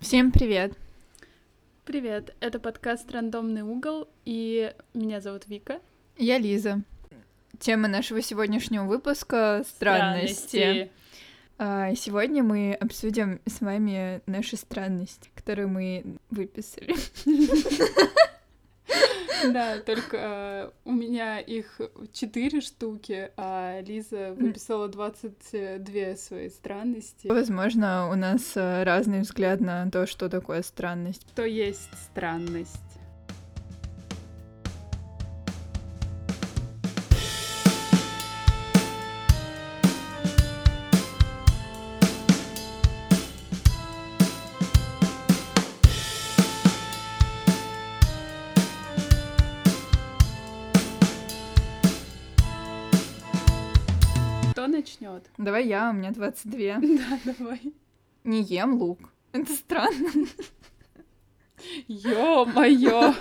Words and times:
Всем 0.00 0.32
привет! 0.32 0.72
Привет, 1.84 2.34
это 2.40 2.58
подкаст 2.58 3.12
«Рандомный 3.12 3.60
угол», 3.60 4.08
и 4.24 4.72
меня 4.94 5.20
зовут 5.20 5.46
Вика. 5.46 5.78
Я 6.16 6.38
Лиза. 6.38 6.80
Тема 7.58 7.86
нашего 7.86 8.22
сегодняшнего 8.22 8.84
выпуска— 8.84 9.62
странности. 9.68 10.88
странности. 11.58 12.00
Сегодня 12.02 12.42
мы 12.42 12.72
обсудим 12.72 13.42
с 13.44 13.60
вами 13.60 14.22
наши 14.24 14.56
странности, 14.56 15.28
которые 15.34 15.66
мы 15.66 16.16
выписали. 16.30 16.96
Да, 19.52 19.78
только 19.78 20.16
э, 20.16 20.70
у 20.84 20.92
меня 20.92 21.38
их 21.38 21.80
четыре 22.12 22.60
штуки, 22.60 23.30
а 23.36 23.80
Лиза 23.80 24.34
выписала 24.36 24.88
22 24.88 26.16
свои 26.16 26.48
странности. 26.48 27.26
Возможно, 27.28 28.10
у 28.10 28.14
нас 28.14 28.52
э, 28.54 28.82
разный 28.84 29.20
взгляд 29.20 29.60
на 29.60 29.90
то, 29.90 30.06
что 30.06 30.28
такое 30.28 30.62
странность. 30.62 31.26
Что 31.32 31.44
есть 31.44 31.90
странность. 32.10 32.89
Давай 55.38 55.66
я, 55.66 55.90
у 55.90 55.92
меня 55.92 56.10
22. 56.10 56.80
Да, 56.80 57.18
давай. 57.24 57.60
Не 58.24 58.42
ем 58.42 58.74
лук. 58.74 58.98
Это 59.32 59.52
странно. 59.52 60.08
Ё-моё! 61.88 63.14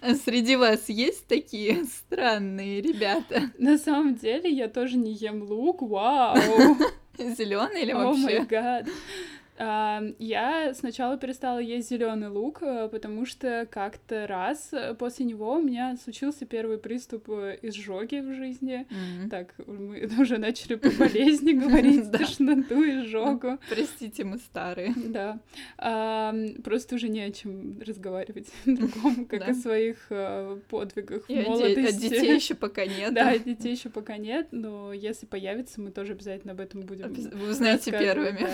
А 0.00 0.14
среди 0.14 0.56
вас 0.56 0.88
есть 0.88 1.26
такие 1.26 1.84
странные 1.84 2.80
ребята? 2.80 3.50
На 3.58 3.78
самом 3.78 4.16
деле 4.16 4.50
я 4.50 4.68
тоже 4.68 4.96
не 4.96 5.12
ем 5.12 5.42
лук, 5.42 5.82
вау! 5.82 6.36
Зеленый 7.16 7.82
или 7.82 7.92
вообще? 7.92 8.22
О 8.22 8.38
май 8.38 8.46
гад! 8.46 8.88
Я 9.58 10.72
сначала 10.74 11.16
перестала 11.16 11.58
есть 11.58 11.90
зеленый 11.90 12.28
лук, 12.28 12.62
э, 12.62 12.88
потому 12.90 13.26
что 13.26 13.66
как-то 13.70 14.26
раз 14.28 14.68
э, 14.72 14.94
после 14.94 15.24
него 15.26 15.54
у 15.54 15.60
меня 15.60 15.96
случился 15.96 16.46
первый 16.46 16.78
приступ 16.78 17.28
э, 17.30 17.58
изжоги 17.62 18.20
в 18.20 18.34
жизни. 18.34 18.86
Mm-hmm. 18.88 19.28
Так, 19.28 19.54
мы 19.66 20.08
уже 20.20 20.38
начали 20.38 20.76
по 20.76 20.90
болезни 20.90 21.52
говорить, 21.58 22.12
тошноту, 22.12 22.82
изжогу. 22.84 23.58
Простите, 23.68 24.24
мы 24.24 24.38
старые. 24.38 24.94
Да. 24.96 25.40
Просто 26.62 26.94
уже 26.94 27.08
не 27.08 27.22
о 27.22 27.32
чем 27.32 27.80
разговаривать 27.80 28.46
другому, 28.64 29.26
как 29.26 29.48
о 29.48 29.54
своих 29.54 30.08
подвигах 30.68 31.28
молодости. 31.28 31.80
А 31.80 31.92
детей 31.92 32.34
еще 32.34 32.54
пока 32.54 32.86
нет. 32.86 33.12
Да, 33.12 33.36
детей 33.36 33.72
еще 33.72 33.88
пока 33.88 34.18
нет, 34.18 34.48
но 34.52 34.92
если 34.92 35.26
появится, 35.26 35.80
мы 35.80 35.90
тоже 35.90 36.12
обязательно 36.12 36.52
об 36.52 36.60
этом 36.60 36.82
будем. 36.82 37.12
Вы 37.12 37.50
узнаете 37.50 37.90
первыми 37.90 38.46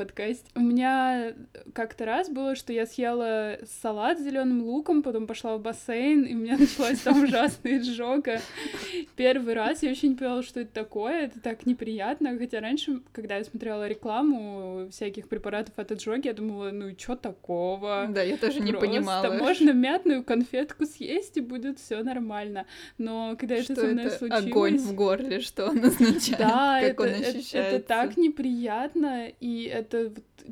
подкасте. 0.00 0.44
У 0.54 0.60
меня 0.60 1.34
как-то 1.74 2.06
раз 2.06 2.30
было, 2.30 2.54
что 2.54 2.72
я 2.72 2.86
съела 2.86 3.58
салат 3.82 4.18
с 4.18 4.22
зеленым 4.22 4.62
луком, 4.62 5.02
потом 5.02 5.26
пошла 5.26 5.58
в 5.58 5.60
бассейн, 5.60 6.22
и 6.22 6.34
у 6.34 6.38
меня 6.38 6.56
началась 6.58 7.00
там 7.00 7.22
ужасная 7.22 7.78
изжога. 7.78 8.40
Первый 9.16 9.52
раз 9.52 9.82
я 9.82 9.90
вообще 9.90 10.08
не 10.08 10.14
поняла, 10.14 10.42
что 10.42 10.60
это 10.60 10.72
такое, 10.72 11.26
это 11.26 11.38
так 11.40 11.66
неприятно, 11.66 12.38
хотя 12.38 12.60
раньше, 12.60 13.00
когда 13.12 13.36
я 13.36 13.44
смотрела 13.44 13.86
рекламу 13.86 14.88
всяких 14.90 15.28
препаратов 15.28 15.74
от 15.76 15.92
изжоги, 15.92 16.28
я 16.28 16.32
думала, 16.32 16.70
ну 16.70 16.88
и 16.88 16.98
что 16.98 17.14
такого? 17.14 18.06
Да, 18.08 18.22
я 18.22 18.38
тоже 18.38 18.60
не 18.60 18.72
понимала. 18.72 19.30
можно 19.34 19.72
мятную 19.72 20.24
конфетку 20.24 20.86
съесть, 20.86 21.36
и 21.36 21.40
будет 21.40 21.78
все 21.78 22.02
нормально. 22.02 22.64
Но 22.96 23.36
когда 23.38 23.62
что 23.62 23.74
это 23.74 23.82
со 23.82 23.88
мной 23.88 24.04
это 24.06 24.18
случилось... 24.18 24.46
огонь 24.46 24.78
в 24.78 24.94
горле, 24.94 25.40
что 25.40 25.66
он 25.66 25.84
означает, 25.84 26.38
да, 26.38 26.80
как 26.80 26.90
это, 26.90 27.02
он 27.02 27.08
ощущается. 27.08 27.58
Это, 27.58 27.76
это 27.76 27.86
так 27.86 28.16
неприятно, 28.16 29.28
и 29.40 29.64
это 29.64 29.89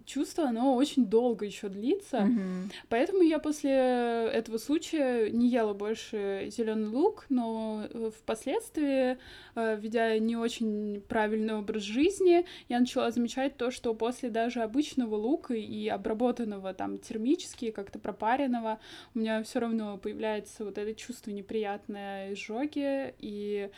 чувство, 0.04 0.44
оно 0.44 0.74
очень 0.74 1.06
долго 1.06 1.44
еще 1.44 1.68
длится. 1.68 2.18
Mm-hmm. 2.18 2.72
Поэтому 2.88 3.22
я 3.22 3.38
после 3.38 3.70
этого 3.70 4.58
случая 4.58 5.30
не 5.30 5.48
ела 5.48 5.74
больше 5.74 6.48
зеленый 6.50 6.88
лук, 6.88 7.26
но 7.28 7.86
э, 7.90 8.10
впоследствии, 8.16 9.18
э, 9.54 9.78
ведя 9.80 10.18
не 10.18 10.36
очень 10.36 11.02
правильный 11.08 11.54
образ 11.54 11.82
жизни, 11.82 12.44
я 12.68 12.80
начала 12.80 13.10
замечать 13.10 13.56
то, 13.56 13.70
что 13.70 13.94
после 13.94 14.30
даже 14.30 14.62
обычного 14.62 15.14
лука 15.16 15.54
и 15.54 15.88
обработанного 15.88 16.74
там 16.74 16.98
термически, 16.98 17.70
как-то 17.70 17.98
пропаренного, 17.98 18.78
у 19.14 19.18
меня 19.18 19.42
все 19.42 19.60
равно 19.60 19.98
появляется 19.98 20.64
вот 20.64 20.78
это 20.78 20.94
чувство 20.94 21.30
неприятной 21.30 22.34
изжоги 22.34 23.14
и 23.18 23.70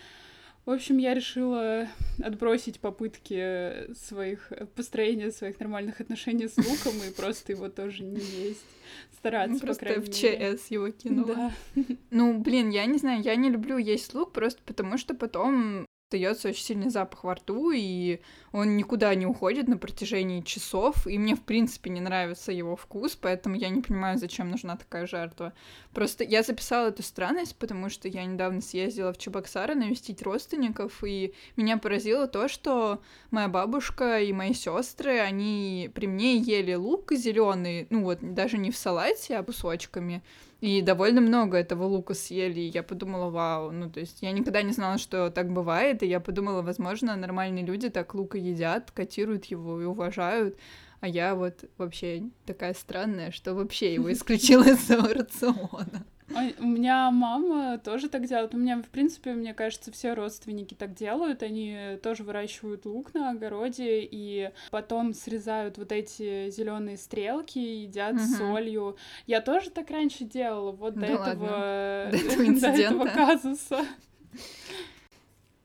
в 0.67 0.71
общем, 0.71 0.99
я 0.99 1.15
решила 1.15 1.89
отбросить 2.23 2.81
попытки 2.81 3.93
своих 3.95 4.53
построения 4.75 5.31
своих 5.31 5.59
нормальных 5.59 6.01
отношений 6.01 6.49
с 6.49 6.57
луком 6.57 7.01
и 7.07 7.13
просто 7.13 7.53
его 7.53 7.69
тоже 7.69 8.05
не 8.05 8.21
есть. 8.21 8.65
Стараться, 9.13 9.61
просто 9.61 9.85
по 9.85 9.93
крайней 9.93 10.05
в 10.05 10.23
мере. 10.23 10.57
ЧС 10.59 10.67
его 10.69 10.91
кинула. 10.91 11.35
Да. 11.35 11.83
Ну, 12.11 12.39
блин, 12.39 12.71
я 12.71 12.87
не 12.87 12.99
знаю, 12.99 13.23
я 13.23 13.37
не 13.37 13.51
люблю 13.51 13.77
есть 13.77 14.15
лук 14.15 14.33
просто 14.33 14.61
потому, 14.65 14.99
что 14.99 15.15
потом 15.15 15.87
остается 16.11 16.49
очень 16.49 16.65
сильный 16.65 16.91
запах 16.91 17.23
во 17.23 17.35
рту, 17.37 17.71
и 17.71 18.19
он 18.51 18.77
никуда 18.77 19.15
не 19.15 19.27
уходит 19.27 19.69
на 19.69 19.77
протяжении 19.77 20.41
часов, 20.41 21.07
и 21.07 21.17
мне, 21.19 21.37
в 21.37 21.43
принципе, 21.43 21.89
не 21.91 22.01
нравится 22.01 22.51
его 22.51 22.75
вкус, 22.75 23.15
поэтому 23.15 23.55
я 23.55 23.69
не 23.69 23.81
понимаю, 23.81 24.19
зачем 24.19 24.51
нужна 24.51 24.77
такая 24.77 25.07
жертва. 25.07 25.53
Просто 25.95 26.25
я 26.25 26.43
записала 26.43 26.89
эту 26.89 27.05
странность, 27.05 27.55
потому 27.57 27.91
что 27.91 28.09
я 28.09 28.25
недавно 28.25 28.61
съездила 28.61 29.13
в 29.13 29.19
Чебоксары 29.19 29.77
навестить 29.77 30.23
родственников, 30.23 31.05
и 31.05 31.33
меня 31.55 31.79
поразило 31.79 32.27
то, 32.27 32.49
что 32.49 33.01
моя 33.31 33.47
бабушка 33.47 34.21
и 34.21 34.33
мои 34.33 34.53
сестры, 34.53 35.21
они 35.21 35.93
при 35.95 36.07
мне 36.07 36.39
ели 36.39 36.75
лук 36.75 37.13
зеленый, 37.13 37.87
ну 37.91 38.03
вот, 38.03 38.19
даже 38.21 38.59
не 38.59 38.73
в 38.73 38.77
салате, 38.77 39.37
а 39.37 39.45
кусочками, 39.45 40.23
и 40.61 40.83
довольно 40.83 41.21
много 41.21 41.57
этого 41.57 41.85
лука 41.85 42.15
съели, 42.15 42.61
и 42.61 42.69
я 42.69 42.83
подумала, 42.83 43.31
вау, 43.31 43.71
ну, 43.71 43.91
то 43.91 44.01
есть 44.01 44.21
я 44.21 44.33
никогда 44.33 44.63
не 44.63 44.73
знала, 44.73 44.99
что 44.99 45.31
так 45.31 45.51
бывает, 45.51 46.03
и 46.03 46.07
я 46.07 46.21
подумала, 46.21 46.63
возможно, 46.63 47.17
нормальные 47.17 47.65
люди 47.65 47.89
так 47.89 48.15
лука 48.15 48.37
едят, 48.37 48.91
котируют 48.91 49.47
его 49.47 49.81
и 49.81 49.85
уважают, 49.85 50.59
а 51.01 51.09
я 51.09 51.35
вот 51.35 51.65
вообще 51.79 52.25
такая 52.45 52.75
странная, 52.75 53.31
что 53.31 53.55
вообще 53.55 53.95
его 53.95 54.13
исключила 54.13 54.65
из 54.65 54.85
своего 54.85 55.09
рациона. 55.09 56.05
У 56.31 56.65
меня 56.65 57.11
мама 57.11 57.79
тоже 57.79 58.09
так 58.09 58.27
делает. 58.27 58.55
У 58.55 58.59
меня, 58.59 58.81
в 58.81 58.89
принципе, 58.89 59.33
мне 59.33 59.53
кажется, 59.55 59.91
все 59.91 60.15
родственники 60.15 60.75
так 60.75 60.95
делают. 60.95 61.43
Они 61.43 61.99
тоже 62.03 62.23
выращивают 62.23 62.87
лук 62.87 63.15
на 63.15 63.31
огороде 63.31 64.01
и 64.03 64.51
потом 64.71 65.13
срезают 65.13 65.79
вот 65.79 65.93
эти 65.93 66.51
зеленые 66.51 66.97
стрелки, 66.97 67.59
едят 67.59 68.15
угу. 68.15 68.23
солью. 68.23 68.97
Я 69.27 69.41
тоже 69.41 69.71
так 69.71 69.91
раньше 69.91 70.25
делала, 70.25 70.73
вот 70.73 70.95
до, 70.95 71.01
да 71.01 71.07
этого, 71.07 72.09
до 72.11 72.17
этого, 72.17 72.61
до 72.61 72.69
этого 72.69 73.05
казуса. 73.07 73.87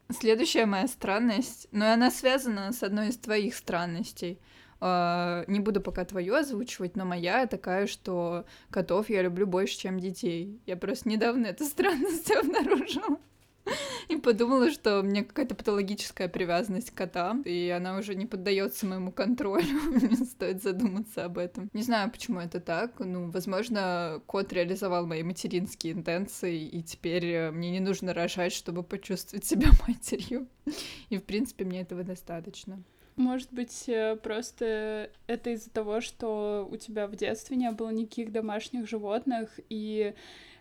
Следующая 0.09 0.65
моя 0.65 0.87
странность, 0.87 1.67
но 1.71 1.91
она 1.91 2.09
связана 2.09 2.71
с 2.71 2.83
одной 2.83 3.09
из 3.09 3.17
твоих 3.17 3.55
странностей— 3.55 4.39
не 4.81 5.59
буду 5.59 5.81
пока 5.81 6.05
твою 6.05 6.35
озвучивать, 6.35 6.95
но 6.95 7.05
моя 7.05 7.47
такая, 7.47 7.87
что 7.87 8.45
котов 8.69 9.09
я 9.09 9.21
люблю 9.21 9.47
больше, 9.47 9.77
чем 9.77 9.99
детей. 9.99 10.59
Я 10.65 10.75
просто 10.75 11.09
недавно 11.09 11.47
эту 11.47 11.65
странность 11.65 12.31
обнаружила. 12.35 13.17
И 14.07 14.17
подумала, 14.17 14.69
что 14.69 14.99
у 14.99 15.03
меня 15.03 15.23
какая-то 15.23 15.55
патологическая 15.55 16.27
привязанность 16.27 16.91
к 16.91 16.93
котам, 16.93 17.41
и 17.41 17.69
она 17.69 17.97
уже 17.97 18.13
не 18.13 18.25
поддается 18.25 18.85
моему 18.85 19.11
контролю. 19.11 19.65
Мне 19.87 20.15
стоит 20.17 20.61
задуматься 20.61 21.25
об 21.25 21.37
этом. 21.37 21.69
Не 21.73 21.81
знаю, 21.81 22.11
почему 22.11 22.39
это 22.39 22.59
так. 22.59 22.99
Ну, 22.99 23.31
возможно, 23.31 24.21
кот 24.27 24.53
реализовал 24.53 25.07
мои 25.07 25.23
материнские 25.23 25.93
интенции, 25.93 26.67
и 26.67 26.83
теперь 26.83 27.25
э, 27.25 27.51
мне 27.51 27.71
не 27.71 27.79
нужно 27.79 28.13
рожать, 28.13 28.53
чтобы 28.53 28.83
почувствовать 28.83 29.45
себя 29.45 29.69
матерью. 29.87 30.47
И, 31.09 31.17
в 31.17 31.23
принципе, 31.23 31.65
мне 31.65 31.81
этого 31.81 32.03
достаточно. 32.03 32.83
Может 33.15 33.53
быть, 33.53 33.87
э, 33.87 34.17
просто 34.17 35.09
это 35.27 35.51
из-за 35.51 35.69
того, 35.69 36.01
что 36.01 36.67
у 36.69 36.75
тебя 36.75 37.07
в 37.07 37.15
детстве 37.15 37.55
не 37.55 37.71
было 37.71 37.89
никаких 37.89 38.31
домашних 38.33 38.89
животных, 38.89 39.57
и 39.69 40.13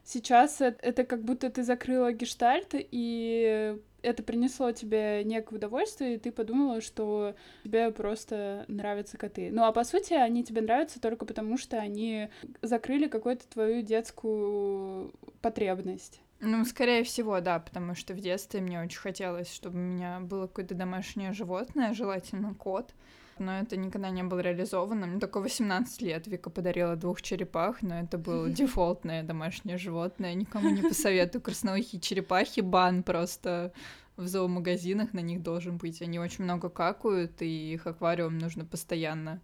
сейчас 0.04 0.60
это 0.60 1.02
как 1.04 1.24
будто 1.24 1.50
ты 1.50 1.64
закрыла 1.64 2.12
гештальт, 2.12 2.68
и 2.72 3.76
это 4.02 4.22
принесло 4.22 4.70
тебе 4.70 5.24
некое 5.24 5.56
удовольствие, 5.56 6.14
и 6.14 6.18
ты 6.18 6.30
подумала, 6.30 6.80
что 6.80 7.34
тебе 7.64 7.90
просто 7.90 8.64
нравятся 8.68 9.16
коты. 9.16 9.50
Ну 9.50 9.64
а 9.64 9.72
по 9.72 9.82
сути 9.82 10.12
они 10.12 10.44
тебе 10.44 10.60
нравятся 10.60 11.00
только 11.00 11.24
потому, 11.26 11.56
что 11.56 11.78
они 11.78 12.28
закрыли 12.62 13.08
какую-то 13.08 13.48
твою 13.48 13.82
детскую 13.82 15.12
потребность. 15.40 16.20
Ну, 16.44 16.64
скорее 16.64 17.04
всего, 17.04 17.40
да, 17.40 17.58
потому 17.58 17.94
что 17.94 18.14
в 18.14 18.20
детстве 18.20 18.60
мне 18.60 18.80
очень 18.80 18.98
хотелось, 18.98 19.52
чтобы 19.52 19.78
у 19.78 19.82
меня 19.82 20.20
было 20.20 20.46
какое-то 20.46 20.74
домашнее 20.74 21.32
животное, 21.32 21.94
желательно 21.94 22.54
кот. 22.54 22.94
Но 23.38 23.58
это 23.58 23.76
никогда 23.76 24.10
не 24.10 24.22
было 24.22 24.40
реализовано. 24.40 25.06
Мне 25.06 25.18
только 25.18 25.40
18 25.40 26.02
лет 26.02 26.26
Вика 26.26 26.50
подарила 26.50 26.94
двух 26.94 27.20
черепах, 27.20 27.82
но 27.82 28.00
это 28.00 28.18
было 28.18 28.48
дефолтное 28.50 29.22
домашнее 29.22 29.78
животное. 29.78 30.34
Никому 30.34 30.70
не 30.70 30.82
посоветую. 30.82 31.42
Красноухие 31.42 32.00
черепахи, 32.00 32.60
бан 32.60 33.02
просто 33.02 33.72
в 34.16 34.26
зоомагазинах 34.28 35.12
на 35.12 35.20
них 35.20 35.42
должен 35.42 35.78
быть. 35.78 36.00
Они 36.02 36.18
очень 36.18 36.44
много 36.44 36.68
какают, 36.68 37.42
и 37.42 37.72
их 37.72 37.86
аквариум 37.86 38.38
нужно 38.38 38.64
постоянно 38.64 39.40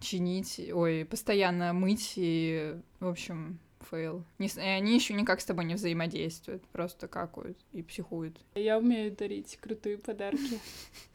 чинить, 0.00 0.60
ой, 0.72 1.06
постоянно 1.08 1.72
мыть, 1.72 2.14
и, 2.16 2.76
в 3.00 3.08
общем, 3.08 3.58
fail. 3.86 4.24
Не, 4.38 4.48
они 4.60 4.94
еще 4.94 5.14
никак 5.14 5.40
с 5.40 5.44
тобой 5.44 5.64
не 5.64 5.74
взаимодействуют, 5.74 6.66
просто 6.68 7.08
какают 7.08 7.58
и 7.72 7.82
психуют. 7.82 8.38
Я 8.54 8.78
умею 8.78 9.14
дарить 9.14 9.56
крутые 9.60 9.98
подарки, 9.98 10.58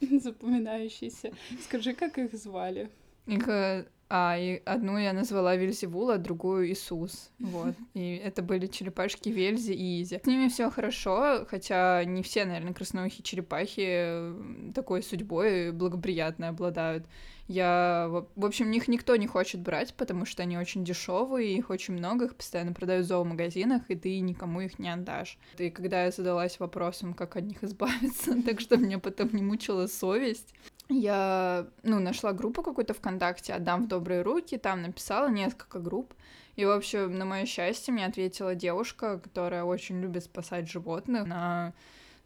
запоминающиеся. 0.00 1.32
Скажи, 1.64 1.94
как 1.94 2.18
их 2.18 2.32
звали? 2.34 2.90
Их 3.26 3.48
э, 3.48 3.86
а, 4.12 4.36
и 4.36 4.60
одну 4.64 4.98
я 4.98 5.12
назвала 5.12 5.54
Вельзевул, 5.54 6.10
а 6.10 6.18
другую 6.18 6.68
Иисус. 6.68 7.30
Вот. 7.38 7.74
И 7.94 8.16
это 8.16 8.42
были 8.42 8.66
черепашки 8.66 9.28
Вельзи 9.28 9.72
и 9.72 10.02
Изи. 10.02 10.20
С 10.22 10.26
ними 10.26 10.48
все 10.48 10.68
хорошо, 10.70 11.46
хотя 11.48 12.04
не 12.04 12.22
все, 12.22 12.44
наверное, 12.44 12.74
красноухие 12.74 13.22
черепахи 13.22 14.72
такой 14.74 15.02
судьбой 15.02 15.72
благоприятной 15.72 16.48
обладают. 16.48 17.06
Я, 17.50 18.06
в 18.36 18.46
общем, 18.46 18.70
их 18.70 18.86
никто 18.86 19.16
не 19.16 19.26
хочет 19.26 19.60
брать, 19.60 19.92
потому 19.94 20.24
что 20.24 20.44
они 20.44 20.56
очень 20.56 20.84
дешевые, 20.84 21.56
их 21.56 21.68
очень 21.70 21.94
много, 21.94 22.26
их 22.26 22.36
постоянно 22.36 22.72
продают 22.72 23.06
в 23.06 23.08
зоомагазинах, 23.08 23.82
и 23.90 23.96
ты 23.96 24.20
никому 24.20 24.60
их 24.60 24.78
не 24.78 24.88
отдашь. 24.88 25.36
И 25.58 25.68
когда 25.68 26.04
я 26.04 26.12
задалась 26.12 26.60
вопросом, 26.60 27.12
как 27.12 27.34
от 27.34 27.42
них 27.42 27.64
избавиться, 27.64 28.40
так 28.46 28.60
что 28.60 28.76
мне 28.76 29.00
потом 29.00 29.30
не 29.32 29.42
мучила 29.42 29.88
совесть, 29.88 30.54
я, 30.88 31.66
ну, 31.82 31.98
нашла 31.98 32.32
группу 32.32 32.62
какую-то 32.62 32.94
ВКонтакте 32.94 33.52
«Отдам 33.52 33.82
в 33.82 33.88
добрые 33.88 34.22
руки», 34.22 34.56
там 34.56 34.82
написала 34.82 35.28
несколько 35.28 35.80
групп, 35.80 36.14
и, 36.54 36.64
в 36.64 36.70
общем, 36.70 37.18
на 37.18 37.24
мое 37.24 37.46
счастье, 37.46 37.92
мне 37.92 38.06
ответила 38.06 38.54
девушка, 38.54 39.18
которая 39.18 39.64
очень 39.64 40.00
любит 40.00 40.22
спасать 40.22 40.70
животных. 40.70 41.22
Она 41.22 41.72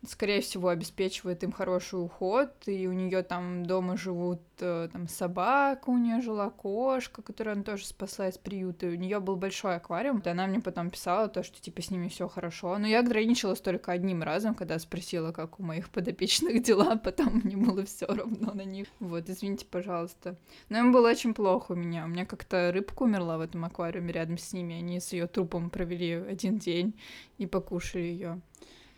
скорее 0.09 0.41
всего, 0.41 0.69
обеспечивает 0.69 1.43
им 1.43 1.53
хороший 1.53 2.03
уход, 2.03 2.51
и 2.67 2.87
у 2.87 2.93
нее 2.93 3.23
там 3.23 3.65
дома 3.65 3.97
живут 3.97 4.41
э, 4.61 4.89
там 4.93 5.09
собака, 5.09 5.91
у 5.91 5.99
нее 5.99 6.21
жила 6.21 6.51
кошка, 6.51 7.23
которую 7.23 7.55
она 7.55 7.62
тоже 7.62 7.87
спасла 7.87 8.29
из 8.29 8.39
приюта, 8.39 8.87
у 8.87 8.95
нее 8.95 9.21
был 9.21 9.37
большой 9.37 9.77
аквариум, 9.77 10.21
и 10.21 10.29
она 10.29 10.47
мне 10.47 10.61
потом 10.61 10.91
писала 10.91 11.29
то, 11.29 11.43
что 11.43 11.61
типа 11.61 11.83
с 11.83 11.91
ними 11.91 12.09
все 12.09 12.29
хорошо, 12.29 12.77
но 12.79 12.87
я 12.87 13.01
ограничилась 13.01 13.61
только 13.61 13.93
одним 13.93 14.23
разом, 14.23 14.55
когда 14.55 14.79
спросила, 14.79 15.33
как 15.33 15.61
у 15.61 15.62
моих 15.62 15.91
подопечных 15.91 16.62
дела, 16.62 16.97
потом 17.05 17.41
мне 17.45 17.56
было 17.56 17.85
все 17.85 18.06
равно 18.06 18.53
на 18.53 18.65
них. 18.65 18.89
Вот, 19.01 19.29
извините, 19.29 19.67
пожалуйста. 19.67 20.37
Но 20.69 20.79
им 20.79 20.93
было 20.93 21.11
очень 21.11 21.35
плохо 21.35 21.73
у 21.73 21.77
меня, 21.77 22.05
у 22.05 22.09
меня 22.09 22.27
как-то 22.27 22.71
рыбка 22.73 23.05
умерла 23.05 23.39
в 23.39 23.41
этом 23.41 23.65
аквариуме 23.65 24.12
рядом 24.12 24.39
с 24.39 24.53
ними, 24.53 24.75
они 24.75 25.01
с 25.01 25.12
ее 25.12 25.27
трупом 25.27 25.71
провели 25.71 26.12
один 26.12 26.59
день 26.59 26.95
и 27.39 27.47
покушали 27.47 28.03
ее. 28.03 28.41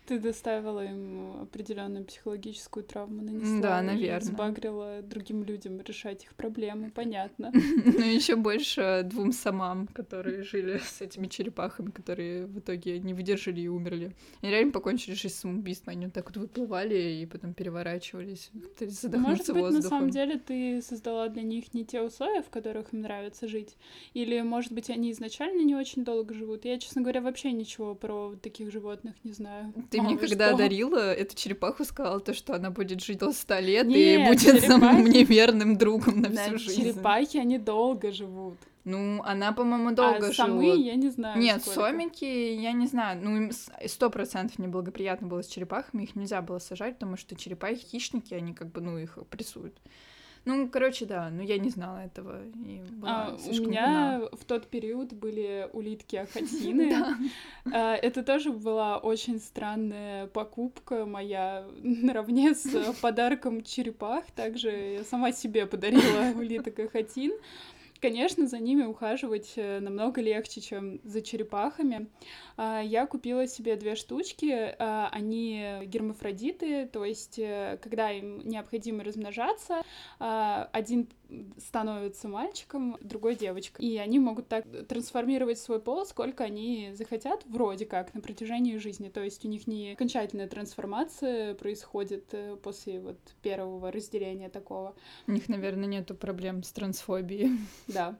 Ты 0.07 0.19
доставила 0.19 0.85
им 0.85 1.41
определенную 1.41 2.05
психологическую 2.05 2.85
травму, 2.85 3.21
нанесла 3.23 3.59
да, 3.59 3.81
наверное. 3.81 4.21
сбагрила 4.21 5.01
другим 5.01 5.43
людям 5.43 5.81
решать 5.81 6.23
их 6.23 6.33
проблемы, 6.35 6.91
понятно. 6.91 7.51
Ну, 7.97 8.03
еще 8.03 8.35
больше 8.35 9.01
двум 9.03 9.31
самам, 9.33 9.87
которые 9.87 10.43
жили 10.43 10.77
с 10.83 11.01
этими 11.01 11.27
черепахами, 11.27 11.91
которые 11.91 12.45
в 12.45 12.59
итоге 12.59 12.99
не 12.99 13.13
выдержали 13.13 13.61
и 13.61 13.67
умерли. 13.67 14.15
Они 14.41 14.51
реально 14.51 14.71
покончили 14.71 15.13
жизнь 15.13 15.35
самоубийством, 15.35 15.91
они 15.91 16.05
вот 16.05 16.13
так 16.13 16.27
вот 16.27 16.37
выплывали 16.37 17.21
и 17.21 17.25
потом 17.25 17.53
переворачивались, 17.53 18.49
Может 19.13 19.53
быть, 19.53 19.73
на 19.73 19.81
самом 19.81 20.09
деле 20.09 20.37
ты 20.39 20.81
создала 20.81 21.27
для 21.27 21.43
них 21.43 21.73
не 21.73 21.83
те 21.83 22.01
условия, 22.01 22.41
в 22.41 22.49
которых 22.49 22.93
им 22.93 23.01
нравится 23.01 23.47
жить, 23.47 23.75
или, 24.13 24.39
может 24.41 24.71
быть, 24.71 24.89
они 24.89 25.11
изначально 25.11 25.63
не 25.63 25.75
очень 25.75 26.05
долго 26.05 26.33
живут. 26.33 26.63
Я, 26.63 26.79
честно 26.79 27.01
говоря, 27.01 27.19
вообще 27.21 27.51
ничего 27.51 27.93
про 27.93 28.35
таких 28.41 28.71
животных 28.71 29.15
не 29.23 29.33
знаю. 29.33 29.73
Ты 29.89 29.96
мне 30.01 30.17
когда 30.17 30.49
что? 30.49 30.57
дарила 30.57 31.13
эту 31.13 31.35
черепаху, 31.35 31.85
сказала 31.85 32.19
то, 32.19 32.33
что 32.33 32.53
она 32.53 32.71
будет 32.71 33.03
жить 33.03 33.19
до 33.19 33.31
100 33.31 33.59
лет 33.59 33.87
Нет, 33.87 33.97
и 33.97 34.29
будет 34.29 34.41
черепахи... 34.41 34.67
самым 34.67 34.95
мне 35.01 35.23
верным 35.23 35.77
другом 35.77 36.21
на 36.21 36.29
всю 36.29 36.57
жизнь. 36.57 36.81
Черепахи, 36.83 37.37
они 37.37 37.57
долго 37.57 38.11
живут. 38.11 38.57
Ну, 38.87 39.21
она, 39.25 39.51
по-моему, 39.51 39.91
долго 39.91 40.29
а 40.29 40.33
самые, 40.33 40.75
я 40.79 40.95
не 40.95 41.09
знаю. 41.09 41.37
Нет, 41.37 41.61
сколько. 41.61 41.81
сомики, 41.81 42.23
я 42.23 42.71
не 42.71 42.87
знаю. 42.87 43.19
Ну, 43.21 43.49
сто 43.85 44.09
процентов 44.09 44.59
неблагоприятно 44.59 45.27
было 45.27 45.43
с 45.43 45.47
черепахами, 45.47 46.03
их 46.03 46.15
нельзя 46.15 46.41
было 46.41 46.59
сажать, 46.59 46.93
потому 46.93 47.17
что 47.17 47.35
черепахи 47.35 47.83
хищники, 47.85 48.33
они 48.33 48.53
как 48.53 48.71
бы, 48.71 48.79
ну, 48.79 48.97
их 48.97 49.17
прессуют. 49.29 49.77
Ну, 50.45 50.69
короче, 50.69 51.05
да, 51.05 51.29
но 51.29 51.41
я 51.41 51.57
не 51.57 51.69
знала 51.69 52.05
этого. 52.05 52.41
И 52.65 52.81
а, 53.03 53.35
у 53.35 53.51
меня 53.67 54.17
вина. 54.17 54.29
в 54.31 54.45
тот 54.45 54.67
период 54.67 55.13
были 55.13 55.69
улитки 55.73 56.15
ахатины. 56.17 56.93
А, 57.71 57.95
это 57.95 58.23
тоже 58.23 58.51
была 58.51 58.97
очень 58.97 59.39
странная 59.39 60.27
покупка 60.27 61.05
моя 61.05 61.65
наравне 61.81 62.55
с 62.55 62.93
подарком 63.01 63.63
черепах. 63.63 64.25
Также 64.31 64.69
я 64.69 65.03
сама 65.03 65.31
себе 65.31 65.65
подарила 65.65 66.37
улиток 66.37 66.79
ахатин. 66.79 67.33
Конечно, 68.01 68.47
за 68.47 68.59
ними 68.59 68.83
ухаживать 68.83 69.53
э, 69.55 69.79
намного 69.79 70.21
легче, 70.21 70.61
чем 70.61 70.99
за 71.03 71.21
черепахами. 71.21 72.07
А, 72.55 72.81
я 72.81 73.05
купила 73.07 73.47
себе 73.47 73.75
две 73.75 73.95
штучки. 73.95 74.75
А, 74.79 75.09
они 75.11 75.81
гермафродиты, 75.85 76.85
то 76.87 77.05
есть, 77.05 77.39
э, 77.39 77.77
когда 77.81 78.11
им 78.11 78.47
необходимо 78.47 79.03
размножаться, 79.03 79.81
а, 80.19 80.69
один 80.73 81.07
становится 81.57 82.27
мальчиком, 82.27 82.97
другой 83.01 83.35
девочкой. 83.35 83.85
И 83.85 83.97
они 83.97 84.19
могут 84.19 84.47
так 84.47 84.65
трансформировать 84.87 85.59
свой 85.59 85.79
пол, 85.79 86.05
сколько 86.05 86.43
они 86.43 86.91
захотят, 86.93 87.43
вроде 87.45 87.85
как, 87.85 88.13
на 88.13 88.21
протяжении 88.21 88.77
жизни. 88.77 89.09
То 89.09 89.23
есть 89.23 89.43
у 89.45 89.47
них 89.47 89.67
не 89.67 89.91
окончательная 89.91 90.47
трансформация 90.47 91.55
происходит 91.55 92.25
э, 92.31 92.55
после 92.61 92.99
вот 92.99 93.17
первого 93.41 93.91
разделения 93.91 94.49
такого. 94.49 94.95
У 95.27 95.31
них, 95.31 95.49
наверное, 95.49 95.87
нету 95.87 96.15
проблем 96.15 96.63
с 96.63 96.71
трансфобией. 96.71 97.57
Да. 97.87 98.17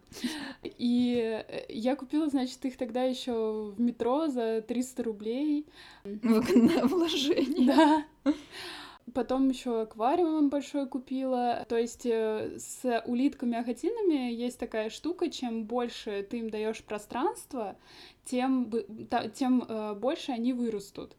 И 0.63 1.43
э, 1.47 1.65
я 1.69 1.95
купила, 1.95 2.27
значит, 2.29 2.63
их 2.65 2.77
тогда 2.77 3.03
еще 3.03 3.73
в 3.75 3.79
метро 3.79 4.27
за 4.27 4.61
300 4.61 5.03
рублей. 5.03 5.65
Выгодное 6.03 6.85
вложение. 6.85 7.67
Да. 7.67 8.33
Потом 9.13 9.49
еще 9.49 9.81
аквариум 9.81 10.49
большой 10.49 10.87
купила. 10.87 11.65
То 11.69 11.77
есть 11.77 12.05
э, 12.05 12.57
с 12.59 13.03
улитками-ахатинами 13.05 14.33
есть 14.33 14.59
такая 14.59 14.89
штука, 14.89 15.29
чем 15.29 15.63
больше 15.65 16.27
ты 16.29 16.39
им 16.39 16.49
даешь 16.49 16.83
пространства, 16.83 17.77
тем, 18.25 18.71
тем 19.33 19.63
э, 19.67 19.93
больше 19.95 20.33
они 20.33 20.51
вырастут. 20.51 21.15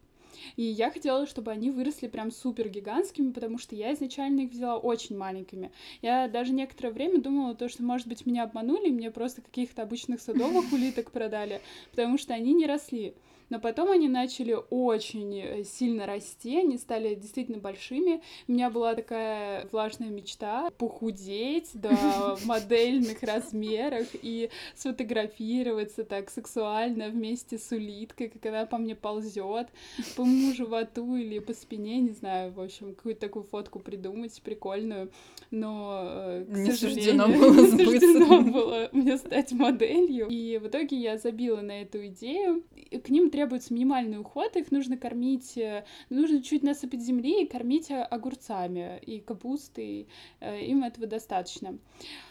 И 0.57 0.63
я 0.63 0.91
хотела, 0.91 1.27
чтобы 1.27 1.51
они 1.51 1.71
выросли 1.71 2.07
прям 2.09 2.31
супер 2.31 2.69
гигантскими, 2.69 3.33
потому 3.33 3.59
что 3.59 3.75
я 3.75 3.95
изначально 3.95 4.43
их 4.43 4.51
взяла 4.51 4.79
очень 4.79 5.17
маленькими. 5.17 5.73
Я 6.03 6.29
даже 6.29 6.53
некоторое 6.53 6.91
время 6.91 7.21
думала, 7.21 7.55
то, 7.55 7.69
что, 7.69 7.83
может 7.83 8.07
быть, 8.07 8.27
меня 8.27 8.45
обманули, 8.45 8.91
мне 8.91 9.11
просто 9.11 9.43
каких-то 9.43 9.83
обычных 9.83 10.21
садовых 10.21 10.67
улиток 10.73 11.11
продали, 11.11 11.61
потому 11.91 12.19
что 12.19 12.35
они 12.35 12.55
не 12.55 12.67
росли. 12.67 13.15
Но 13.51 13.59
потом 13.61 13.91
они 13.91 14.09
начали 14.09 14.57
очень 14.71 15.39
э, 15.41 15.65
сильно 15.65 16.07
расти, 16.07 16.59
они 16.59 16.79
стали 16.79 17.15
действительно 17.15 17.59
большими. 17.59 18.21
У 18.47 18.53
меня 18.53 18.71
была 18.71 18.95
такая 18.95 19.67
влажная 19.73 20.11
мечта 20.11 20.71
похудеть 20.79 21.71
до 21.75 22.37
модельных 22.45 23.23
размерах 23.23 24.09
и 24.15 24.51
сфотографироваться 24.75 26.05
так 26.05 26.31
сексуально 26.31 27.09
вместе 27.09 27.59
с 27.59 27.73
улиткой, 27.73 28.29
как 28.29 28.45
она 28.47 28.67
по 28.67 28.79
мне 28.79 28.95
ползет 28.95 29.69
по 30.17 30.25
моему 30.25 30.55
животу 30.55 31.17
или 31.17 31.39
по 31.39 31.53
спине, 31.53 32.01
не 32.01 32.13
знаю, 32.13 32.53
в 32.53 32.61
общем, 32.61 32.95
какую-то 32.95 33.21
такую 33.21 33.45
фотку 33.45 33.79
придумать 33.79 34.41
прикольную, 34.43 35.11
но, 35.51 36.03
э, 36.05 36.45
к 36.45 36.57
не 36.57 36.73
сожалению, 36.73 37.05
суждено 37.05 37.29
было 37.29 37.55
не 37.73 37.85
суждено 37.85 38.41
было 38.43 38.89
мне 38.93 39.17
стать 39.17 39.53
моделью. 39.53 40.27
И 40.29 40.59
в 40.59 40.67
итоге 40.67 40.97
я 40.97 41.19
забила 41.19 41.61
на 41.61 41.83
эту 41.83 42.07
идею. 42.07 42.63
К 43.05 43.09
ним 43.09 43.31
требуется 43.39 43.73
минимальный 43.73 44.19
уход, 44.19 44.57
их 44.57 44.73
нужно 44.73 44.97
кормить, 44.97 45.57
э, 45.57 45.85
нужно 46.11 46.43
чуть 46.43 46.65
насыпать 46.65 47.01
земли 47.01 47.45
и 47.45 47.47
кормить 47.47 47.89
огурцами 47.89 48.99
и 49.07 49.21
капустой, 49.21 50.09
э, 50.41 50.65
им 50.65 50.83
этого 50.83 51.07
достаточно. 51.07 51.79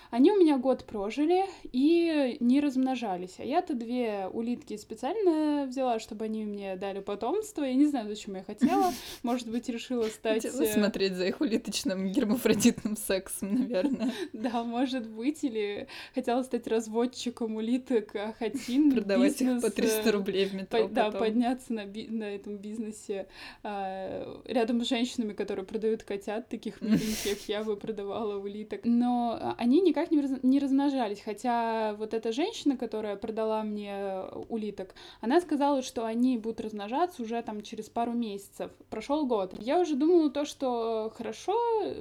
Они 0.10 0.32
у 0.32 0.40
меня 0.40 0.58
год 0.58 0.86
прожили 0.86 1.46
и 1.72 2.38
не 2.40 2.62
размножались. 2.62 3.36
А 3.40 3.44
я-то 3.44 3.74
две 3.74 4.28
улитки 4.32 4.78
специально 4.78 5.66
взяла, 5.66 6.00
чтобы 6.00 6.26
они 6.26 6.46
мне 6.46 6.76
дали 6.76 7.00
потомство. 7.00 7.64
Я 7.64 7.74
не 7.74 7.86
знаю, 7.86 8.08
зачем 8.08 8.36
я 8.36 8.44
хотела. 8.44 8.94
Может 9.24 9.50
быть, 9.50 9.68
решила 9.70 10.04
стать... 10.04 10.44
Хотела 10.44 10.62
э, 10.64 10.74
смотреть 10.74 11.14
за 11.14 11.26
их 11.26 11.42
улиточным 11.42 12.12
гермафродитным 12.12 12.96
сексом, 12.96 13.56
наверное. 13.56 14.14
Да, 14.34 14.64
может 14.64 15.08
быть. 15.10 15.44
Или 15.44 15.88
хотела 16.14 16.44
стать 16.44 16.68
разводчиком 16.68 17.56
улиток 17.56 18.16
Ахатин. 18.16 18.92
Продавать 18.96 19.42
их 19.42 19.62
по 19.62 19.70
300 19.70 20.02
э, 20.02 20.12
рублей 20.12 20.46
в 20.46 20.54
метро 20.54 20.88
Да, 20.88 21.12
подняться 21.12 21.74
на, 21.74 21.86
на 21.86 22.36
этом 22.36 22.58
бизнесе 22.58 23.28
а, 23.64 24.42
рядом 24.46 24.84
с 24.84 24.88
женщинами, 24.88 25.34
которые 25.34 25.66
продают 25.66 26.04
котят 26.04 26.50
таких 26.50 26.82
миленьких. 26.82 27.48
Я 27.48 27.64
бы 27.64 27.76
продавала 27.76 28.38
улиток. 28.38 28.82
Но 28.84 29.56
они 29.58 29.82
не 29.82 29.94
никак 29.98 30.12
не, 30.12 30.22
раз, 30.22 30.32
не 30.44 30.60
размножались. 30.60 31.22
Хотя 31.22 31.96
вот 31.96 32.14
эта 32.14 32.32
женщина, 32.32 32.78
которая 32.78 33.16
продала 33.16 33.64
мне 33.64 34.22
улиток, 34.50 34.94
она 35.22 35.42
сказала, 35.42 35.82
что 35.82 36.06
они 36.06 36.38
будут 36.38 36.62
размножаться 36.62 37.24
уже 37.24 37.42
там 37.42 37.62
через 37.62 37.90
пару 37.90 38.14
месяцев. 38.14 38.72
Прошел 38.90 39.26
год. 39.26 39.56
Я 39.60 39.80
уже 39.80 39.96
думала 39.96 40.30
то, 40.30 40.46
что 40.46 41.12
хорошо, 41.16 41.58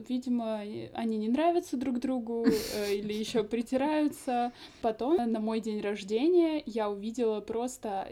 видимо, 0.08 0.60
они 0.92 1.16
не 1.16 1.28
нравятся 1.28 1.76
друг 1.76 1.98
другу 1.98 2.46
э, 2.46 2.94
или 2.94 3.12
еще 3.12 3.44
притираются. 3.44 4.52
Потом 4.82 5.16
на 5.30 5.40
мой 5.40 5.60
день 5.60 5.80
рождения 5.80 6.62
я 6.66 6.90
увидела 6.90 7.40
просто 7.40 8.08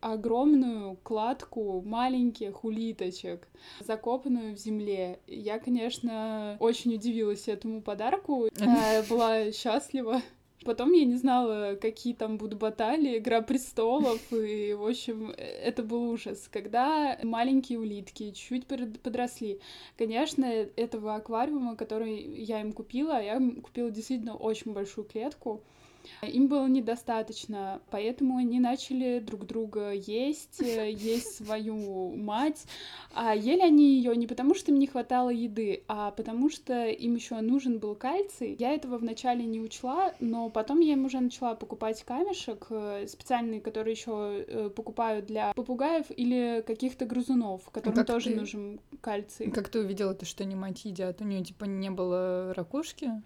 огромную 0.00 0.96
кладку 1.02 1.82
маленьких 1.82 2.64
улиточек, 2.64 3.46
закопанную 3.80 4.54
в 4.54 4.58
земле. 4.58 5.20
Я, 5.26 5.58
конечно, 5.58 6.56
очень 6.60 6.94
удивилась 6.94 7.48
этому 7.48 7.82
подарку, 7.82 8.46
э, 8.58 9.02
была 9.08 9.52
счастлива. 9.52 10.22
Потом 10.64 10.92
я 10.92 11.06
не 11.06 11.16
знала, 11.16 11.74
какие 11.80 12.12
там 12.12 12.36
будут 12.36 12.58
баталии, 12.58 13.16
Игра 13.16 13.40
престолов, 13.40 14.20
и, 14.30 14.74
в 14.74 14.86
общем, 14.86 15.30
это 15.30 15.82
был 15.82 16.10
ужас. 16.10 16.48
Когда 16.52 17.18
маленькие 17.22 17.78
улитки 17.78 18.30
чуть 18.32 18.66
подросли, 18.66 19.60
конечно, 19.96 20.44
этого 20.44 21.14
аквариума, 21.14 21.76
который 21.76 22.20
я 22.42 22.60
им 22.60 22.72
купила, 22.72 23.22
я 23.22 23.36
им 23.36 23.62
купила 23.62 23.90
действительно 23.90 24.36
очень 24.36 24.74
большую 24.74 25.06
клетку, 25.06 25.62
им 26.22 26.48
было 26.48 26.66
недостаточно, 26.66 27.80
поэтому 27.90 28.36
они 28.36 28.60
начали 28.60 29.18
друг 29.20 29.46
друга 29.46 29.92
есть, 29.92 30.60
э, 30.60 30.90
есть 30.92 31.36
свою 31.36 32.16
мать. 32.16 32.64
А 33.14 33.34
ели 33.34 33.60
они 33.60 33.96
ее 33.96 34.16
не 34.16 34.26
потому, 34.26 34.54
что 34.54 34.70
им 34.70 34.78
не 34.78 34.86
хватало 34.86 35.30
еды, 35.30 35.82
а 35.88 36.10
потому 36.10 36.50
что 36.50 36.86
им 36.86 37.14
еще 37.14 37.40
нужен 37.40 37.78
был 37.78 37.94
кальций. 37.94 38.56
Я 38.58 38.72
этого 38.72 38.98
вначале 38.98 39.44
не 39.44 39.60
учла, 39.60 40.14
но 40.20 40.50
потом 40.50 40.80
я 40.80 40.92
им 40.92 41.04
уже 41.04 41.20
начала 41.20 41.54
покупать 41.54 42.02
камешек 42.04 42.66
э, 42.70 43.06
специальный, 43.08 43.60
который 43.60 43.92
еще 43.92 44.44
э, 44.46 44.70
покупают 44.70 45.26
для 45.26 45.52
попугаев 45.54 46.06
или 46.10 46.62
каких-то 46.66 47.06
грызунов, 47.06 47.68
которым 47.70 47.96
как 47.96 48.06
тоже 48.06 48.30
ты... 48.30 48.36
нужен 48.36 48.80
кальций. 49.00 49.50
Как 49.50 49.68
ты 49.68 49.80
увидела 49.80 50.14
то, 50.14 50.24
что 50.24 50.44
они 50.44 50.54
мать 50.54 50.84
едят? 50.84 51.20
У 51.20 51.24
нее 51.24 51.42
типа 51.42 51.64
не 51.64 51.90
было 51.90 52.52
ракушки? 52.54 53.22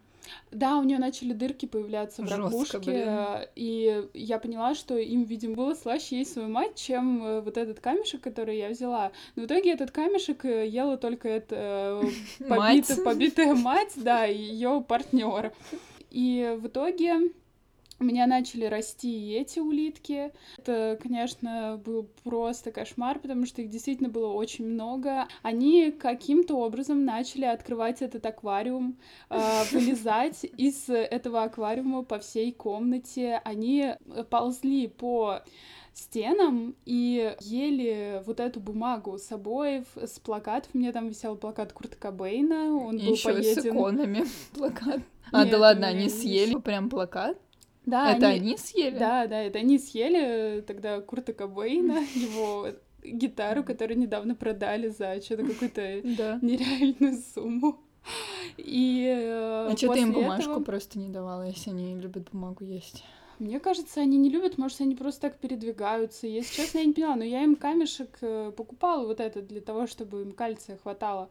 Да, 0.51 0.79
у 0.79 0.83
нее 0.83 0.99
начали 0.99 1.33
дырки 1.33 1.67
появляться 1.67 2.23
в 2.23 2.29
Жестко, 2.29 2.45
ракушке, 2.45 3.49
и 3.57 4.09
я 4.15 4.39
поняла, 4.39 4.75
что 4.75 4.97
им, 4.97 5.25
видимо, 5.25 5.55
было 5.55 5.75
слаще 5.75 6.19
есть 6.19 6.33
свою 6.33 6.49
мать, 6.49 6.77
чем 6.77 7.25
э, 7.25 7.41
вот 7.41 7.57
этот 7.57 7.81
камешек, 7.81 8.21
который 8.21 8.59
я 8.59 8.69
взяла. 8.69 9.13
Но 9.37 9.43
в 9.43 9.47
итоге 9.47 9.73
этот 9.73 9.91
камешек 9.91 10.45
э, 10.45 10.67
ела 10.69 10.97
только 10.97 11.29
эта 11.29 12.01
э, 12.03 12.03
побитая, 12.49 13.05
побитая 13.05 13.55
мать, 13.55 13.93
да, 13.97 14.27
и 14.27 14.37
ее 14.37 14.85
партнер. 14.87 15.53
И 16.11 16.57
в 16.61 16.69
итоге 16.69 17.33
у 18.01 18.05
меня 18.05 18.27
начали 18.27 18.65
расти 18.65 19.33
эти 19.33 19.59
улитки. 19.59 20.33
Это, 20.59 20.99
конечно, 21.01 21.81
был 21.85 22.09
просто 22.23 22.73
кошмар, 22.73 23.19
потому 23.19 23.47
что 23.47 23.63
их 23.63 23.71
действительно 23.71 24.09
было 24.09 24.33
очень 24.33 24.67
много. 24.67 25.27
Они 25.43 25.91
каким-то 25.91 26.57
образом 26.57 27.05
начали 27.05 27.45
открывать 27.45 28.03
этот 28.03 28.25
аквариум, 28.27 28.97
э, 29.31 29.39
вылезать 29.73 30.45
из 30.45 30.89
этого 30.89 31.45
аквариума 31.45 32.03
по 32.03 32.19
всей 32.19 32.53
комнате. 32.53 33.41
Они 33.45 33.95
ползли 34.31 34.89
по 34.89 35.41
стенам 35.95 36.75
и 36.85 37.37
ели 37.41 38.23
вот 38.27 38.41
эту 38.41 38.61
бумагу 38.61 39.17
с 39.19 39.31
обоев, 39.31 39.87
с 39.97 40.19
плакатов. 40.19 40.71
У 40.75 40.79
меня 40.79 40.93
там 40.93 41.09
висел 41.09 41.37
плакат 41.37 41.73
Курта 41.73 41.97
Кобейна, 41.97 42.75
он 42.77 42.97
и 42.97 43.07
был 43.07 43.13
еще 43.13 43.33
поеден... 43.33 43.63
с 43.63 43.67
иконами 43.67 44.25
плакат. 44.55 45.01
А, 45.33 45.45
Нет, 45.45 45.53
да 45.53 45.59
ладно, 45.59 45.87
они 45.87 46.09
съели 46.09 46.57
прям 46.57 46.91
плакат? 46.91 47.39
Да, 47.87 48.13
это 48.13 48.29
они... 48.29 48.39
они 48.39 48.57
съели? 48.57 48.99
Да, 48.99 49.27
да, 49.27 49.43
это 49.43 49.59
они 49.59 49.79
съели 49.79 50.63
тогда 50.63 51.01
Курта 51.01 51.33
Кобейна, 51.33 51.99
его 52.15 52.69
гитару, 53.03 53.63
которую 53.63 53.99
недавно 53.99 54.35
продали 54.35 54.89
за 54.89 55.21
что-то 55.21 55.45
какую-то 55.47 56.01
нереальную 56.43 57.23
сумму. 57.35 57.81
И 58.59 59.07
э, 59.07 59.69
а 59.71 59.77
что 59.77 59.95
ты 59.95 60.01
им 60.01 60.13
бумажку 60.13 60.51
этого... 60.51 60.65
просто 60.65 60.99
не 60.99 61.09
давала, 61.09 61.47
если 61.47 61.71
они 61.71 61.95
любят 61.95 62.29
бумагу 62.31 62.65
есть? 62.65 63.03
Мне 63.39 63.59
кажется, 63.59 64.01
они 64.01 64.17
не 64.17 64.29
любят, 64.29 64.59
может, 64.59 64.81
они 64.81 64.95
просто 64.95 65.23
так 65.23 65.39
передвигаются. 65.39 66.27
Если 66.27 66.63
честно, 66.63 66.79
я 66.79 66.85
не 66.85 66.93
поняла, 66.93 67.17
но 67.17 67.25
я 67.25 67.43
им 67.43 67.57
камешек 67.57 68.17
э, 68.21 68.53
покупала 68.57 69.07
вот 69.07 69.21
этот 69.21 69.47
для 69.47 69.61
того, 69.61 69.87
чтобы 69.87 70.23
им 70.23 70.33
кальция 70.33 70.77
хватало. 70.77 71.31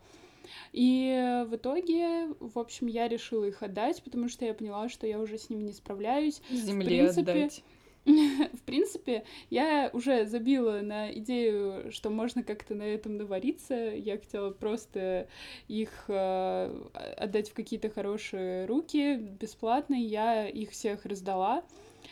И 0.71 1.43
в 1.47 1.55
итоге, 1.55 2.27
в 2.39 2.57
общем, 2.59 2.87
я 2.87 3.07
решила 3.07 3.45
их 3.45 3.63
отдать, 3.63 4.03
потому 4.03 4.29
что 4.29 4.45
я 4.45 4.53
поняла, 4.53 4.89
что 4.89 5.07
я 5.07 5.19
уже 5.19 5.37
с 5.37 5.49
ними 5.49 5.63
не 5.63 5.73
справляюсь. 5.73 6.41
Земле 6.49 6.85
в 6.85 6.87
принципе, 6.87 7.31
отдать. 7.31 7.63
В 8.05 8.61
принципе, 8.65 9.23
я 9.49 9.89
уже 9.93 10.25
забила 10.25 10.81
на 10.81 11.11
идею, 11.13 11.91
что 11.91 12.09
можно 12.09 12.43
как-то 12.43 12.75
на 12.75 12.83
этом 12.83 13.17
навариться. 13.17 13.75
Я 13.75 14.17
хотела 14.17 14.51
просто 14.51 15.27
их 15.67 15.89
э, 16.09 16.89
отдать 17.17 17.49
в 17.49 17.53
какие-то 17.53 17.89
хорошие 17.89 18.65
руки 18.65 19.15
бесплатно. 19.15 19.95
Я 19.95 20.47
их 20.47 20.71
всех 20.71 21.05
раздала. 21.05 21.63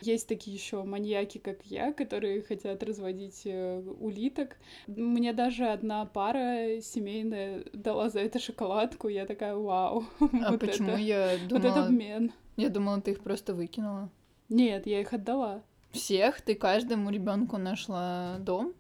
Есть 0.02 0.28
такие 0.28 0.56
еще 0.56 0.84
маньяки, 0.84 1.38
как 1.38 1.66
я, 1.66 1.94
которые 1.94 2.42
хотят 2.42 2.84
разводить 2.84 3.42
э, 3.46 3.82
улиток. 4.00 4.58
Мне 4.88 5.34
даже 5.34 5.68
одна 5.68 6.06
пара 6.06 6.82
семейная 6.82 7.64
дала 7.74 8.10
за 8.10 8.20
это 8.20 8.40
шоколадку. 8.40 9.08
Я 9.08 9.26
такая, 9.26 9.56
вау. 9.56 10.06
А 10.20 10.52
вот 10.52 10.60
почему 10.60 10.92
это, 10.92 11.00
я 11.00 11.38
думала... 11.48 11.64
Вот 11.64 11.72
это 11.72 11.86
обмен. 11.86 12.32
Я 12.58 12.70
думала, 12.70 13.02
ты 13.02 13.12
их 13.12 13.22
просто 13.22 13.54
выкинула. 13.54 14.10
Нет, 14.50 14.88
я 14.88 15.02
их 15.02 15.14
отдала. 15.14 15.64
Всех? 15.92 16.42
Ты 16.42 16.56
каждому 16.56 17.10
ребенку 17.10 17.58
нашла 17.58 18.38
дом? 18.40 18.74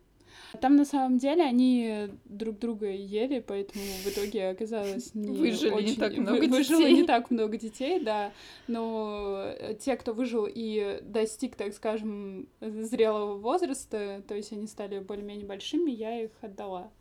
Там 0.60 0.76
на 0.76 0.86
самом 0.86 1.18
деле 1.18 1.44
они 1.44 2.10
друг 2.26 2.60
друга 2.60 2.90
ели, 2.92 3.44
поэтому 3.46 3.84
в 4.04 4.08
итоге 4.08 4.50
оказалось 4.50 5.14
не 5.16 5.38
Выжили 5.38 5.72
очень... 5.72 5.88
не 5.88 5.96
так 5.96 6.18
много 6.18 6.40
Вы, 6.40 6.48
детей. 6.48 6.58
Выжило 6.58 6.88
не 6.88 7.04
так 7.04 7.32
много 7.32 7.58
детей, 7.58 8.00
да, 8.00 8.32
но 8.68 9.54
те, 9.80 9.96
кто 9.96 10.14
выжил 10.14 10.48
и 10.50 11.00
достиг, 11.04 11.56
так 11.56 11.74
скажем, 11.74 12.48
зрелого 12.60 13.38
возраста, 13.38 14.22
то 14.28 14.36
есть 14.36 14.52
они 14.52 14.68
стали 14.68 15.00
более-менее 15.00 15.46
большими, 15.46 15.92
я 15.92 16.24
их 16.24 16.32
отдала. 16.42 16.92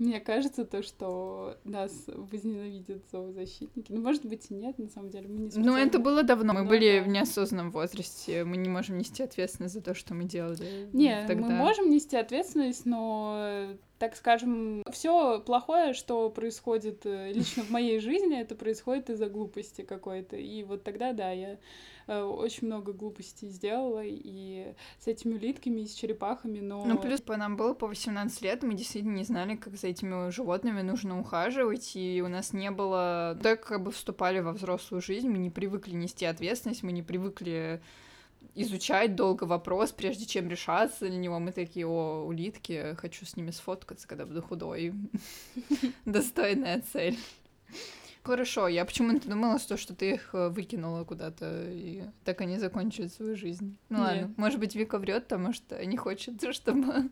Мне 0.00 0.18
кажется, 0.18 0.64
то, 0.64 0.82
что 0.82 1.58
нас 1.64 1.92
возненавидят 2.06 3.02
зоозащитники. 3.12 3.92
Ну, 3.92 4.00
может 4.00 4.24
быть, 4.24 4.50
и 4.50 4.54
нет, 4.54 4.78
на 4.78 4.88
самом 4.88 5.10
деле. 5.10 5.28
Мы 5.28 5.40
не 5.40 5.50
Ну, 5.54 5.76
это 5.76 5.98
было 5.98 6.22
давно. 6.22 6.54
Мы 6.54 6.62
ну, 6.62 6.68
были 6.70 7.00
да. 7.00 7.04
в 7.04 7.08
неосознанном 7.08 7.70
возрасте. 7.70 8.44
Мы 8.44 8.56
не 8.56 8.70
можем 8.70 8.96
нести 8.96 9.22
ответственность 9.22 9.74
за 9.74 9.82
то, 9.82 9.94
что 9.94 10.14
мы 10.14 10.24
делали. 10.24 10.88
Не, 10.94 11.26
тогда. 11.26 11.46
мы 11.46 11.52
можем 11.52 11.90
нести 11.90 12.16
ответственность, 12.16 12.86
но 12.86 13.76
так 14.00 14.16
скажем, 14.16 14.82
все 14.90 15.40
плохое, 15.40 15.92
что 15.92 16.30
происходит 16.30 17.04
э, 17.04 17.32
лично 17.34 17.62
в 17.64 17.70
моей 17.70 18.00
жизни, 18.00 18.40
это 18.40 18.54
происходит 18.54 19.10
из-за 19.10 19.28
глупости 19.28 19.82
какой-то. 19.82 20.36
И 20.36 20.64
вот 20.64 20.84
тогда, 20.84 21.12
да, 21.12 21.30
я 21.32 21.58
э, 22.06 22.22
очень 22.22 22.66
много 22.66 22.94
глупостей 22.94 23.50
сделала, 23.50 24.00
и 24.02 24.72
с 24.98 25.06
этими 25.06 25.34
улитками, 25.34 25.82
и 25.82 25.86
с 25.86 25.92
черепахами, 25.92 26.60
но... 26.60 26.82
Ну, 26.86 26.96
плюс 26.96 27.20
по 27.20 27.36
нам 27.36 27.58
было 27.58 27.74
по 27.74 27.86
18 27.88 28.40
лет, 28.40 28.62
мы 28.62 28.72
действительно 28.72 29.16
не 29.16 29.24
знали, 29.24 29.56
как 29.56 29.76
за 29.76 29.88
этими 29.88 30.30
животными 30.30 30.80
нужно 30.80 31.20
ухаживать, 31.20 31.94
и 31.94 32.22
у 32.24 32.28
нас 32.28 32.54
не 32.54 32.70
было... 32.70 33.38
Так 33.42 33.66
как 33.66 33.82
бы 33.82 33.92
вступали 33.92 34.40
во 34.40 34.52
взрослую 34.52 35.02
жизнь, 35.02 35.28
мы 35.28 35.36
не 35.36 35.50
привыкли 35.50 35.92
нести 35.92 36.24
ответственность, 36.24 36.82
мы 36.82 36.92
не 36.92 37.02
привыкли 37.02 37.82
изучать 38.54 39.14
долго 39.14 39.44
вопрос, 39.44 39.92
прежде 39.92 40.26
чем 40.26 40.48
решаться 40.48 41.04
на 41.04 41.16
него. 41.16 41.38
Мы 41.38 41.52
такие, 41.52 41.86
о, 41.86 42.24
улитки, 42.26 42.94
хочу 42.96 43.24
с 43.24 43.36
ними 43.36 43.50
сфоткаться, 43.50 44.06
когда 44.06 44.26
буду 44.26 44.42
худой. 44.42 44.94
Достойная 46.04 46.82
цель. 46.92 47.18
Хорошо, 48.22 48.68
я 48.68 48.84
почему-то 48.84 49.28
думала, 49.28 49.58
что, 49.58 49.76
что 49.76 49.94
ты 49.94 50.12
их 50.12 50.30
э, 50.34 50.48
выкинула 50.48 51.04
куда-то, 51.04 51.70
и 51.70 52.02
так 52.24 52.40
они 52.42 52.58
закончат 52.58 53.12
свою 53.12 53.34
жизнь. 53.34 53.78
Ну 53.88 53.98
Нет. 53.98 54.06
ладно, 54.06 54.34
может 54.36 54.60
быть, 54.60 54.74
Вика 54.74 54.98
врет, 54.98 55.24
потому 55.24 55.54
что 55.54 55.84
не 55.84 55.96
хочет, 55.96 56.34
чтобы 56.54 57.10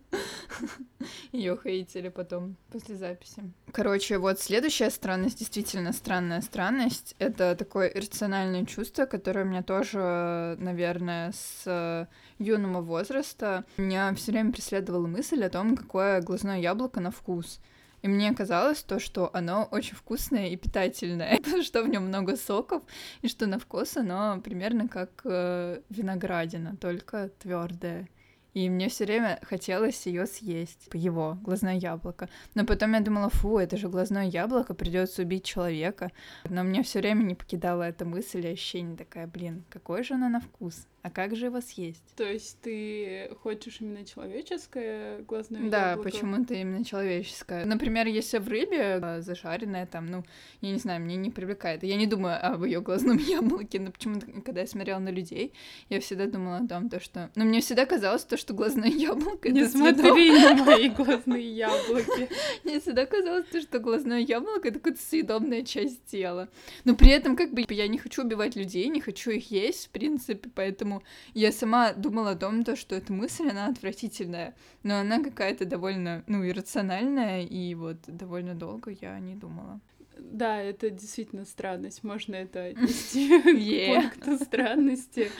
ее 1.32 1.58
хейтили 1.62 2.10
потом 2.10 2.56
после 2.70 2.96
записи. 2.96 3.42
Короче, 3.72 4.18
вот 4.18 4.38
следующая 4.38 4.90
странность, 4.90 5.38
действительно 5.38 5.92
странная 5.92 6.42
странность, 6.42 7.14
это 7.18 7.56
такое 7.56 7.88
иррациональное 7.88 8.66
чувство, 8.66 9.06
которое 9.06 9.44
у 9.44 9.48
меня 9.48 9.62
тоже, 9.62 10.56
наверное, 10.60 11.32
с 11.32 12.08
юного 12.38 12.82
возраста. 12.82 13.64
Меня 13.78 14.14
все 14.14 14.32
время 14.32 14.52
преследовала 14.52 15.06
мысль 15.06 15.42
о 15.42 15.50
том, 15.50 15.74
какое 15.74 16.20
глазное 16.20 16.60
яблоко 16.60 17.00
на 17.00 17.10
вкус. 17.10 17.60
И 18.02 18.08
мне 18.08 18.32
казалось 18.32 18.82
то, 18.82 19.00
что 19.00 19.30
оно 19.32 19.68
очень 19.70 19.96
вкусное 19.96 20.48
и 20.48 20.56
питательное, 20.56 21.40
что 21.62 21.82
в 21.82 21.88
нем 21.88 22.06
много 22.06 22.36
соков, 22.36 22.82
и 23.22 23.28
что 23.28 23.46
на 23.46 23.58
вкус 23.58 23.96
оно 23.96 24.40
примерно 24.40 24.88
как 24.88 25.22
э, 25.24 25.80
виноградина, 25.90 26.76
только 26.76 27.30
твердое. 27.38 28.08
И 28.54 28.68
мне 28.70 28.88
все 28.88 29.04
время 29.04 29.38
хотелось 29.42 30.06
ее 30.06 30.26
съесть, 30.26 30.88
его 30.92 31.38
глазное 31.42 31.76
яблоко. 31.76 32.28
Но 32.54 32.64
потом 32.64 32.94
я 32.94 33.00
думала, 33.00 33.28
фу, 33.28 33.58
это 33.58 33.76
же 33.76 33.88
глазное 33.88 34.26
яблоко, 34.26 34.74
придется 34.74 35.22
убить 35.22 35.44
человека. 35.44 36.10
Но 36.48 36.64
мне 36.64 36.82
все 36.82 36.98
время 36.98 37.22
не 37.22 37.34
покидала 37.34 37.84
эта 37.84 38.04
мысль 38.04 38.46
и 38.46 38.52
ощущение 38.52 38.96
такая, 38.96 39.26
блин, 39.26 39.64
какой 39.68 40.02
же 40.02 40.14
она 40.14 40.28
на 40.28 40.40
вкус? 40.40 40.86
А 41.02 41.10
как 41.10 41.36
же 41.36 41.46
его 41.46 41.60
съесть? 41.60 42.02
То 42.16 42.24
есть 42.24 42.60
ты 42.60 43.30
хочешь 43.42 43.80
именно 43.80 44.04
человеческое 44.04 45.22
глазное 45.22 45.70
да, 45.70 45.90
яблоко? 45.90 46.10
Да, 46.10 46.10
почему-то 46.10 46.54
именно 46.54 46.84
человеческое. 46.84 47.64
Например, 47.64 48.06
если 48.06 48.38
в 48.38 48.48
рыбе 48.48 48.98
а, 49.00 49.20
зашаренная 49.20 49.86
там, 49.86 50.06
ну, 50.06 50.24
я 50.60 50.72
не 50.72 50.78
знаю, 50.78 51.00
мне 51.00 51.14
не 51.14 51.30
привлекает. 51.30 51.84
Я 51.84 51.96
не 51.96 52.06
думаю 52.06 52.44
об 52.44 52.64
ее 52.64 52.80
глазном 52.80 53.16
яблоке, 53.28 53.78
но 53.78 53.92
почему-то, 53.92 54.26
когда 54.42 54.62
я 54.62 54.66
смотрела 54.66 54.98
на 54.98 55.10
людей, 55.10 55.52
я 55.88 56.00
всегда 56.00 56.26
думала 56.26 56.56
о 56.56 56.66
том, 56.66 56.90
то, 56.90 56.98
что... 56.98 57.30
Ну, 57.36 57.44
мне 57.44 57.60
всегда 57.60 57.86
казалось 57.86 58.24
то, 58.24 58.36
что 58.36 58.52
глазное 58.52 58.88
яблоко— 58.90 59.48
Не 59.50 59.66
смотри 59.66 60.32
на 60.32 60.54
мои 60.64 60.88
глазные 60.88 61.56
яблоки. 61.56 62.28
Мне 62.64 62.80
всегда 62.80 63.06
казалось, 63.06 63.46
то, 63.46 63.60
что 63.60 63.78
глазное 63.78 64.20
яблоко— 64.20 64.68
это 64.68 64.80
какая-то 64.80 65.00
съедобная 65.00 65.62
часть 65.62 66.04
тела. 66.06 66.48
Но 66.84 66.96
при 66.96 67.12
этом, 67.12 67.36
как 67.36 67.52
бы, 67.52 67.64
я 67.68 67.86
не 67.86 67.98
хочу 67.98 68.24
убивать 68.24 68.56
людей, 68.56 68.88
не 68.88 69.00
хочу 69.00 69.30
их 69.30 69.50
есть, 69.52 69.86
в 69.86 69.90
принципе, 69.90 70.50
поэтому 70.54 70.97
я 71.34 71.52
сама 71.52 71.92
думала 71.92 72.30
о 72.30 72.36
том, 72.36 72.64
то, 72.64 72.76
что 72.76 72.96
эта 72.96 73.12
мысль, 73.12 73.48
она 73.48 73.66
отвратительная, 73.66 74.54
но 74.82 74.98
она 74.98 75.22
какая-то 75.22 75.64
довольно, 75.64 76.24
ну, 76.26 76.46
иррациональная, 76.46 77.42
и 77.42 77.74
вот 77.74 77.98
довольно 78.06 78.54
долго 78.54 78.90
я 78.90 79.18
не 79.18 79.34
думала. 79.34 79.80
Да, 80.18 80.60
это 80.60 80.90
действительно 80.90 81.44
странность. 81.44 82.02
Можно 82.02 82.34
это 82.36 82.64
отнести 82.66 83.28
к 83.28 84.14
пункту 84.22 84.44
странности, 84.44 85.30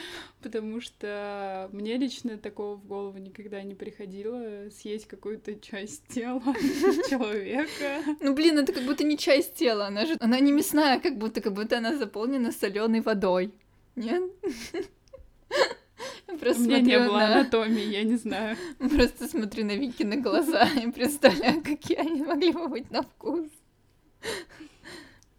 потому 0.41 0.81
что 0.81 1.69
мне 1.71 1.97
лично 1.97 2.37
такого 2.37 2.75
в 2.75 2.85
голову 2.85 3.17
никогда 3.17 3.61
не 3.61 3.75
приходило 3.75 4.69
съесть 4.69 5.07
какую-то 5.07 5.55
часть 5.55 6.07
тела 6.07 6.41
человека. 7.09 8.03
Ну, 8.21 8.33
блин, 8.33 8.59
это 8.59 8.73
как 8.73 8.83
будто 8.83 9.03
не 9.03 9.17
часть 9.17 9.55
тела, 9.55 9.87
она 9.87 10.05
же, 10.05 10.17
она 10.19 10.39
не 10.39 10.51
мясная, 10.51 10.99
как 10.99 11.17
будто, 11.17 11.41
как 11.41 11.53
будто 11.53 11.77
она 11.77 11.95
заполнена 11.95 12.51
соленой 12.51 13.01
водой. 13.01 13.53
Нет? 13.95 14.23
Просто 16.39 16.63
У 16.63 16.65
меня 16.65 16.81
не 16.81 16.97
было 16.99 17.17
на... 17.17 17.39
анатомии, 17.39 17.83
я 17.83 18.03
не 18.03 18.15
знаю. 18.15 18.55
Просто 18.77 19.27
смотрю 19.27 19.65
на 19.65 19.75
Вики 19.75 20.03
на 20.03 20.17
глаза 20.17 20.67
и 20.81 20.89
представляю, 20.91 21.61
какие 21.63 21.97
они 21.97 22.21
могли 22.21 22.51
бы 22.51 22.67
быть 22.67 22.91
на 22.91 23.01
вкус. 23.01 23.47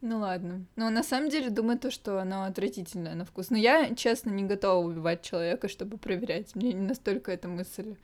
Ну 0.01 0.19
ладно. 0.19 0.65
Но 0.77 0.91
на 0.91 1.03
самом 1.03 1.29
деле 1.29 1.51
думаю 1.51 1.79
то, 1.79 1.91
что 1.91 2.19
оно 2.21 2.45
отвратительное 2.45 3.15
на 3.15 3.25
вкус. 3.25 3.51
Но 3.51 3.57
я, 3.57 3.95
честно, 3.95 4.31
не 4.31 4.45
готова 4.45 4.85
убивать 4.85 5.23
человека, 5.23 5.69
чтобы 5.69 5.99
проверять. 5.99 6.55
Мне 6.55 6.73
не 6.73 6.87
настолько 6.87 7.33
эта 7.33 7.49
мысль 7.49 7.97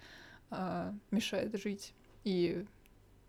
а, 0.50 0.94
мешает 1.10 1.58
жить. 1.60 1.94
И 2.24 2.64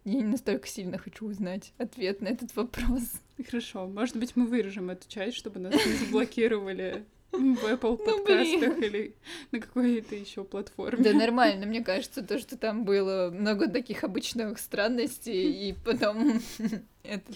я 0.04 0.14
не 0.14 0.24
настолько 0.24 0.68
сильно 0.68 0.98
хочу 0.98 1.26
узнать 1.28 1.74
ответ 1.78 2.22
на 2.22 2.28
этот 2.28 2.56
вопрос. 2.56 3.04
Хорошо. 3.46 3.88
Может 3.88 4.18
быть, 4.18 4.36
мы 4.36 4.46
вырежем 4.46 4.90
эту 4.90 5.08
часть, 5.08 5.38
чтобы 5.38 5.60
нас 5.60 5.74
не 5.74 5.94
заблокировали 5.94 7.06
в 7.32 7.66
Apple 7.66 7.98
ну, 7.98 7.98
подкастах 7.98 8.78
или 8.80 9.16
на 9.52 9.60
какой-то 9.60 10.16
еще 10.16 10.44
платформе. 10.44 11.04
Да 11.04 11.14
нормально, 11.18 11.66
мне 11.66 11.84
кажется, 11.84 12.24
то, 12.24 12.40
что 12.40 12.58
там 12.58 12.84
было 12.84 13.30
много 13.32 13.70
таких 13.70 14.04
обычных 14.04 14.60
странностей, 14.60 15.70
и 15.70 15.74
потом 15.86 16.42
это 17.04 17.32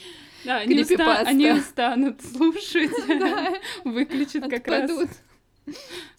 да, 0.45 0.57
они, 0.57 0.81
уста... 0.81 1.19
они 1.19 1.51
устанут 1.51 2.21
слушать, 2.21 2.91
выключат 3.83 4.49
как 4.49 4.67
раз. 4.67 4.91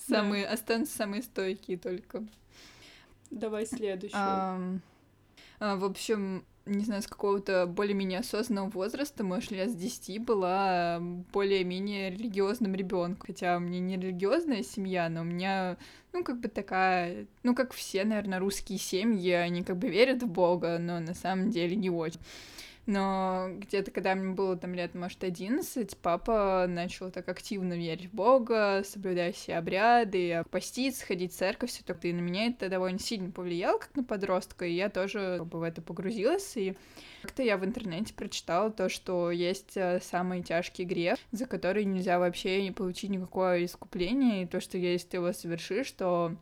Самые, 0.07 0.47
останутся 0.47 0.97
самые 0.97 1.23
стойкие 1.23 1.79
только. 1.79 2.25
Давай 3.31 3.67
следующую. 3.67 4.83
В 5.59 5.85
общем, 5.85 6.45
не 6.66 6.85
знаю, 6.85 7.02
с 7.02 7.07
какого-то 7.07 7.66
более-менее 7.66 8.21
осознанного 8.21 8.71
возраста, 8.71 9.25
может, 9.25 9.50
лет 9.50 9.71
с 9.71 9.75
10 9.75 10.23
была 10.23 10.99
более-менее 11.33 12.11
религиозным 12.11 12.75
ребенком. 12.75 13.26
Хотя 13.26 13.57
у 13.57 13.61
меня 13.61 13.81
не 13.81 13.97
религиозная 13.97 14.62
семья, 14.62 15.09
но 15.09 15.23
у 15.23 15.25
меня, 15.25 15.76
ну, 16.12 16.23
как 16.23 16.40
бы 16.40 16.49
такая, 16.49 17.26
ну, 17.42 17.55
как 17.55 17.72
все, 17.72 18.05
наверное, 18.05 18.38
русские 18.38 18.79
семьи, 18.79 19.33
они 19.33 19.64
как 19.64 19.77
бы 19.77 19.88
верят 19.88 20.22
в 20.22 20.29
Бога, 20.29 20.79
но 20.79 21.01
на 21.01 21.14
самом 21.14 21.51
деле 21.51 21.75
не 21.75 21.90
очень. 21.90 22.20
Но 22.87 23.49
где-то, 23.59 23.92
когда 23.92 24.14
мне 24.16 24.35
было 24.35 24.57
там 24.57 24.75
лет, 24.75 24.95
может, 24.95 25.23
11, 25.23 25.97
папа 25.99 26.66
начал 26.68 27.12
так 27.12 27.29
активно 27.29 27.75
верить 27.75 28.07
в 28.07 28.14
Бога, 28.14 28.83
соблюдать 28.85 29.37
все 29.37 29.57
обряды, 29.57 30.42
поститься, 30.51 31.07
ходить 31.07 31.33
в 31.33 31.37
церковь, 31.37 31.71
все 31.71 31.85
такое. 31.85 32.11
И 32.11 32.14
на 32.14 32.21
меня 32.21 32.49
это 32.49 32.68
довольно 32.68 32.99
сильно 32.99 33.31
повлияло, 33.31 33.79
как 33.79 33.95
на 33.95 34.03
подростка, 34.03 34.64
и 34.64 34.73
я 34.73 34.88
тоже 34.88 35.37
как 35.38 35.47
бы, 35.47 35.61
в 35.61 35.62
это 35.62 35.81
погрузилась. 35.81 36.57
И 36.57 36.75
как-то 37.23 37.45
я 37.45 37.57
в 37.57 37.64
интернете 37.64 38.14
прочитала 38.14 38.71
то, 38.73 38.88
что 38.88 39.31
есть 39.31 39.77
э, 39.77 40.01
самый 40.03 40.42
тяжкий 40.42 40.85
грех, 40.85 41.18
за 41.31 41.47
который 41.47 41.85
нельзя 41.85 42.18
вообще 42.18 42.62
не 42.62 42.73
получить 42.73 43.11
никакое 43.11 43.64
искупление, 43.64 44.42
и 44.42 44.47
то, 44.47 44.61
что 44.61 44.77
если 44.77 45.07
ты 45.07 45.16
его 45.18 45.33
совершишь, 45.33 45.92
то 45.92 46.37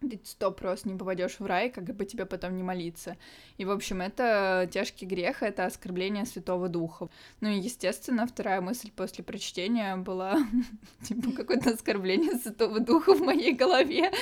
ты 0.00 0.20
сто 0.24 0.50
просто 0.50 0.88
не 0.88 0.98
попадешь 0.98 1.38
в 1.38 1.46
рай, 1.46 1.70
как 1.70 1.84
бы 1.84 2.04
тебе 2.04 2.26
потом 2.26 2.56
не 2.56 2.62
молиться. 2.62 3.16
И, 3.56 3.64
в 3.64 3.70
общем, 3.70 4.02
это 4.02 4.68
тяжкий 4.70 5.06
грех, 5.06 5.42
это 5.42 5.64
оскорбление 5.64 6.26
Святого 6.26 6.68
Духа. 6.68 7.08
Ну 7.40 7.48
и, 7.48 7.58
естественно, 7.58 8.26
вторая 8.26 8.60
мысль 8.60 8.90
после 8.94 9.24
прочтения 9.24 9.96
была, 9.96 10.38
типа, 11.02 11.32
какое-то 11.32 11.70
оскорбление 11.70 12.38
Святого 12.38 12.80
Духа 12.80 13.14
в 13.14 13.22
моей 13.22 13.52
голове. 13.52 14.12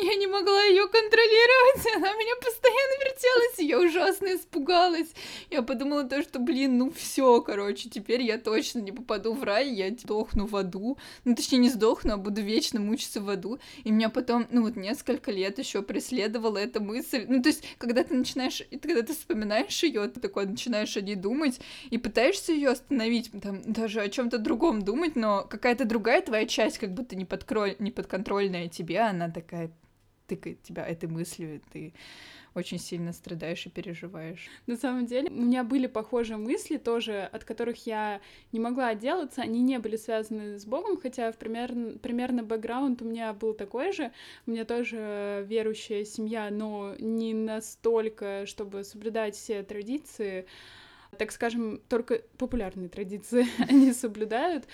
И 0.00 0.06
я 0.06 0.14
не 0.16 0.26
могла 0.26 0.62
ее 0.64 0.86
контролировать, 0.86 1.96
она 1.96 2.12
меня 2.12 2.36
постоянно 2.36 3.04
вертелась, 3.04 3.58
и 3.58 3.66
я 3.66 3.80
ужасно 3.80 4.34
испугалась. 4.34 5.12
Я 5.50 5.62
подумала 5.62 6.04
то, 6.04 6.22
что, 6.22 6.40
блин, 6.40 6.76
ну 6.76 6.90
все, 6.90 7.40
короче, 7.40 7.88
теперь 7.88 8.20
я 8.22 8.36
точно 8.38 8.80
не 8.80 8.92
попаду 8.92 9.32
в 9.32 9.42
рай, 9.42 9.70
я 9.70 9.90
сдохну 9.90 10.46
в 10.46 10.54
аду. 10.56 10.98
Ну, 11.24 11.34
точнее, 11.34 11.58
не 11.58 11.70
сдохну, 11.70 12.14
а 12.14 12.16
буду 12.18 12.42
вечно 12.42 12.80
мучиться 12.80 13.22
в 13.22 13.30
аду. 13.30 13.58
И 13.84 13.90
меня 13.90 14.10
потом, 14.10 14.46
ну 14.50 14.62
вот 14.62 14.76
несколько 14.76 15.21
лет 15.30 15.58
еще 15.58 15.82
преследовала 15.82 16.58
эта 16.58 16.80
мысль. 16.80 17.24
Ну, 17.28 17.42
то 17.42 17.48
есть, 17.48 17.64
когда 17.78 18.02
ты 18.02 18.14
начинаешь, 18.14 18.62
когда 18.82 19.02
ты 19.02 19.12
вспоминаешь 19.12 19.82
ее, 19.82 20.08
ты 20.08 20.20
такой 20.20 20.46
начинаешь 20.46 20.96
о 20.96 21.00
ней 21.00 21.14
думать 21.14 21.60
и 21.90 21.98
пытаешься 21.98 22.52
ее 22.52 22.70
остановить, 22.70 23.30
там, 23.42 23.62
даже 23.62 24.00
о 24.00 24.08
чем-то 24.08 24.38
другом 24.38 24.82
думать, 24.82 25.16
но 25.16 25.42
какая-то 25.42 25.84
другая 25.84 26.22
твоя 26.22 26.46
часть, 26.46 26.78
как 26.78 26.92
будто 26.92 27.14
не, 27.16 27.24
подкроль, 27.24 27.76
не 27.78 27.90
подконтрольная 27.90 28.68
тебе, 28.68 29.00
она 29.00 29.30
такая 29.30 29.70
тыкает 30.26 30.62
тебя 30.62 30.86
этой 30.86 31.08
мыслью, 31.08 31.56
и 31.56 31.60
ты 31.72 31.94
очень 32.54 32.78
сильно 32.78 33.12
страдаешь 33.12 33.66
и 33.66 33.70
переживаешь. 33.70 34.48
На 34.66 34.76
самом 34.76 35.06
деле, 35.06 35.28
у 35.30 35.42
меня 35.42 35.64
были 35.64 35.86
похожие 35.86 36.36
мысли 36.36 36.76
тоже, 36.76 37.28
от 37.32 37.44
которых 37.44 37.86
я 37.86 38.20
не 38.52 38.60
могла 38.60 38.88
отделаться, 38.88 39.42
они 39.42 39.62
не 39.62 39.78
были 39.78 39.96
связаны 39.96 40.58
с 40.58 40.64
Богом, 40.64 41.00
хотя 41.00 41.32
примерно, 41.32 41.98
примерно 41.98 42.42
бэкграунд 42.42 43.02
у 43.02 43.04
меня 43.04 43.32
был 43.32 43.54
такой 43.54 43.92
же, 43.92 44.12
у 44.46 44.50
меня 44.50 44.64
тоже 44.64 45.44
верующая 45.48 46.04
семья, 46.04 46.50
но 46.50 46.94
не 46.98 47.34
настолько, 47.34 48.44
чтобы 48.46 48.84
соблюдать 48.84 49.34
все 49.34 49.62
традиции, 49.62 50.46
так 51.18 51.30
скажем, 51.30 51.80
только 51.88 52.22
популярные 52.38 52.88
традиции 52.88 53.46
они 53.68 53.92
соблюдают, 53.92 54.64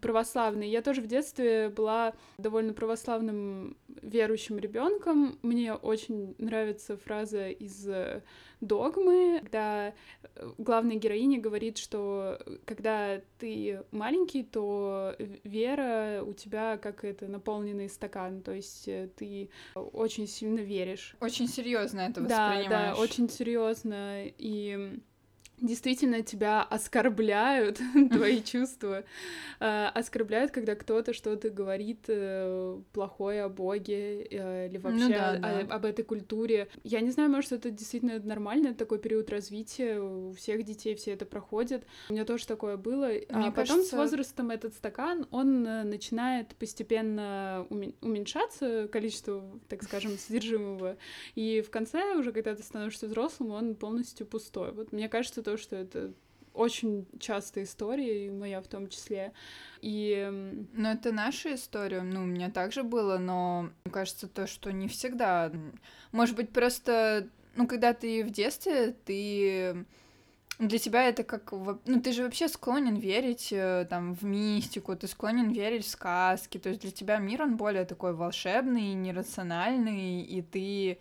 православные. 0.00 0.70
Я 0.70 0.82
тоже 0.82 1.02
в 1.02 1.06
детстве 1.06 1.68
была 1.68 2.14
довольно 2.38 2.72
православным 2.72 3.76
верующим 4.02 4.58
ребенком. 4.58 5.38
Мне 5.42 5.74
очень 5.74 6.34
нравится 6.38 6.96
фраза 6.96 7.48
из 7.48 7.86
э, 7.88 8.22
догмы, 8.60 9.40
когда 9.40 9.88
э, 9.88 10.50
главная 10.58 10.96
героиня 10.96 11.40
говорит, 11.40 11.76
что 11.76 12.38
когда 12.64 13.20
ты 13.38 13.82
маленький, 13.90 14.44
то 14.44 15.16
вера 15.18 16.22
у 16.24 16.32
тебя 16.34 16.78
как 16.78 17.04
это 17.04 17.26
наполненный 17.26 17.88
стакан, 17.88 18.42
то 18.42 18.52
есть 18.52 18.86
э, 18.86 19.08
ты 19.16 19.50
очень 19.74 20.28
сильно 20.28 20.60
веришь. 20.60 21.16
Очень 21.20 21.48
серьезно 21.48 22.00
это 22.00 22.20
воспринимаешь. 22.20 22.68
Да, 22.68 22.94
да, 22.94 23.00
очень 23.00 23.28
серьезно 23.28 24.24
и 24.24 25.00
действительно 25.60 26.22
тебя 26.22 26.62
оскорбляют, 26.62 27.80
твои 28.10 28.42
чувства, 28.42 29.04
э, 29.60 29.86
оскорбляют, 29.94 30.50
когда 30.50 30.74
кто-то 30.74 31.12
что-то 31.12 31.50
говорит 31.50 32.04
э, 32.08 32.80
плохое 32.92 33.44
о 33.44 33.48
Боге 33.48 34.26
э, 34.30 34.68
или 34.68 34.78
ну 34.78 34.82
вообще 34.82 35.04
ну, 35.04 35.10
да, 35.10 35.36
да. 35.36 35.74
об 35.74 35.84
этой 35.84 36.04
культуре. 36.04 36.68
Я 36.82 37.00
не 37.00 37.10
знаю, 37.10 37.30
может, 37.30 37.52
это 37.52 37.70
действительно 37.70 38.18
нормально, 38.20 38.74
такой 38.74 38.98
период 38.98 39.30
развития, 39.30 40.00
у 40.00 40.32
всех 40.32 40.64
детей 40.64 40.94
все 40.94 41.12
это 41.12 41.26
проходят. 41.26 41.84
У 42.08 42.12
меня 42.12 42.24
тоже 42.24 42.46
такое 42.46 42.76
было. 42.76 43.06
Мне 43.08 43.24
а 43.28 43.52
кажется... 43.52 43.54
потом 43.54 43.82
с 43.82 43.92
возрастом 43.92 44.50
этот 44.50 44.74
стакан, 44.74 45.26
он 45.30 45.62
начинает 45.62 46.54
постепенно 46.56 47.66
уменьшаться, 48.00 48.88
количество, 48.88 49.44
так 49.68 49.82
скажем, 49.82 50.12
содержимого, 50.16 50.96
и 51.34 51.62
в 51.62 51.70
конце 51.70 52.14
уже, 52.16 52.32
когда 52.32 52.54
ты 52.54 52.62
становишься 52.62 53.06
взрослым, 53.06 53.50
он 53.50 53.74
полностью 53.74 54.26
пустой. 54.26 54.72
Вот 54.72 54.92
мне 54.92 55.08
кажется, 55.08 55.42
то, 55.50 55.58
что 55.58 55.74
это 55.74 56.12
очень 56.54 57.06
частая 57.18 57.64
история, 57.64 58.26
и 58.26 58.30
моя 58.30 58.60
в 58.60 58.68
том 58.68 58.88
числе. 58.88 59.32
И... 59.80 60.64
Но 60.72 60.92
это 60.92 61.12
наша 61.12 61.54
история, 61.54 62.02
ну, 62.02 62.22
у 62.22 62.26
меня 62.26 62.50
также 62.50 62.82
было, 62.82 63.18
но 63.18 63.70
мне 63.84 63.92
кажется, 63.92 64.28
то, 64.28 64.46
что 64.46 64.72
не 64.72 64.86
всегда. 64.86 65.52
Может 66.12 66.36
быть, 66.36 66.50
просто, 66.50 67.28
ну, 67.56 67.66
когда 67.66 67.94
ты 67.94 68.24
в 68.24 68.30
детстве, 68.30 68.94
ты 69.04 69.84
для 70.58 70.78
тебя 70.78 71.08
это 71.08 71.24
как... 71.24 71.52
Ну, 71.52 72.00
ты 72.00 72.12
же 72.12 72.22
вообще 72.22 72.46
склонен 72.48 72.96
верить 72.96 73.48
э, 73.50 73.86
там 73.88 74.14
в 74.14 74.24
мистику, 74.24 74.94
ты 74.94 75.08
склонен 75.08 75.50
верить 75.50 75.86
в 75.86 75.88
сказки, 75.88 76.58
то 76.58 76.68
есть 76.68 76.82
для 76.82 76.90
тебя 76.90 77.16
мир, 77.18 77.42
он 77.42 77.56
более 77.56 77.84
такой 77.84 78.12
волшебный, 78.12 78.92
нерациональный, 78.92 80.20
и 80.20 80.42
ты 80.42 80.98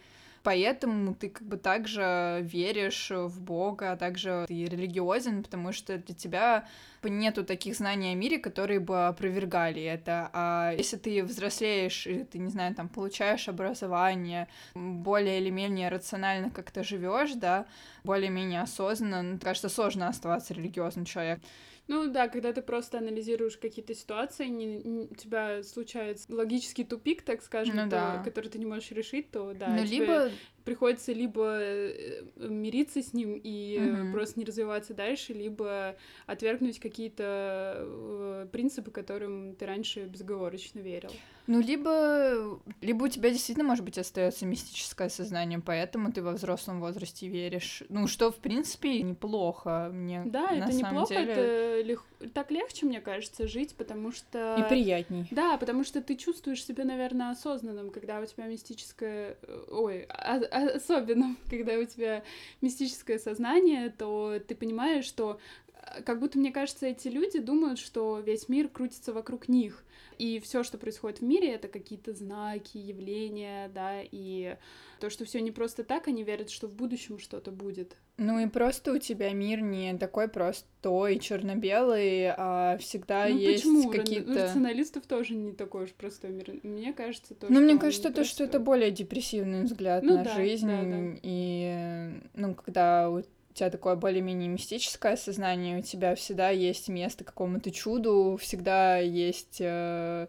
поэтому 0.49 1.13
ты 1.13 1.29
как 1.29 1.47
бы 1.47 1.57
также 1.57 2.39
веришь 2.41 3.11
в 3.11 3.39
Бога, 3.39 3.91
а 3.91 3.95
также 3.95 4.45
ты 4.47 4.65
религиозен, 4.65 5.43
потому 5.43 5.71
что 5.71 5.99
для 5.99 6.15
тебя 6.15 6.67
нету 7.03 7.45
таких 7.45 7.75
знаний 7.75 8.13
о 8.13 8.15
мире, 8.15 8.39
которые 8.39 8.79
бы 8.79 9.05
опровергали 9.05 9.83
это. 9.83 10.31
А 10.33 10.73
если 10.75 10.97
ты 10.97 11.23
взрослеешь, 11.23 12.07
и 12.07 12.23
ты, 12.23 12.39
не 12.39 12.49
знаю, 12.49 12.73
там, 12.73 12.89
получаешь 12.89 13.47
образование, 13.47 14.47
более 14.73 15.39
или 15.39 15.51
менее 15.51 15.89
рационально 15.89 16.49
как-то 16.49 16.83
живешь, 16.83 17.33
да, 17.35 17.67
более-менее 18.03 18.63
осознанно, 18.63 19.21
ну, 19.21 19.39
кажется, 19.39 19.69
сложно 19.69 20.07
оставаться 20.07 20.55
религиозным 20.55 21.05
человеком. 21.05 21.43
Ну 21.89 22.07
да, 22.07 22.27
когда 22.27 22.53
ты 22.53 22.61
просто 22.61 22.99
анализируешь 22.99 23.57
какие-то 23.57 23.95
ситуации, 23.95 24.45
не, 24.45 24.77
не, 24.77 25.05
у 25.05 25.15
тебя 25.15 25.63
случается 25.63 26.31
логический 26.31 26.83
тупик, 26.83 27.23
так 27.23 27.41
скажем, 27.41 27.75
ну, 27.75 27.83
то, 27.85 27.89
да. 27.89 28.21
который 28.23 28.47
ты 28.51 28.59
не 28.59 28.67
можешь 28.67 28.91
решить, 28.91 29.31
то 29.31 29.53
да. 29.55 29.69
Ну, 29.69 29.83
либо 29.83 30.29
приходится 30.69 31.13
либо 31.13 31.57
э, 31.59 32.21
мириться 32.37 33.01
с 33.01 33.11
ним 33.11 33.41
и 33.43 33.79
угу. 33.79 34.11
просто 34.11 34.39
не 34.39 34.45
развиваться 34.45 34.93
дальше, 34.93 35.33
либо 35.33 35.95
отвергнуть 36.27 36.79
какие-то 36.79 37.73
э, 37.79 38.47
принципы, 38.51 38.91
которым 38.91 39.55
ты 39.55 39.65
раньше 39.65 40.05
безоговорочно 40.05 40.77
верил. 40.77 41.09
Ну, 41.49 41.61
либо, 41.61 42.59
либо 42.81 43.05
у 43.05 43.07
тебя 43.07 43.31
действительно, 43.31 43.67
может 43.67 43.83
быть, 43.83 43.97
остается 43.97 44.45
мистическое 44.45 45.09
сознание, 45.09 45.59
поэтому 45.59 46.11
ты 46.11 46.21
во 46.21 46.33
взрослом 46.33 46.79
возрасте 46.79 47.27
веришь. 47.27 47.81
Ну, 47.89 48.05
что, 48.05 48.31
в 48.31 48.35
принципе, 48.35 49.01
неплохо. 49.01 49.89
Мне 49.91 50.21
да, 50.27 50.51
на 50.51 50.65
это 50.65 50.73
самом 50.73 50.91
неплохо, 50.91 51.15
деле... 51.15 51.31
это 51.31 51.81
лег... 51.87 52.03
так 52.35 52.51
легче, 52.51 52.85
мне 52.85 53.01
кажется, 53.01 53.47
жить, 53.47 53.73
потому 53.75 54.11
что... 54.11 54.57
И 54.59 54.69
приятней. 54.69 55.27
Да, 55.31 55.57
потому 55.57 55.83
что 55.83 56.03
ты 56.03 56.15
чувствуешь 56.15 56.63
себя, 56.63 56.83
наверное, 56.83 57.31
осознанным, 57.31 57.89
когда 57.89 58.19
у 58.19 58.25
тебя 58.27 58.45
мистическое... 58.45 59.35
Э, 59.41 59.63
ой, 59.71 60.05
а, 60.07 60.35
особенно, 60.67 61.35
когда 61.49 61.77
у 61.77 61.85
тебя 61.85 62.23
мистическое 62.61 63.19
сознание, 63.19 63.89
то 63.89 64.39
ты 64.47 64.55
понимаешь, 64.55 65.05
что 65.05 65.39
э, 65.73 66.01
как 66.03 66.19
будто, 66.19 66.37
мне 66.37 66.51
кажется, 66.51 66.87
эти 66.87 67.07
люди 67.07 67.39
думают, 67.39 67.79
что 67.79 68.19
весь 68.19 68.49
мир 68.49 68.67
крутится 68.67 69.13
вокруг 69.13 69.47
них 69.47 69.83
и 70.19 70.39
все, 70.41 70.63
что 70.63 70.77
происходит 70.77 71.19
в 71.19 71.23
мире, 71.23 71.53
это 71.53 71.69
какие-то 71.69 72.13
знаки, 72.13 72.77
явления, 72.77 73.71
да, 73.73 74.01
и 74.03 74.57
то, 74.99 75.09
что 75.09 75.23
все 75.23 75.39
не 75.39 75.51
просто 75.51 75.85
так, 75.85 76.09
они 76.09 76.23
верят, 76.23 76.49
что 76.49 76.67
в 76.67 76.73
будущем 76.73 77.19
что-то 77.19 77.51
будет. 77.51 77.95
Ну 78.17 78.37
и 78.37 78.47
просто 78.47 78.91
у 78.91 78.97
тебя 78.97 79.31
мир 79.31 79.61
не 79.61 79.97
такой 79.97 80.27
простой, 80.27 81.19
черно-белый, 81.19 82.33
а 82.35 82.77
всегда 82.79 83.29
ну, 83.29 83.37
есть 83.37 83.63
какие-то... 83.91 84.31
У 84.31 84.35
рационалистов 84.35 85.05
тоже 85.07 85.35
не 85.35 85.53
такой 85.53 85.85
уж 85.85 85.91
простой 85.91 86.31
мир. 86.31 86.59
Мне 86.63 86.91
кажется, 86.91 87.33
то, 87.33 87.47
Ну, 87.49 87.61
мне 87.61 87.79
кажется, 87.79 88.11
то, 88.11 88.25
что 88.25 88.43
это 88.43 88.59
более 88.59 88.91
депрессивный 88.91 89.63
взгляд 89.63 90.03
ну, 90.03 90.17
на 90.17 90.25
да, 90.25 90.35
жизнь, 90.35 90.67
да, 90.67 90.81
да. 90.81 91.19
и, 91.23 92.21
ну, 92.33 92.55
когда 92.55 93.09
у 93.09 93.21
тебя 93.53 93.69
такое 93.69 93.95
более-менее 93.95 94.47
мистическое 94.47 95.15
сознание, 95.15 95.79
у 95.79 95.81
тебя 95.81 96.15
всегда 96.15 96.49
есть 96.49 96.89
место 96.89 97.23
какому-то 97.23 97.71
чуду, 97.71 98.37
всегда 98.39 98.97
есть 98.97 99.57
э, 99.59 100.27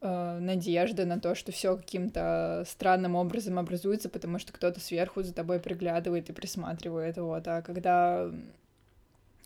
э, 0.00 0.38
надежда 0.38 1.04
на 1.04 1.20
то, 1.20 1.34
что 1.34 1.52
все 1.52 1.76
каким-то 1.76 2.64
странным 2.68 3.14
образом 3.14 3.58
образуется, 3.58 4.08
потому 4.08 4.38
что 4.38 4.52
кто-то 4.52 4.80
сверху 4.80 5.22
за 5.22 5.34
тобой 5.34 5.58
приглядывает 5.60 6.30
и 6.30 6.32
присматривает. 6.32 7.16
Вот. 7.16 7.46
А 7.48 7.62
когда 7.62 8.30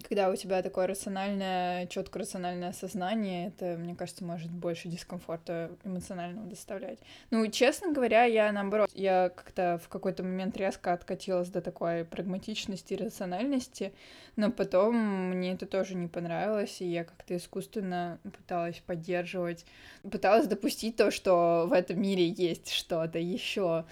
когда 0.02 0.30
у 0.30 0.36
тебя 0.36 0.62
такое 0.62 0.86
рациональное, 0.86 1.86
четко 1.86 2.18
рациональное 2.18 2.72
сознание, 2.72 3.48
это, 3.48 3.76
мне 3.78 3.94
кажется, 3.94 4.24
может 4.24 4.50
больше 4.50 4.88
дискомфорта 4.88 5.70
эмоционального 5.84 6.46
доставлять. 6.46 6.98
Ну, 7.30 7.46
честно 7.48 7.92
говоря, 7.92 8.24
я 8.24 8.52
наоборот, 8.52 8.90
я 8.94 9.30
как-то 9.30 9.80
в 9.82 9.88
какой-то 9.88 10.22
момент 10.22 10.56
резко 10.56 10.92
откатилась 10.92 11.48
до 11.48 11.60
такой 11.60 12.04
прагматичности 12.04 12.94
и 12.94 12.96
рациональности, 12.96 13.92
но 14.36 14.50
потом 14.50 14.96
мне 15.30 15.52
это 15.52 15.66
тоже 15.66 15.94
не 15.94 16.08
понравилось, 16.08 16.80
и 16.80 16.86
я 16.86 17.04
как-то 17.04 17.36
искусственно 17.36 18.18
пыталась 18.22 18.82
поддерживать, 18.86 19.64
пыталась 20.10 20.46
допустить 20.46 20.96
то, 20.96 21.10
что 21.10 21.66
в 21.68 21.72
этом 21.72 22.00
мире 22.00 22.28
есть 22.28 22.70
что-то 22.70 23.18
еще. 23.18 23.84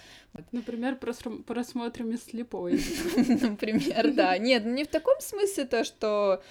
Например, 0.53 0.97
просмотрами 0.97 2.17
слепой. 2.17 2.73
Например, 3.17 4.13
да. 4.13 4.39
Нет, 4.39 4.65
не 4.65 4.85
в 4.85 4.89
таком 4.89 5.21
смысле 5.21 5.65
то, 5.65 5.85
что 5.85 6.43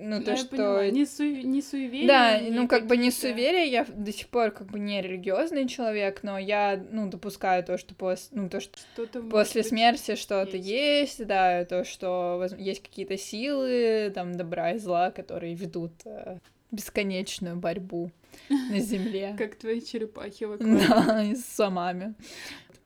ну, 0.00 0.22
то, 0.22 0.36
что... 0.36 0.48
Поняла. 0.48 0.90
Не, 0.90 1.06
су... 1.06 1.24
не 1.24 1.62
суеверие. 1.62 2.06
Да, 2.06 2.40
ну, 2.40 2.68
как 2.68 2.86
бы 2.86 2.96
не 2.96 3.10
суеверие, 3.10 3.66
я 3.68 3.84
до 3.84 4.12
сих 4.12 4.28
пор 4.28 4.50
как 4.50 4.68
бы 4.68 4.78
не 4.78 5.00
религиозный 5.00 5.68
человек, 5.68 6.22
но 6.22 6.38
я, 6.38 6.82
ну, 6.90 7.08
допускаю 7.08 7.64
то, 7.64 7.78
что 7.78 7.94
после, 7.94 8.40
ну, 8.40 8.48
то, 8.48 8.60
что, 8.60 8.78
что 8.78 9.22
после 9.22 9.62
смерти 9.62 10.16
что-то 10.16 10.56
есть. 10.56 11.18
есть, 11.18 11.26
да, 11.26 11.64
то, 11.64 11.84
что 11.84 12.46
есть 12.58 12.82
какие-то 12.82 13.16
силы, 13.16 14.12
там, 14.14 14.36
добра 14.36 14.72
и 14.72 14.78
зла, 14.78 15.10
которые 15.10 15.54
ведут 15.54 15.92
э, 16.04 16.38
бесконечную 16.70 17.56
борьбу 17.56 18.10
на 18.48 18.80
Земле. 18.80 19.34
Как 19.38 19.56
твои 19.56 19.80
черепахи 19.80 20.44
вокруг. 20.44 20.68
Да, 20.88 21.22
и 21.24 21.34
с 21.34 21.44
самами. 21.44 22.14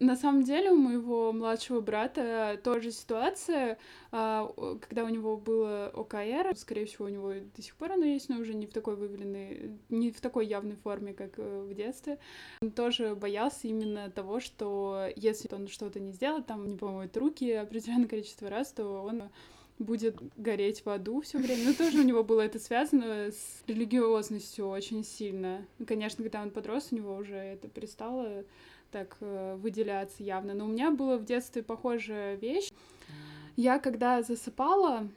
На 0.00 0.14
самом 0.14 0.44
деле 0.44 0.70
у 0.70 0.76
моего 0.76 1.32
младшего 1.32 1.80
брата 1.80 2.60
тоже 2.62 2.92
ситуация, 2.92 3.78
а, 4.12 4.46
когда 4.80 5.02
у 5.02 5.08
него 5.08 5.36
было 5.36 5.90
ОКР, 5.92 6.54
скорее 6.56 6.86
всего, 6.86 7.06
у 7.06 7.08
него 7.08 7.32
до 7.56 7.62
сих 7.62 7.74
пор 7.74 7.92
оно 7.92 8.04
есть, 8.04 8.28
но 8.28 8.38
уже 8.38 8.54
не 8.54 8.66
в 8.66 8.72
такой 8.72 8.94
выявленной, 8.94 9.72
не 9.88 10.12
в 10.12 10.20
такой 10.20 10.46
явной 10.46 10.76
форме, 10.76 11.14
как 11.14 11.38
э, 11.38 11.66
в 11.68 11.74
детстве. 11.74 12.18
Он 12.62 12.70
тоже 12.70 13.16
боялся 13.16 13.66
именно 13.66 14.08
того, 14.08 14.38
что 14.38 15.08
если 15.16 15.52
он 15.52 15.66
что-то 15.66 15.98
не 15.98 16.12
сделает, 16.12 16.46
там 16.46 16.68
не 16.68 16.76
помоет 16.76 17.16
руки 17.16 17.50
определенное 17.50 18.06
количество 18.06 18.48
раз, 18.48 18.70
то 18.70 19.02
он 19.02 19.24
будет 19.78 20.16
гореть 20.36 20.84
в 20.84 20.88
аду 20.88 21.20
все 21.20 21.38
время. 21.38 21.68
Но 21.68 21.74
тоже 21.74 21.98
у 21.98 22.04
него 22.04 22.24
было 22.24 22.40
это 22.40 22.58
связано 22.58 23.30
с 23.30 23.62
религиозностью 23.66 24.68
очень 24.68 25.04
сильно. 25.04 25.66
И, 25.78 25.84
конечно, 25.84 26.22
когда 26.22 26.42
он 26.42 26.50
подрос, 26.50 26.88
у 26.90 26.96
него 26.96 27.16
уже 27.16 27.34
это 27.34 27.68
перестало 27.68 28.44
так 28.90 29.16
э, 29.20 29.56
выделяться 29.56 30.22
явно. 30.22 30.54
Но 30.54 30.64
у 30.64 30.68
меня 30.68 30.90
была 30.90 31.18
в 31.18 31.24
детстве 31.24 31.62
похожая 31.62 32.36
вещь. 32.36 32.70
Я 33.56 33.78
когда 33.78 34.22
засыпала, 34.22 35.08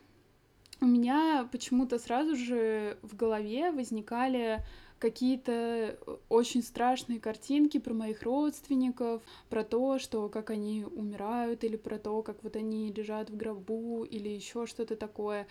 у 0.81 0.85
меня 0.85 1.47
почему-то 1.51 1.99
сразу 1.99 2.35
же 2.35 2.97
в 3.01 3.15
голове 3.15 3.71
возникали 3.71 4.59
какие-то 5.01 5.97
очень 6.29 6.61
страшные 6.61 7.19
картинки 7.19 7.79
про 7.79 7.93
моих 7.93 8.21
родственников, 8.21 9.23
про 9.49 9.63
то, 9.63 9.97
что 9.97 10.29
как 10.29 10.51
они 10.51 10.85
умирают, 10.85 11.63
или 11.63 11.75
про 11.75 11.97
то, 11.97 12.21
как 12.21 12.43
вот 12.43 12.55
они 12.55 12.93
лежат 12.93 13.31
в 13.31 13.35
гробу, 13.35 14.03
или 14.03 14.29
еще 14.29 14.67
что-то 14.67 14.95
такое. 14.95 15.47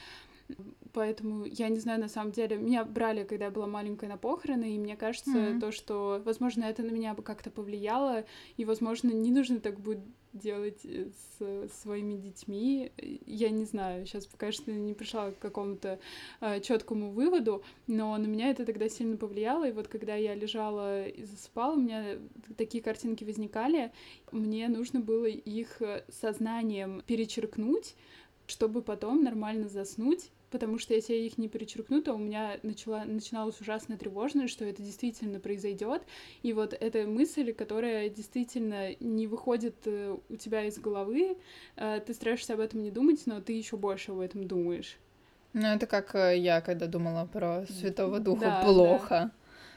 Поэтому 0.93 1.45
я 1.45 1.69
не 1.69 1.81
знаю, 1.81 2.01
на 2.01 2.09
самом 2.09 2.33
деле, 2.33 2.57
меня 2.57 2.85
брали, 2.85 3.25
когда 3.25 3.47
я 3.47 3.51
была 3.51 3.67
маленькая 3.67 4.09
на 4.09 4.17
похороны, 4.17 4.75
и 4.75 4.79
мне 4.79 4.97
кажется, 4.97 5.31
mm-hmm. 5.31 5.61
то, 5.61 5.73
что, 5.73 6.23
возможно, 6.25 6.65
это 6.65 6.83
на 6.83 6.91
меня 6.91 7.15
бы 7.15 7.23
как-то 7.23 7.51
повлияло, 7.51 8.25
и, 8.57 8.65
возможно, 8.65 9.11
не 9.11 9.33
нужно 9.33 9.61
так 9.61 9.81
будет 9.81 10.01
делать 10.33 10.81
э, 10.85 11.09
с 11.38 11.83
своими 11.83 12.14
детьми. 12.14 12.93
Я 13.27 13.51
не 13.51 13.64
знаю, 13.64 14.07
сейчас 14.07 14.29
что 14.53 14.73
не 14.73 14.95
пришла 14.95 15.31
к 15.31 15.38
какому-то 15.38 15.99
э, 16.40 16.61
четкому 16.61 17.11
выводу, 17.11 17.62
но 17.87 18.16
на 18.16 18.27
меня 18.27 18.51
это 18.51 18.64
тогда 18.64 18.88
сильно 18.88 19.16
повлияло. 19.16 19.69
И 19.69 19.73
вот 19.73 19.88
когда 19.88 20.14
я 20.14 20.35
лежала 20.35 21.07
и 21.07 21.25
засыпала, 21.25 21.75
у 21.75 21.81
меня 21.81 22.19
такие 22.57 22.83
картинки 22.83 23.25
возникали, 23.25 23.93
мне 24.33 24.69
нужно 24.69 25.01
было 25.01 25.27
их 25.27 25.83
э, 25.83 26.05
сознанием 26.09 27.03
перечеркнуть, 27.07 27.95
чтобы 28.47 28.83
потом 28.83 29.23
нормально 29.23 29.69
заснуть 29.69 30.31
потому 30.51 30.79
что 30.79 30.95
если 30.95 31.15
я 31.15 31.21
их 31.21 31.39
не 31.39 31.49
перечеркну, 31.49 32.03
то 32.03 32.15
у 32.15 32.19
меня 32.19 32.59
начала, 32.63 33.05
начиналась 33.05 33.61
ужасная 33.61 33.97
тревожность, 33.97 34.53
что 34.53 34.65
это 34.65 34.83
действительно 34.83 35.41
произойдет. 35.41 36.03
И 36.43 36.53
вот 36.53 36.75
эта 36.79 37.07
мысль, 37.07 37.53
которая 37.53 38.09
действительно 38.09 38.95
не 39.01 39.27
выходит 39.27 39.77
э, 39.87 40.17
у 40.29 40.37
тебя 40.37 40.65
из 40.65 40.79
головы, 40.79 41.37
э, 41.77 42.01
ты 42.05 42.15
стараешься 42.15 42.55
об 42.55 42.61
этом 42.61 42.83
не 42.83 42.91
думать, 42.91 43.23
но 43.27 43.41
ты 43.41 43.53
еще 43.53 43.77
больше 43.77 44.13
об 44.13 44.21
этом 44.21 44.47
думаешь. 44.47 44.99
Ну, 45.53 45.67
это 45.67 45.87
как 45.87 46.15
э, 46.15 46.37
я, 46.39 46.61
когда 46.61 46.87
думала 46.87 47.27
про 47.27 47.65
Святого 47.67 48.21
Духа, 48.21 48.47
да, 48.47 48.63
плохо. 48.65 49.09
Да. 49.09 49.31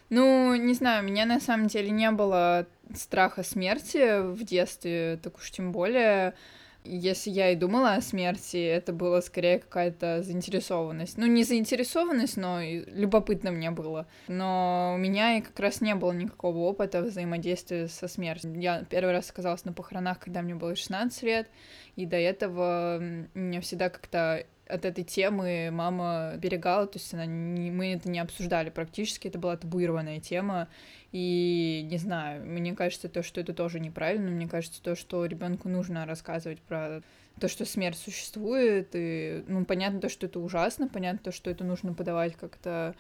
Ну, 0.10 0.56
не 0.56 0.74
знаю, 0.74 1.04
у 1.04 1.08
меня 1.08 1.26
на 1.26 1.40
самом 1.40 1.68
деле 1.68 1.90
не 1.90 2.12
было 2.12 2.68
страха 2.94 3.44
смерти 3.44 4.22
в 4.22 4.44
детстве, 4.44 5.20
так 5.22 5.38
уж 5.38 5.50
тем 5.50 5.72
более. 5.72 6.36
Если 6.86 7.30
я 7.30 7.52
и 7.52 7.56
думала 7.56 7.96
о 7.96 8.02
смерти, 8.02 8.58
это 8.58 8.92
было 8.94 9.22
скорее 9.22 9.60
какая-то 9.60 10.22
заинтересованность. 10.22 11.18
Ну, 11.18 11.26
не 11.26 11.44
заинтересованность, 11.44 12.38
но 12.38 12.60
любопытно 12.62 13.52
мне 13.52 13.72
было. 13.72 14.08
Но 14.28 14.94
у 14.96 14.98
меня 14.98 15.38
и 15.38 15.42
как 15.42 15.60
раз 15.60 15.82
не 15.82 15.96
было 15.96 16.12
никакого 16.12 16.58
опыта 16.60 17.02
взаимодействия 17.02 17.88
со 17.88 18.08
смертью. 18.08 18.60
Я 18.60 18.84
первый 18.84 19.12
раз 19.12 19.30
оказалась 19.30 19.66
на 19.66 19.74
похоронах, 19.74 20.20
когда 20.20 20.42
мне 20.42 20.56
было 20.56 20.76
16 20.76 21.24
лет, 21.24 21.50
и 21.96 22.06
до 22.06 22.18
этого 22.18 23.00
меня 23.34 23.62
всегда 23.62 23.90
как-то 23.90 24.46
от 24.68 24.86
этой 24.86 25.04
темы 25.04 25.70
мама 25.72 26.34
берегала, 26.38 26.88
то 26.88 26.98
есть 26.98 27.14
она 27.14 27.26
не, 27.26 27.70
мы 27.72 27.94
это 27.94 28.10
не 28.10 28.20
обсуждали 28.20 28.70
практически, 28.70 29.28
это 29.28 29.38
была 29.38 29.58
табуированная 29.58 30.20
тема, 30.20 30.70
и 31.12 31.86
не 31.90 31.98
знаю, 31.98 32.46
мне 32.46 32.74
кажется, 32.74 33.10
то, 33.10 33.24
что 33.24 33.42
это 33.42 33.54
тоже 33.54 33.80
неправильно, 33.80 34.32
мне 34.32 34.48
кажется, 34.48 34.82
то, 34.82 34.96
что 34.96 35.26
ребенку 35.26 35.70
нужно 35.70 36.06
рассказывать 36.06 36.62
про 36.62 37.02
то, 37.40 37.48
что 37.48 37.66
смерть 37.66 37.98
существует, 37.98 38.90
и, 38.94 39.44
ну, 39.48 39.66
понятно 39.66 40.00
то, 40.00 40.10
что 40.10 40.28
это 40.28 40.40
ужасно, 40.40 40.88
понятно 40.88 41.20
то, 41.24 41.32
что 41.32 41.50
это 41.50 41.64
нужно 41.64 41.94
подавать 41.94 42.36
как-то 42.36 42.96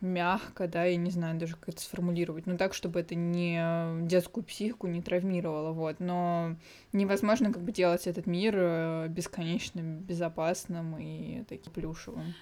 мягко, 0.00 0.68
да, 0.68 0.84
я 0.84 0.96
не 0.96 1.10
знаю 1.10 1.38
даже, 1.38 1.56
как 1.56 1.70
это 1.70 1.80
сформулировать, 1.80 2.46
но 2.46 2.56
так, 2.56 2.74
чтобы 2.74 3.00
это 3.00 3.14
не 3.14 4.06
детскую 4.06 4.44
психику 4.44 4.86
не 4.86 5.02
травмировало, 5.02 5.72
вот, 5.72 6.00
но 6.00 6.56
невозможно 6.92 7.52
как 7.52 7.62
бы 7.62 7.72
делать 7.72 8.06
этот 8.06 8.26
мир 8.26 8.54
э, 8.56 9.08
бесконечно 9.08 9.80
безопасным 9.80 10.96
и 10.98 11.44
таким 11.48 11.72
плюшевым. 11.72 12.34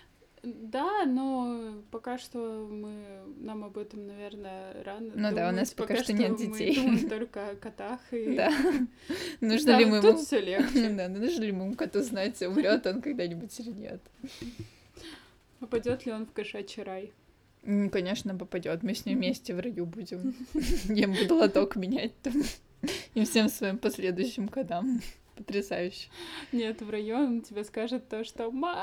Да, 0.43 1.05
но 1.07 1.83
пока 1.91 2.19
что 2.19 2.69
мы 2.71 2.95
нам 3.39 3.65
об 3.65 3.79
этом, 3.79 4.07
наверное, 4.07 4.85
рано. 4.85 5.07
Ну 5.07 5.13
думать. 5.15 5.35
да, 5.35 5.49
у 5.49 5.53
нас 5.53 5.71
пока, 5.73 5.95
пока 5.95 6.05
что, 6.05 6.13
что 6.13 6.23
нет 6.23 6.37
детей. 6.37 6.77
Мы 6.77 6.83
думаем 6.83 7.09
только 7.09 7.51
о 7.51 7.57
котах 7.57 8.01
и. 8.13 8.35
Да. 8.37 8.53
Нужно 9.41 9.77
ли 9.77 9.87
мы 9.87 10.01
тут 10.01 10.21
все 10.21 10.41
легче. 10.41 10.91
Да, 10.91 11.09
нужно 11.09 11.43
ли 11.43 11.53
мы 11.53 11.75
коту 11.75 12.03
знать, 12.03 12.41
умрет 12.43 12.87
он 12.87 13.03
когда-нибудь 13.03 13.59
или 13.59 13.71
нет. 13.71 14.01
Попадет 15.61 16.07
ли 16.07 16.13
он 16.13 16.27
в 16.27 16.33
кошачий 16.33 16.83
рай? 16.83 17.13
Конечно, 17.91 18.37
попадет. 18.37 18.83
Мы 18.83 18.95
с 18.95 19.07
ним 19.07 19.19
вместе 19.19 19.55
в 19.55 19.61
раю 19.61 19.87
будем. 19.87 20.35
Я 20.89 21.09
буду 21.09 21.37
лоток 21.37 21.77
менять 21.77 22.13
там. 22.23 22.35
И 23.15 23.25
всем 23.25 23.49
своим 23.49 23.79
последующим 23.79 24.49
котам. 24.49 25.01
Потрясающе. 25.37 26.09
Нет, 26.53 26.81
в 26.81 26.89
район 26.89 27.43
тебе 27.43 27.63
скажет 27.65 28.09
то, 28.09 28.25
что 28.25 28.51
«Мама, 28.51 28.83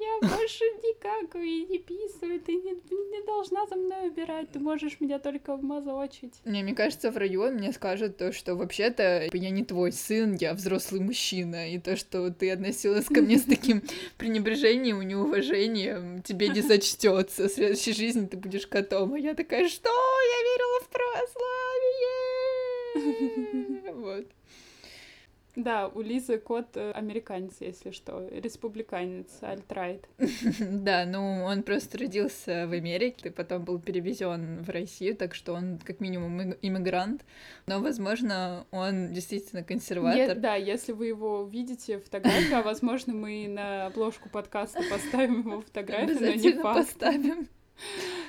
я 0.00 0.28
больше 0.28 0.64
не 0.82 0.94
какаю 0.94 1.44
и 1.44 1.66
не 1.66 1.78
писаю, 1.78 2.40
ты 2.40 2.52
не, 2.54 2.74
не 2.74 3.26
должна 3.26 3.66
за 3.66 3.74
мной 3.74 4.08
убирать, 4.08 4.52
ты 4.52 4.60
можешь 4.60 5.00
меня 5.00 5.18
только 5.18 5.56
вмазочить». 5.56 6.34
Не, 6.44 6.62
мне 6.62 6.74
кажется, 6.74 7.10
в 7.10 7.16
район 7.16 7.54
мне 7.54 7.72
скажет 7.72 8.16
то, 8.16 8.32
что 8.32 8.54
вообще-то 8.54 9.28
я 9.32 9.50
не 9.50 9.64
твой 9.64 9.90
сын, 9.90 10.34
я 10.34 10.54
взрослый 10.54 11.00
мужчина, 11.00 11.72
и 11.72 11.78
то, 11.78 11.96
что 11.96 12.30
ты 12.30 12.52
относилась 12.52 13.06
ко 13.06 13.20
мне 13.20 13.38
с 13.38 13.42
таким 13.42 13.82
пренебрежением 14.16 15.02
и 15.02 15.04
неуважением, 15.04 16.22
тебе 16.22 16.48
не 16.48 16.60
зачтется. 16.60 17.48
В 17.48 17.52
следующей 17.52 17.94
жизни 17.94 18.26
ты 18.26 18.36
будешь 18.36 18.68
котом. 18.68 19.14
А 19.14 19.18
я 19.18 19.34
такая, 19.34 19.68
что? 19.68 19.88
Я 19.88 20.42
верила 20.52 20.80
в 20.84 20.88
православие! 20.88 21.40
Вот. 24.00 24.26
Да, 25.62 25.88
у 25.88 26.00
Лизы 26.00 26.38
кот 26.38 26.76
э, 26.76 26.92
американец, 26.92 27.54
если 27.60 27.90
что, 27.90 28.28
республиканец, 28.28 29.28
альтрайт. 29.40 30.08
Да, 30.60 31.04
ну 31.04 31.44
он 31.44 31.62
просто 31.62 31.98
родился 31.98 32.66
в 32.66 32.72
Америке, 32.72 33.28
и 33.28 33.30
потом 33.30 33.64
был 33.64 33.78
перевезен 33.78 34.62
в 34.62 34.70
Россию, 34.70 35.16
так 35.16 35.34
что 35.34 35.52
он 35.54 35.78
как 35.78 36.00
минимум 36.00 36.54
иммигрант, 36.62 37.24
но, 37.66 37.80
возможно, 37.80 38.66
он 38.70 39.12
действительно 39.12 39.62
консерватор. 39.62 40.36
Да, 40.38 40.54
если 40.54 40.92
вы 40.92 41.06
его 41.06 41.44
видите 41.44 41.98
фотографию, 41.98 42.58
а 42.58 42.62
возможно, 42.62 43.12
мы 43.12 43.46
на 43.48 43.86
обложку 43.86 44.28
подкаста 44.28 44.80
поставим 44.90 45.40
его 45.40 45.60
фотографию, 45.60 46.18
но 46.20 46.32
не 46.32 46.52
факт. 46.52 46.78
поставим. 46.78 47.48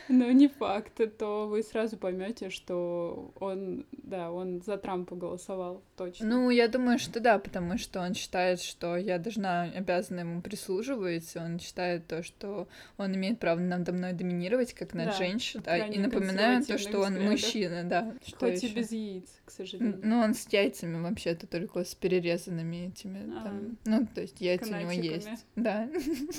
Но 0.07 0.31
не 0.31 0.47
факт, 0.47 0.99
то 1.17 1.47
вы 1.47 1.63
сразу 1.63 1.97
поймете, 1.97 2.49
что 2.49 3.31
он, 3.39 3.85
да, 3.91 4.31
он 4.31 4.61
за 4.61 4.77
Трампа 4.77 5.15
голосовал, 5.15 5.83
точно. 5.95 6.27
Ну, 6.27 6.49
я 6.49 6.67
думаю, 6.67 6.99
что 6.99 7.19
да, 7.19 7.39
потому 7.39 7.77
что 7.77 8.01
он 8.01 8.13
считает, 8.13 8.61
что 8.61 8.97
я 8.97 9.19
должна, 9.19 9.63
обязана 9.63 10.21
ему 10.21 10.41
прислуживать, 10.41 11.33
он 11.35 11.59
считает 11.59 12.07
то, 12.07 12.23
что 12.23 12.67
он 12.97 13.15
имеет 13.15 13.39
право 13.39 13.59
надо 13.59 13.93
мной 13.93 14.13
доминировать, 14.13 14.73
как 14.73 14.93
над 14.93 15.07
да, 15.07 15.11
женщиной, 15.13 15.63
да, 15.63 15.77
и 15.77 15.97
напоминаю 15.97 16.63
то, 16.65 16.77
что 16.77 16.99
он 16.99 17.13
взглядов. 17.13 17.31
мужчина, 17.31 17.83
да. 17.83 18.13
Хоть 18.37 18.63
и 18.63 18.67
без 18.67 18.91
яиц, 18.91 19.29
к 19.45 19.51
сожалению. 19.51 20.01
Ну, 20.03 20.19
он 20.19 20.33
с 20.33 20.47
яйцами 20.51 21.01
вообще-то 21.01 21.47
только 21.47 21.83
с 21.83 21.95
перерезанными 21.95 22.87
этими, 22.87 23.31
а, 23.37 23.43
там, 23.43 23.77
ну, 23.85 24.07
то 24.13 24.21
есть 24.21 24.41
яйца 24.41 24.75
у 24.75 24.79
него 24.81 24.91
есть. 24.91 25.45
Да. 25.55 25.89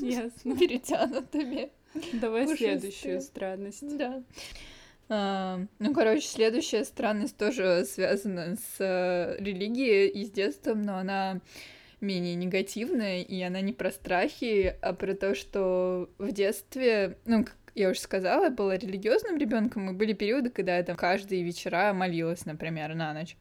Ясно. 0.01 0.57
Перетянутыми. 0.59 1.71
Давай 2.13 2.45
Пушистые. 2.45 2.81
следующую 2.81 3.21
странность. 3.21 3.97
Да. 3.97 4.23
А, 5.09 5.61
ну, 5.79 5.93
короче, 5.93 6.27
следующая 6.27 6.85
странность 6.85 7.37
тоже 7.37 7.85
связана 7.85 8.57
с 8.57 8.77
э, 8.79 9.37
религией 9.39 10.09
и 10.09 10.25
с 10.25 10.31
детством, 10.31 10.83
но 10.83 10.99
она 10.99 11.41
менее 12.01 12.35
негативная, 12.35 13.23
и 13.23 13.41
она 13.43 13.61
не 13.61 13.73
про 13.73 13.91
страхи, 13.91 14.77
а 14.81 14.93
про 14.93 15.15
то, 15.15 15.35
что 15.35 16.11
в 16.19 16.33
детстве, 16.33 17.19
ну, 17.27 17.45
как 17.45 17.57
я 17.75 17.91
уже 17.91 18.01
сказала, 18.01 18.45
я 18.45 18.51
была 18.51 18.77
религиозным 18.77 19.39
ребенком, 19.39 19.91
и 19.91 19.93
были 19.93 20.13
периоды, 20.13 20.51
когда 20.51 20.77
я 20.77 20.83
там 20.83 20.97
каждые 20.97 21.43
вечера 21.43 21.93
молилась, 21.93 22.45
например, 22.45 22.95
на 22.95 23.15
ночь. 23.15 23.37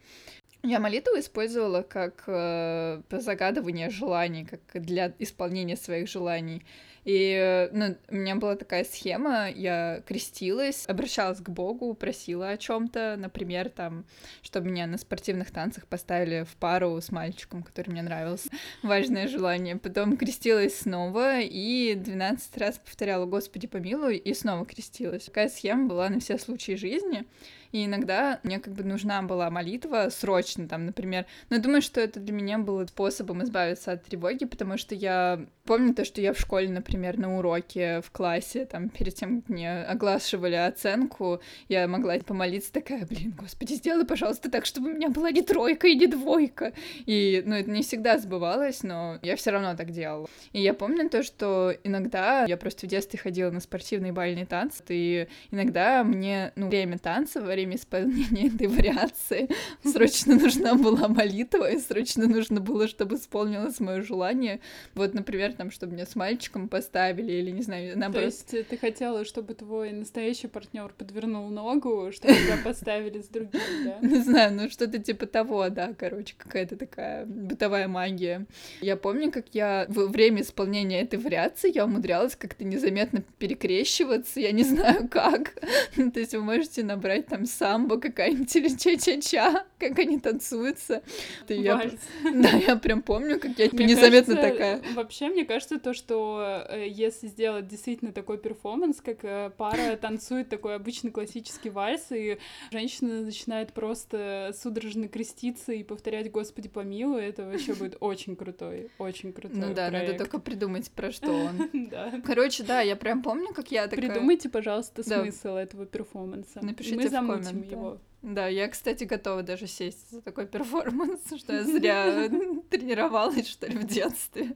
Я 0.63 0.79
молитву 0.79 1.13
использовала 1.17 1.81
как 1.81 2.23
э, 2.27 3.01
загадывание 3.09 3.89
желаний, 3.89 4.45
как 4.45 4.83
для 4.83 5.11
исполнения 5.17 5.75
своих 5.75 6.07
желаний. 6.07 6.63
И 7.03 7.69
ну, 7.71 7.95
у 8.09 8.15
меня 8.15 8.35
была 8.35 8.55
такая 8.55 8.83
схема, 8.83 9.49
я 9.49 10.03
крестилась, 10.05 10.85
обращалась 10.87 11.39
к 11.39 11.49
Богу, 11.49 11.93
просила 11.93 12.49
о 12.49 12.57
чем 12.57 12.87
то 12.87 13.15
например, 13.17 13.69
там, 13.69 14.05
чтобы 14.41 14.69
меня 14.69 14.85
на 14.87 14.97
спортивных 14.97 15.51
танцах 15.51 15.87
поставили 15.87 16.43
в 16.43 16.55
пару 16.57 16.99
с 17.01 17.11
мальчиком, 17.11 17.63
который 17.63 17.89
мне 17.89 18.01
нравился. 18.01 18.49
Важное 18.83 19.27
желание. 19.27 19.77
Потом 19.77 20.17
крестилась 20.17 20.79
снова 20.79 21.39
и 21.39 21.95
12 21.95 22.57
раз 22.57 22.77
повторяла 22.77 23.25
«Господи, 23.25 23.67
помилуй» 23.67 24.17
и 24.17 24.33
снова 24.33 24.65
крестилась. 24.65 25.25
Такая 25.25 25.49
схема 25.49 25.87
была 25.87 26.09
на 26.09 26.19
все 26.19 26.37
случаи 26.37 26.73
жизни. 26.73 27.25
И 27.71 27.85
иногда 27.85 28.39
мне 28.43 28.59
как 28.59 28.73
бы 28.73 28.83
нужна 28.83 29.21
была 29.21 29.49
молитва 29.49 30.09
срочно, 30.09 30.67
там, 30.67 30.85
например. 30.85 31.25
Но 31.49 31.57
я 31.57 31.61
думаю, 31.61 31.81
что 31.81 32.01
это 32.01 32.19
для 32.19 32.33
меня 32.33 32.57
было 32.57 32.85
способом 32.85 33.43
избавиться 33.43 33.93
от 33.93 34.03
тревоги, 34.03 34.45
потому 34.45 34.77
что 34.77 34.95
я 34.95 35.45
помню 35.65 35.93
то, 35.93 36.05
что 36.05 36.21
я 36.21 36.33
в 36.33 36.39
школе, 36.39 36.69
например, 36.69 37.17
на 37.17 37.37
уроке 37.37 38.01
в 38.01 38.11
классе, 38.11 38.65
там, 38.65 38.89
перед 38.89 39.15
тем, 39.15 39.41
как 39.41 39.49
мне 39.49 39.83
оглашивали 39.83 40.55
оценку, 40.55 41.41
я 41.69 41.87
могла 41.87 42.17
помолиться 42.19 42.73
такая, 42.73 43.05
блин, 43.05 43.33
господи, 43.37 43.73
сделай, 43.73 44.05
пожалуйста, 44.05 44.51
так, 44.51 44.65
чтобы 44.65 44.91
у 44.91 44.93
меня 44.93 45.09
была 45.09 45.31
не 45.31 45.41
тройка 45.41 45.87
и 45.87 45.95
не 45.95 46.07
двойка. 46.07 46.73
И, 47.05 47.41
ну, 47.45 47.55
это 47.55 47.69
не 47.69 47.83
всегда 47.83 48.17
сбывалось, 48.17 48.83
но 48.83 49.17
я 49.21 49.35
все 49.35 49.51
равно 49.51 49.75
так 49.75 49.91
делала. 49.91 50.27
И 50.51 50.61
я 50.61 50.73
помню 50.73 51.09
то, 51.09 51.23
что 51.23 51.73
иногда 51.83 52.45
я 52.45 52.57
просто 52.57 52.85
в 52.85 52.89
детстве 52.89 53.19
ходила 53.19 53.51
на 53.51 53.59
спортивные 53.59 54.11
бальные 54.11 54.45
танцы, 54.45 54.83
и 54.89 55.27
иногда 55.51 56.03
мне, 56.03 56.51
ну, 56.55 56.67
время 56.67 56.97
танца, 56.97 57.41
время 57.61 57.75
исполнения 57.75 58.47
этой 58.47 58.67
вариации 58.67 59.47
срочно 59.83 60.35
нужна 60.35 60.73
была 60.73 61.07
молитва, 61.07 61.69
и 61.69 61.79
срочно 61.79 62.27
нужно 62.27 62.59
было, 62.59 62.87
чтобы 62.87 63.15
исполнилось 63.15 63.79
мое 63.79 64.01
желание. 64.01 64.59
Вот, 64.95 65.13
например, 65.13 65.53
там, 65.53 65.69
чтобы 65.69 65.93
меня 65.93 66.05
с 66.05 66.15
мальчиком 66.15 66.67
поставили, 66.67 67.31
или 67.31 67.51
не 67.51 67.61
знаю, 67.61 67.97
наоборот. 67.97 68.33
То 68.47 68.55
есть 68.55 68.69
ты 68.69 68.77
хотела, 68.77 69.25
чтобы 69.25 69.53
твой 69.53 69.91
настоящий 69.91 70.47
партнер 70.47 70.91
подвернул 70.97 71.49
ногу, 71.49 72.11
чтобы 72.11 72.33
тебя 72.33 72.57
поставили 72.63 73.21
с 73.21 73.27
другим, 73.27 73.61
да? 73.85 73.99
Не 74.07 74.19
знаю, 74.21 74.53
ну 74.53 74.69
что-то 74.69 74.99
типа 74.99 75.25
того, 75.27 75.69
да, 75.69 75.93
короче, 75.97 76.33
какая-то 76.37 76.75
такая 76.75 77.25
бытовая 77.25 77.87
магия. 77.87 78.45
Я 78.81 78.95
помню, 78.97 79.31
как 79.31 79.45
я 79.53 79.85
во 79.89 80.07
время 80.07 80.41
исполнения 80.41 81.01
этой 81.01 81.19
вариации 81.19 81.71
я 81.73 81.85
умудрялась 81.85 82.35
как-то 82.35 82.63
незаметно 82.63 83.23
перекрещиваться, 83.37 84.39
я 84.39 84.51
не 84.51 84.63
знаю 84.63 85.07
как. 85.11 85.53
То 85.95 86.19
есть 86.19 86.33
вы 86.33 86.41
можете 86.41 86.83
набрать 86.83 87.27
там 87.27 87.45
самбо 87.51 87.97
какая-нибудь 87.97 88.55
или 88.55 88.69
ча-ча-ча, 88.69 89.65
как 89.81 89.99
они 89.99 90.19
танцуются. 90.19 91.01
Я, 91.49 91.91
да, 92.23 92.49
я 92.49 92.75
прям 92.77 93.01
помню, 93.01 93.39
как 93.39 93.57
я 93.59 93.67
типа, 93.67 93.81
незаметно 93.81 94.35
кажется, 94.35 94.35
такая. 94.35 94.81
Вообще, 94.95 95.27
мне 95.29 95.43
кажется, 95.45 95.79
то, 95.79 95.93
что 95.93 96.65
э, 96.69 96.87
если 96.87 97.27
сделать 97.27 97.67
действительно 97.67 98.11
такой 98.13 98.37
перформанс, 98.37 99.01
как 99.01 99.23
э, 99.23 99.51
пара 99.57 99.95
танцует 100.01 100.49
такой 100.49 100.75
обычный 100.75 101.11
классический 101.11 101.69
вальс, 101.69 102.11
и 102.11 102.37
женщина 102.71 103.21
начинает 103.21 103.73
просто 103.73 104.51
судорожно 104.57 105.07
креститься 105.07 105.73
и 105.73 105.83
повторять 105.83 106.31
«Господи, 106.31 106.69
помилуй», 106.69 107.23
это 107.25 107.45
вообще 107.45 107.73
будет 107.73 107.97
очень 107.99 108.35
крутой, 108.35 108.89
очень 108.99 109.33
крутой 109.33 109.59
Ну 109.59 109.73
да, 109.73 109.89
проект. 109.89 110.07
надо 110.07 110.17
только 110.17 110.39
придумать, 110.39 110.91
про 110.91 111.11
что 111.11 111.31
он. 111.31 111.69
Да. 111.73 112.21
Короче, 112.25 112.63
да, 112.63 112.81
я 112.81 112.95
прям 112.95 113.23
помню, 113.23 113.53
как 113.53 113.71
я 113.71 113.87
такая... 113.87 114.09
Придумайте, 114.09 114.49
пожалуйста, 114.49 115.03
Да. 115.07 115.21
смысл 115.23 115.55
этого 115.55 115.85
перформанса. 115.85 116.59
Напишите 116.63 116.95
Мы 116.97 117.07
в 117.07 117.11
замутим 117.11 117.43
комментах. 117.45 117.71
его. 117.71 117.91
Да, 117.91 117.99
я, 118.23 118.67
кстати, 118.67 119.03
готова 119.03 119.43
даже 119.43 119.67
сесть 119.67 120.11
за 120.11 120.21
такой 120.21 120.45
перформанс, 120.45 121.21
что 121.37 121.53
я 121.53 121.63
зря 121.63 122.29
тренировалась, 122.69 123.47
что 123.47 123.67
ли, 123.67 123.77
в 123.77 123.85
детстве. 123.85 124.55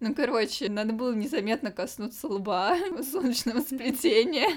Ну, 0.00 0.14
короче, 0.14 0.68
надо 0.68 0.92
было 0.92 1.14
незаметно 1.14 1.70
коснуться 1.70 2.26
лба, 2.26 2.76
солнечного 3.10 3.60
сплетения 3.60 4.50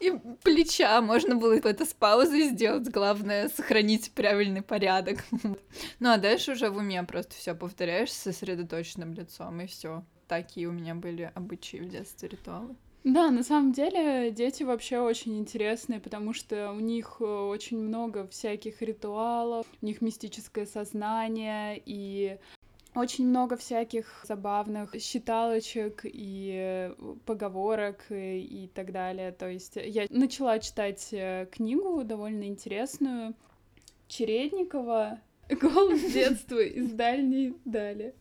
и 0.00 0.12
плеча. 0.42 1.00
Можно 1.00 1.36
было 1.36 1.56
это 1.56 1.84
с 1.84 1.92
паузой 1.92 2.48
сделать. 2.48 2.88
Главное— 2.88 3.48
сохранить 3.56 4.10
правильный 4.12 4.62
порядок. 4.62 5.24
Ну, 6.00 6.10
а 6.10 6.16
дальше 6.16 6.52
уже 6.52 6.70
в 6.70 6.78
уме 6.78 7.02
просто 7.04 7.34
все 7.34 7.54
повторяешь 7.54 8.12
с 8.12 8.22
сосредоточенным 8.22 9.12
лицом, 9.12 9.60
и 9.60 9.66
все. 9.66 10.04
Такие 10.26 10.68
у 10.68 10.72
меня 10.72 10.94
были 10.94 11.30
обычаи 11.34 11.76
в 11.76 11.88
детстве 11.88 12.30
ритуалы. 12.30 12.74
Да, 13.08 13.30
на 13.30 13.42
самом 13.42 13.72
деле 13.72 14.30
дети 14.30 14.64
вообще 14.64 14.98
очень 14.98 15.38
интересные, 15.38 15.98
потому 15.98 16.34
что 16.34 16.72
у 16.72 16.80
них 16.80 17.16
э, 17.20 17.24
очень 17.24 17.78
много 17.78 18.26
всяких 18.28 18.82
ритуалов, 18.82 19.66
у 19.80 19.86
них 19.86 20.02
мистическое 20.02 20.66
сознание 20.66 21.80
и 21.86 22.36
очень 22.94 23.26
много 23.26 23.56
всяких 23.56 24.26
забавных 24.28 24.94
считалочек 25.00 26.02
и 26.04 26.52
э, 26.54 26.94
поговорок 27.24 28.04
и, 28.10 28.40
и 28.40 28.66
так 28.74 28.92
далее. 28.92 29.32
То 29.32 29.48
есть 29.48 29.76
я 29.76 30.04
начала 30.10 30.58
читать 30.58 31.08
э, 31.12 31.48
книгу 31.50 32.04
довольно 32.04 32.44
интересную 32.44 33.34
Чередникова 34.08 35.18
«Голос 35.48 36.02
детства 36.12 36.60
из 36.60 36.92
дальней 36.92 37.56
дали». 37.64 38.14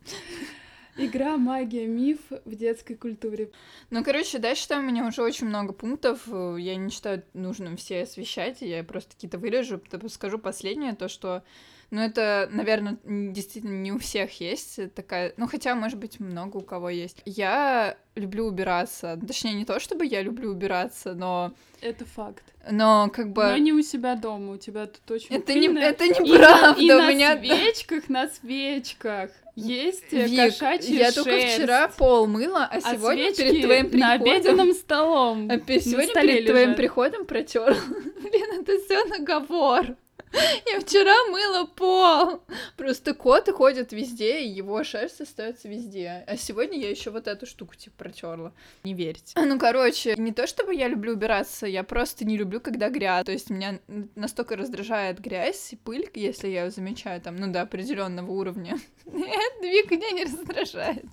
Игра, 0.97 1.37
магия, 1.37 1.85
миф 1.85 2.19
в 2.45 2.55
детской 2.55 2.95
культуре. 2.95 3.51
Ну, 3.91 4.03
короче, 4.03 4.39
дальше 4.39 4.67
там 4.67 4.83
у 4.83 4.87
меня 4.87 5.05
уже 5.07 5.21
очень 5.21 5.47
много 5.47 5.71
пунктов. 5.73 6.23
э, 6.27 6.55
Я 6.59 6.75
не 6.75 6.89
считаю 6.89 7.23
нужным 7.33 7.77
все 7.77 8.01
освещать, 8.03 8.61
я 8.61 8.83
просто 8.83 9.13
какие-то 9.13 9.37
вырежу. 9.37 9.79
Скажу 10.07 10.39
последнее, 10.39 10.95
то, 10.95 11.07
что 11.07 11.43
ну, 11.89 12.01
это, 12.01 12.49
наверное, 12.51 12.97
действительно 13.05 13.81
не 13.81 13.91
у 13.93 13.97
всех 13.99 14.41
есть 14.41 14.93
такая... 14.93 15.33
Ну, 15.37 15.47
хотя, 15.47 15.73
может 15.73 15.97
быть, 15.97 16.19
много 16.19 16.57
у 16.57 16.61
кого 16.61 16.89
есть. 16.89 17.21
Я 17.25 17.97
люблю 18.15 18.45
убираться. 18.45 19.17
Точнее, 19.25 19.53
не 19.53 19.63
то, 19.63 19.79
чтобы 19.79 20.05
я 20.05 20.21
люблю 20.21 20.51
убираться, 20.51 21.13
но... 21.13 21.53
Это 21.81 22.03
факт. 22.05 22.43
Но 22.69 23.09
как 23.13 23.31
бы... 23.31 23.43
Но 23.43 23.57
не 23.57 23.71
у 23.71 23.81
себя 23.81 24.15
дома, 24.15 24.53
у 24.53 24.57
тебя 24.57 24.87
тут 24.87 25.09
очень 25.11 25.35
Это 25.35 25.53
не, 25.53 25.67
это 25.67 26.03
И 26.03 26.09
на- 26.09 26.23
неправда, 26.23 26.81
и 26.81 26.91
у 26.91 26.97
на 26.97 27.11
меня... 27.11 27.37
свечках, 27.37 28.09
на 28.09 28.27
свечках 28.27 29.29
есть 29.55 30.11
э, 30.11 30.27
Вик, 30.27 30.53
кошачья 30.53 30.93
я 30.93 31.11
только 31.11 31.31
шерсть. 31.31 31.53
вчера 31.55 31.87
пол 31.87 32.27
мыла, 32.27 32.65
а, 32.65 32.77
А 32.77 32.81
сегодня 32.81 33.33
перед 33.33 33.63
твоим 33.63 33.85
на 33.97 34.17
приходом... 34.17 34.21
обеденном 34.35 34.73
столом. 34.73 35.49
А 35.49 35.57
сегодня 35.79 36.13
перед 36.13 36.45
твоим 36.47 36.69
лежат. 36.69 36.77
приходом 36.77 37.25
протер. 37.25 37.75
Блин, 38.21 38.61
это 38.61 38.77
все 38.83 39.05
наговор. 39.05 39.95
Я 40.65 40.79
вчера 40.79 41.15
мыла 41.31 41.65
пол. 41.65 42.41
Просто 42.75 43.13
коты 43.13 43.53
ходят 43.53 43.91
везде, 43.93 44.41
и 44.41 44.47
его 44.49 44.83
шерсть 44.83 45.21
остается 45.21 45.67
везде. 45.67 46.23
А 46.27 46.37
сегодня 46.37 46.77
я 46.79 46.89
еще 46.89 47.11
вот 47.11 47.27
эту 47.27 47.45
штуку 47.45 47.75
типа 47.75 47.95
протерла. 47.97 48.53
Не 48.83 48.93
верьте. 48.93 49.33
Ну, 49.39 49.57
короче, 49.57 50.15
не 50.17 50.31
то 50.31 50.45
чтобы 50.47 50.75
я 50.75 50.87
люблю 50.87 51.13
убираться, 51.13 51.65
я 51.65 51.83
просто 51.83 52.25
не 52.25 52.37
люблю, 52.37 52.59
когда 52.59 52.89
грязь. 52.89 53.25
То 53.25 53.31
есть 53.31 53.49
меня 53.49 53.79
настолько 54.15 54.55
раздражает 54.55 55.19
грязь 55.19 55.73
и 55.73 55.75
пыль, 55.75 56.09
если 56.13 56.49
я 56.49 56.65
ее 56.65 56.71
замечаю 56.71 57.21
там, 57.21 57.37
ну, 57.37 57.51
до 57.51 57.61
определенного 57.61 58.31
уровня. 58.31 58.77
Нет, 59.05 59.53
Вика 59.61 59.95
меня 59.95 60.11
не 60.11 60.25
раздражает. 60.25 61.05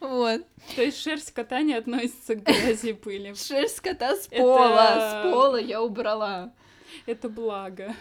Вот. 0.00 0.42
То 0.76 0.82
есть 0.82 1.00
шерсть 1.00 1.32
кота 1.32 1.62
не 1.62 1.74
относится 1.74 2.36
к 2.36 2.42
грязи 2.44 2.90
и 2.90 2.92
пыли. 2.92 3.34
Шерсть 3.34 3.80
кота 3.80 4.14
с 4.16 4.26
Это- 4.30 4.36
пола, 4.42 5.22
с 5.24 5.32
пола 5.32 5.56
я 5.56 5.82
убрала. 5.82 6.52
Это 7.06 7.28
благо. 7.28 7.94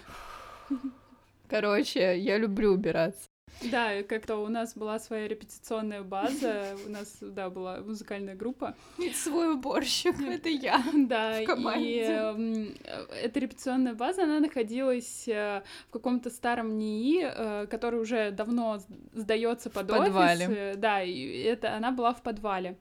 Короче, 1.47 2.17
я 2.17 2.37
люблю 2.37 2.73
убираться. 2.73 3.27
Да, 3.69 4.01
как-то 4.03 4.37
у 4.37 4.47
нас 4.47 4.75
была 4.75 4.97
своя 4.99 5.27
репетиционная 5.27 6.01
база, 6.01 6.75
у 6.85 6.89
нас, 6.89 7.17
да, 7.21 7.49
была 7.49 7.81
музыкальная 7.81 8.35
группа, 8.35 8.75
Свой 9.13 9.53
уборщик, 9.53 10.19
это 10.19 10.49
я. 10.49 10.81
Да, 10.93 11.41
в 11.41 11.45
команде. 11.45 11.85
и 11.85 12.01
эм, 12.01 12.75
э, 12.83 13.05
эта 13.23 13.39
репетиционная 13.39 13.93
база, 13.93 14.23
она 14.23 14.39
находилась 14.39 15.27
э, 15.27 15.61
в 15.89 15.91
каком-то 15.91 16.29
старом 16.29 16.77
НИИ, 16.77 17.23
э, 17.23 17.67
который 17.67 17.99
уже 17.99 18.31
давно 18.31 18.79
сдается 19.13 19.69
под 19.69 19.87
подвале. 19.87 20.47
офис. 20.47 20.77
Да, 20.77 21.03
и 21.03 21.41
это 21.41 21.75
она 21.75 21.91
была 21.91 22.13
в 22.13 22.21
подвале. 22.23 22.77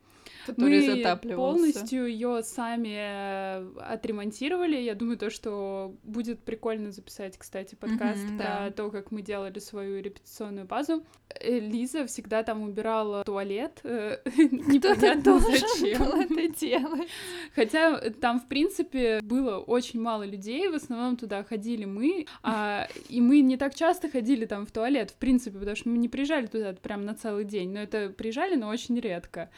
Который 0.46 0.80
Мы 0.80 0.96
затапливался. 0.96 1.36
полностью 1.36 2.06
ее 2.06 2.42
сами 2.42 2.94
э, 2.96 3.66
отремонтировали. 3.80 4.76
Я 4.76 4.94
думаю, 4.94 5.18
то, 5.18 5.30
что 5.30 5.94
будет 6.02 6.40
прикольно 6.42 6.90
записать, 6.92 7.36
кстати, 7.38 7.74
подкаст 7.74 8.22
Мгм, 8.24 8.38
про 8.38 8.46
да. 8.46 8.70
то, 8.70 8.90
как 8.90 9.10
мы 9.10 9.22
делали 9.22 9.58
свою 9.58 10.02
репетиционную 10.02 10.66
базу. 10.66 11.04
Э, 11.40 11.58
Лиза 11.58 12.06
всегда 12.06 12.42
там 12.42 12.62
убирала 12.62 13.24
туалет. 13.24 13.80
э, 13.84 14.18
Непонятно 14.36 15.38
зачем. 15.40 16.02
это 16.02 16.48
делать. 16.60 17.08
Хотя 17.54 17.98
там, 18.20 18.40
в 18.40 18.48
принципе, 18.48 19.20
было 19.22 19.58
очень 19.58 20.00
мало 20.00 20.24
людей, 20.24 20.68
в 20.68 20.74
основном 20.74 21.16
туда 21.16 21.44
ходили 21.44 21.84
мы, 21.84 22.26
а, 22.42 22.88
и 23.08 23.20
мы 23.20 23.40
не 23.40 23.56
так 23.56 23.74
часто 23.74 24.08
ходили 24.08 24.46
там 24.46 24.66
в 24.66 24.70
туалет, 24.72 25.10
в 25.10 25.16
принципе, 25.16 25.58
потому 25.58 25.76
что 25.76 25.88
мы 25.88 25.98
не 25.98 26.08
приезжали 26.08 26.46
туда 26.46 26.72
прям 26.74 27.04
на 27.04 27.14
целый 27.14 27.44
день, 27.44 27.72
но 27.72 27.80
это 27.80 28.08
приезжали, 28.10 28.54
но 28.56 28.68
очень 28.68 28.98
редко. 28.98 29.50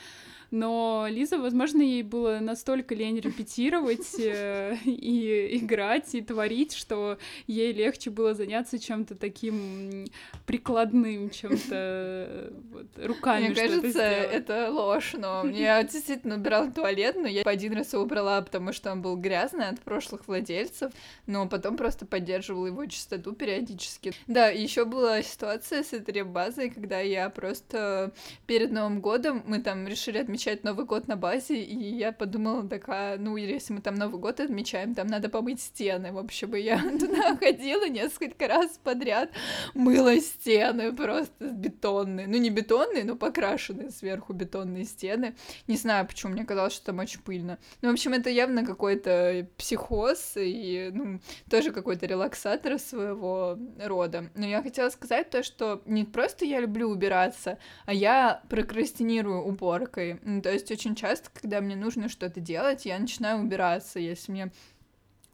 Но 0.52 1.06
Лиза, 1.08 1.38
возможно, 1.38 1.80
ей 1.80 2.02
было 2.02 2.38
настолько 2.38 2.94
лень 2.94 3.18
репетировать 3.20 4.14
э, 4.18 4.76
и 4.84 5.56
играть, 5.56 6.14
и 6.14 6.20
творить, 6.20 6.74
что 6.74 7.16
ей 7.46 7.72
легче 7.72 8.10
было 8.10 8.34
заняться 8.34 8.78
чем-то 8.78 9.14
таким 9.14 10.04
прикладным, 10.44 11.30
чем-то 11.30 11.70
э, 11.70 12.52
вот, 12.70 12.86
руками 13.02 13.46
Мне 13.46 13.54
кажется, 13.54 13.88
сделать. 13.88 14.28
это 14.30 14.70
ложь, 14.70 15.14
но 15.14 15.46
я 15.48 15.82
действительно 15.84 16.34
убирала 16.34 16.70
туалет, 16.70 17.16
но 17.16 17.28
я 17.28 17.44
один 17.44 17.72
раз 17.72 17.94
его 17.94 18.02
убрала, 18.02 18.42
потому 18.42 18.74
что 18.74 18.92
он 18.92 19.00
был 19.00 19.16
грязный 19.16 19.68
от 19.68 19.80
прошлых 19.80 20.28
владельцев, 20.28 20.92
но 21.26 21.48
потом 21.48 21.78
просто 21.78 22.04
поддерживала 22.04 22.66
его 22.66 22.84
чистоту 22.84 23.32
периодически. 23.32 24.12
Да, 24.26 24.48
еще 24.48 24.84
была 24.84 25.22
ситуация 25.22 25.82
с 25.82 25.94
этой 25.94 26.24
базой, 26.24 26.68
когда 26.68 27.00
я 27.00 27.30
просто 27.30 28.12
перед 28.46 28.70
Новым 28.70 29.00
годом 29.00 29.42
мы 29.46 29.58
там 29.58 29.88
решили 29.88 30.18
отмечать 30.18 30.41
Новый 30.64 30.84
год 30.86 31.08
на 31.08 31.16
базе, 31.16 31.60
и 31.60 31.96
я 31.96 32.12
подумала 32.12 32.68
такая, 32.68 33.18
ну, 33.18 33.36
если 33.36 33.74
мы 33.74 33.80
там 33.80 33.94
Новый 33.94 34.20
год 34.20 34.40
отмечаем, 34.40 34.94
там 34.94 35.06
надо 35.06 35.28
помыть 35.28 35.60
стены. 35.60 36.12
В 36.12 36.18
общем, 36.18 36.54
и 36.56 36.60
я 36.60 36.78
туда 36.98 37.36
ходила 37.36 37.88
несколько 37.88 38.48
раз 38.48 38.78
подряд, 38.82 39.30
мыла 39.74 40.18
стены 40.20 40.92
просто 40.92 41.50
бетонные. 41.50 42.26
Ну, 42.26 42.38
не 42.38 42.50
бетонные, 42.50 43.04
но 43.04 43.16
покрашенные 43.16 43.90
сверху 43.90 44.32
бетонные 44.32 44.84
стены. 44.84 45.34
Не 45.66 45.76
знаю, 45.76 46.06
почему, 46.06 46.32
мне 46.32 46.44
казалось, 46.44 46.74
что 46.74 46.86
там 46.86 46.98
очень 46.98 47.20
пыльно. 47.20 47.58
Ну, 47.80 47.90
в 47.90 47.92
общем, 47.92 48.12
это 48.12 48.30
явно 48.30 48.64
какой-то 48.64 49.46
психоз 49.56 50.34
и, 50.36 50.90
ну, 50.92 51.20
тоже 51.50 51.70
какой-то 51.70 52.06
релаксатор 52.06 52.78
своего 52.78 53.58
рода. 53.78 54.30
Но 54.34 54.46
я 54.46 54.62
хотела 54.62 54.88
сказать 54.90 55.30
то, 55.30 55.42
что 55.42 55.82
не 55.86 56.04
просто 56.04 56.44
я 56.44 56.60
люблю 56.60 56.88
убираться, 56.88 57.58
а 57.86 57.94
я 57.94 58.42
прокрастинирую 58.48 59.42
уборкой. 59.42 60.18
Ну, 60.32 60.40
то 60.40 60.50
есть 60.50 60.70
очень 60.70 60.94
часто, 60.94 61.28
когда 61.30 61.60
мне 61.60 61.76
нужно 61.76 62.08
что-то 62.08 62.40
делать, 62.40 62.86
я 62.86 62.98
начинаю 62.98 63.40
убираться. 63.40 63.98
Если 63.98 64.32
мне 64.32 64.52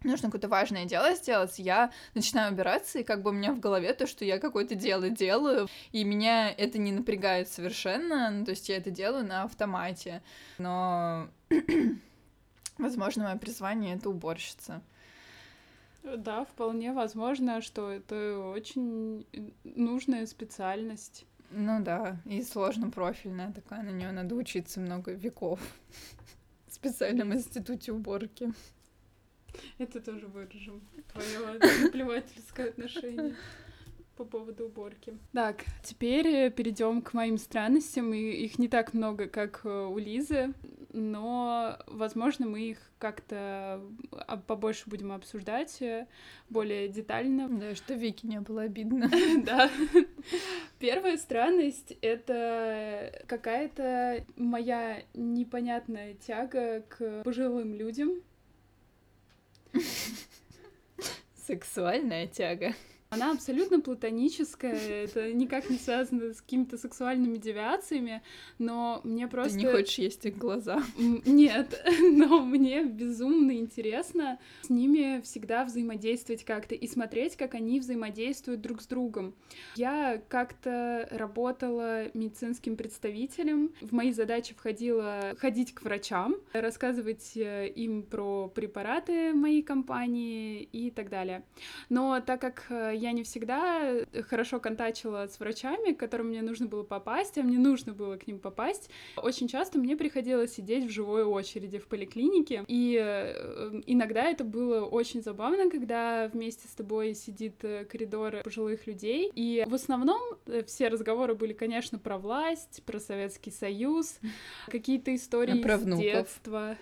нужно 0.02 0.28
какое-то 0.28 0.48
важное 0.48 0.86
дело 0.86 1.14
сделать, 1.14 1.58
я 1.58 1.92
начинаю 2.14 2.52
убираться, 2.52 2.98
и 2.98 3.04
как 3.04 3.22
бы 3.22 3.30
у 3.30 3.32
меня 3.32 3.52
в 3.52 3.60
голове 3.60 3.92
то, 3.94 4.08
что 4.08 4.24
я 4.24 4.38
какое-то 4.38 4.74
дело 4.74 5.08
делаю, 5.08 5.68
и 5.92 6.02
меня 6.02 6.50
это 6.50 6.78
не 6.78 6.90
напрягает 6.90 7.48
совершенно, 7.48 8.30
ну, 8.30 8.44
то 8.44 8.50
есть 8.50 8.68
я 8.68 8.76
это 8.76 8.90
делаю 8.90 9.24
на 9.24 9.44
автомате, 9.44 10.20
но, 10.58 11.28
возможно, 12.78 13.24
мое 13.24 13.36
призвание— 13.36 13.94
это 13.96 14.10
уборщица. 14.10 14.82
Да, 16.02 16.44
вполне 16.44 16.92
возможно, 16.92 17.60
что 17.60 17.90
это 17.90 18.38
очень 18.38 19.26
нужная 19.64 20.26
специальность. 20.26 21.24
Ну 21.50 21.82
да, 21.82 22.20
и 22.26 22.42
сложно 22.42 22.90
профильная 22.90 23.52
такая, 23.52 23.82
на 23.82 23.90
нее 23.90 24.12
надо 24.12 24.34
учиться 24.34 24.80
много 24.80 25.12
веков 25.12 25.60
в 26.66 26.74
специальном 26.74 27.32
институте 27.32 27.92
уборки. 27.92 28.52
Это 29.78 30.00
тоже 30.00 30.26
выражем. 30.26 30.82
Твое 31.12 31.58
наплевательское 31.58 32.68
отношение 32.68 33.34
по 34.16 34.24
поводу 34.24 34.66
уборки. 34.66 35.16
Так, 35.32 35.64
теперь 35.82 36.50
перейдем 36.52 37.02
к 37.02 37.14
моим 37.14 37.38
странностям. 37.38 38.12
И 38.12 38.18
их 38.18 38.58
не 38.58 38.68
так 38.68 38.92
много, 38.92 39.28
как 39.28 39.60
э, 39.64 39.86
у 39.86 39.96
Лизы, 39.96 40.52
но, 40.92 41.78
возможно, 41.86 42.46
мы 42.46 42.62
их 42.62 42.78
как-то 42.98 43.82
а, 44.12 44.36
побольше 44.38 44.88
будем 44.88 45.12
обсуждать 45.12 45.82
э, 45.82 46.06
более 46.48 46.88
детально. 46.88 47.48
Да, 47.48 47.74
что 47.74 47.94
Вики 47.94 48.26
не 48.26 48.40
было 48.40 48.62
обидно. 48.62 49.10
Да. 49.44 49.70
Первая 50.78 51.16
странность— 51.16 51.96
это 52.00 53.22
какая-то 53.26 54.24
моя 54.36 55.02
непонятная 55.14 56.14
тяга 56.14 56.82
к 56.88 57.22
пожилым 57.22 57.74
людям. 57.74 58.22
Сексуальная 61.46 62.26
тяга. 62.26 62.74
Она 63.10 63.32
абсолютно 63.32 63.80
платоническая, 63.80 65.04
это 65.04 65.32
никак 65.32 65.70
не 65.70 65.78
связано 65.78 66.34
с 66.34 66.42
какими-то 66.42 66.76
сексуальными 66.76 67.38
девиациями, 67.38 68.22
но 68.58 69.00
мне 69.02 69.26
просто... 69.28 69.54
Ты 69.58 69.64
не 69.64 69.72
хочешь 69.72 69.98
есть 69.98 70.26
их 70.26 70.36
глаза? 70.36 70.82
Нет, 70.98 71.82
но 72.00 72.40
мне 72.40 72.84
безумно 72.84 73.56
интересно 73.56 74.38
с 74.62 74.68
ними 74.68 75.22
всегда 75.22 75.64
взаимодействовать 75.64 76.44
как-то 76.44 76.74
и 76.74 76.86
смотреть, 76.86 77.36
как 77.36 77.54
они 77.54 77.80
взаимодействуют 77.80 78.60
друг 78.60 78.82
с 78.82 78.86
другом. 78.86 79.34
Я 79.76 80.20
как-то 80.28 81.08
работала 81.10 82.10
медицинским 82.12 82.76
представителем, 82.76 83.72
в 83.80 83.92
мои 83.92 84.12
задачи 84.12 84.54
входило 84.54 85.34
ходить 85.38 85.74
к 85.74 85.82
врачам, 85.82 86.36
рассказывать 86.52 87.36
э, 87.36 87.68
им 87.68 88.02
про 88.02 88.48
препараты 88.48 89.32
моей 89.32 89.62
компании 89.62 90.62
и 90.62 90.90
так 90.90 91.08
далее. 91.08 91.42
Но 91.88 92.20
так 92.20 92.40
как 92.40 92.66
э, 92.68 92.97
я 92.98 93.12
не 93.12 93.22
всегда 93.22 94.04
хорошо 94.28 94.60
контачила 94.60 95.26
с 95.26 95.38
врачами, 95.40 95.92
к 95.92 95.98
которым 95.98 96.28
мне 96.28 96.42
нужно 96.42 96.66
было 96.66 96.82
попасть, 96.82 97.38
а 97.38 97.42
мне 97.42 97.58
нужно 97.58 97.92
было 97.92 98.16
к 98.16 98.26
ним 98.26 98.38
попасть. 98.38 98.90
Очень 99.16 99.48
часто 99.48 99.78
мне 99.78 99.96
приходилось 99.96 100.54
сидеть 100.54 100.84
в 100.84 100.90
живой 100.90 101.24
очереди 101.24 101.78
в 101.78 101.86
поликлинике, 101.86 102.64
и 102.68 102.98
э, 103.00 103.80
иногда 103.86 104.24
это 104.24 104.44
было 104.44 104.84
очень 104.84 105.22
забавно, 105.22 105.70
когда 105.70 106.28
вместе 106.32 106.68
с 106.68 106.72
тобой 106.72 107.14
сидит 107.14 107.62
э, 107.62 107.84
коридор 107.84 108.42
пожилых 108.42 108.86
людей, 108.86 109.30
и 109.34 109.64
в 109.66 109.74
основном 109.74 110.20
э, 110.46 110.62
все 110.64 110.88
разговоры 110.88 111.34
были, 111.34 111.52
конечно, 111.52 111.98
про 111.98 112.18
власть, 112.18 112.82
про 112.84 112.98
Советский 112.98 113.50
Союз, 113.50 114.18
какие-то 114.68 115.14
истории 115.14 115.62
про 115.62 115.76
из 115.76 115.98
детства. 115.98 116.76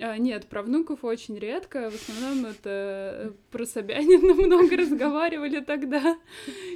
А, 0.00 0.18
нет, 0.18 0.46
про 0.46 0.62
внуков 0.62 1.04
очень 1.04 1.38
редко. 1.38 1.90
В 1.90 1.94
основном 1.94 2.46
это 2.46 2.64
э, 2.70 3.32
про 3.50 3.64
Собянина 3.64 4.34
много 4.34 4.76
разговаривали 4.76 5.60
тогда. 5.60 6.18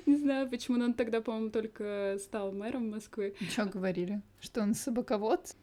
Не 0.07 0.16
знаю, 0.16 0.49
почему, 0.49 0.77
но 0.77 0.87
он 0.87 0.95
тогда, 0.95 1.21
по-моему, 1.21 1.51
только 1.51 2.16
стал 2.21 2.53
мэром 2.53 2.91
Москвы. 2.91 3.35
Что 3.51 3.66
говорили? 3.66 4.23
Что 4.41 4.62
он 4.62 4.75
собаковод? 4.75 5.57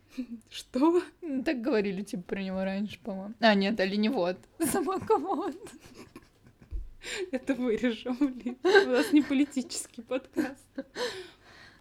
Что? 0.50 1.02
Ну, 1.22 1.44
так 1.44 1.62
говорили, 1.62 2.02
типа, 2.02 2.24
про 2.24 2.44
него 2.44 2.64
раньше, 2.64 3.00
по-моему. 3.00 3.36
А, 3.40 3.56
нет, 3.56 3.80
оленевод. 3.80 4.38
Собаковод. 4.60 5.56
Это 7.32 7.54
вырежем, 7.54 8.18
блин. 8.20 8.58
У 8.64 8.90
нас 8.90 9.14
не 9.14 9.22
политический 9.22 10.02
подкаст. 10.02 10.66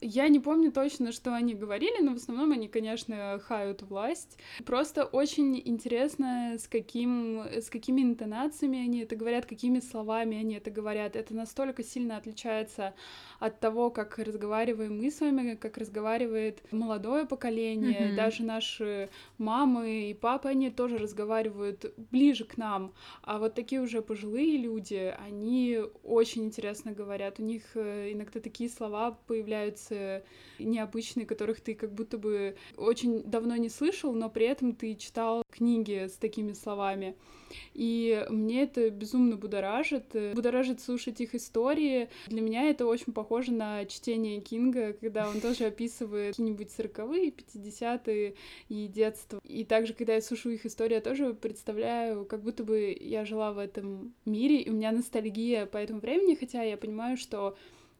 Я 0.07 0.29
не 0.29 0.39
помню 0.39 0.71
точно, 0.71 1.13
что 1.13 1.35
они 1.35 1.55
говорили, 1.55 2.03
но 2.03 2.13
в 2.13 2.17
основном 2.17 2.53
они, 2.53 2.69
конечно, 2.69 3.41
хают 3.43 3.81
власть. 3.81 4.39
Просто 4.67 5.05
очень 5.05 5.59
интересно, 5.65 6.57
с, 6.59 6.69
каким, 6.69 7.41
с 7.51 7.71
какими 7.71 8.03
интонациями 8.03 8.85
они 8.85 9.01
это 9.01 9.17
говорят, 9.17 9.47
какими 9.47 9.81
словами 9.81 10.37
они 10.37 10.57
это 10.57 10.71
говорят. 10.71 11.17
Это 11.17 11.35
настолько 11.35 11.83
сильно 11.83 12.19
отличается 12.19 12.93
от 13.39 13.61
того, 13.61 13.91
как 13.91 14.19
разговариваем 14.19 14.99
мы 14.99 15.11
с 15.11 15.21
вами, 15.21 15.55
как 15.55 15.79
разговаривает 15.79 16.61
молодое 16.71 17.25
поколение, 17.25 18.11
mm-hmm. 18.11 18.15
даже 18.15 18.43
наши 18.43 19.09
мамы 19.39 20.11
и 20.11 20.15
папы, 20.15 20.51
они 20.51 20.69
тоже 20.69 20.99
разговаривают 20.99 21.95
ближе 22.11 22.45
к 22.45 22.59
нам. 22.59 22.93
А 23.23 23.39
вот 23.39 23.55
такие 23.55 23.81
уже 23.81 24.03
пожилые 24.03 24.59
люди, 24.59 25.15
они 25.19 25.81
очень 26.03 26.45
интересно 26.45 26.93
говорят. 26.93 27.41
У 27.41 27.43
них 27.43 27.63
э, 27.75 28.13
иногда 28.13 28.39
такие 28.41 28.69
слова 28.69 29.19
появляются 29.27 29.94
информации 29.95 30.23
необычные, 30.59 31.27
которых 31.27 31.61
ты 31.61 31.75
как 31.75 31.93
будто 31.93 32.17
бы 32.17 32.55
очень 32.77 33.23
давно 33.25 33.57
не 33.57 33.69
слышал, 33.69 34.13
но 34.13 34.31
при 34.31 34.47
этом 34.47 34.75
ты 34.75 34.95
читал 34.95 35.43
книги 35.51 36.07
с 36.07 36.13
такими 36.13 36.53
словами. 36.53 37.17
И 37.73 38.25
мне 38.31 38.63
это 38.63 38.91
безумно 38.91 39.37
будоражит. 39.37 40.15
Будоражит 40.35 40.81
слушать 40.81 41.21
их 41.21 41.35
истории. 41.35 42.09
Для 42.27 42.41
меня 42.41 42.69
это 42.69 42.87
очень 42.87 43.13
похоже 43.13 43.53
на 43.53 43.85
чтение 43.87 44.41
Кинга, 44.41 44.93
когда 44.93 45.29
он 45.29 45.41
тоже 45.41 45.67
описывает 45.67 46.37
какие-нибудь 46.37 46.71
сороковые, 46.71 47.31
пятидесятые 47.31 48.35
и 48.69 48.87
детство. 48.87 49.41
И 49.45 49.65
также, 49.65 49.95
когда 49.95 50.15
я 50.15 50.23
слушаю 50.23 50.55
их 50.55 50.67
истории, 50.67 50.95
я 50.95 51.01
тоже 51.01 51.35
представляю, 51.35 52.25
как 52.25 52.43
будто 52.43 52.65
бы 52.65 52.97
я 52.99 53.25
жила 53.25 53.53
в 53.53 53.59
этом 53.59 54.15
мире, 54.25 54.61
и 54.61 54.71
у 54.71 54.73
меня 54.73 54.93
ностальгия 54.93 55.67
по 55.67 55.77
этому 55.77 56.01
времени, 56.01 56.35
хотя 56.35 56.63
я 56.63 56.77
понимаю, 56.77 57.17
что 57.17 57.57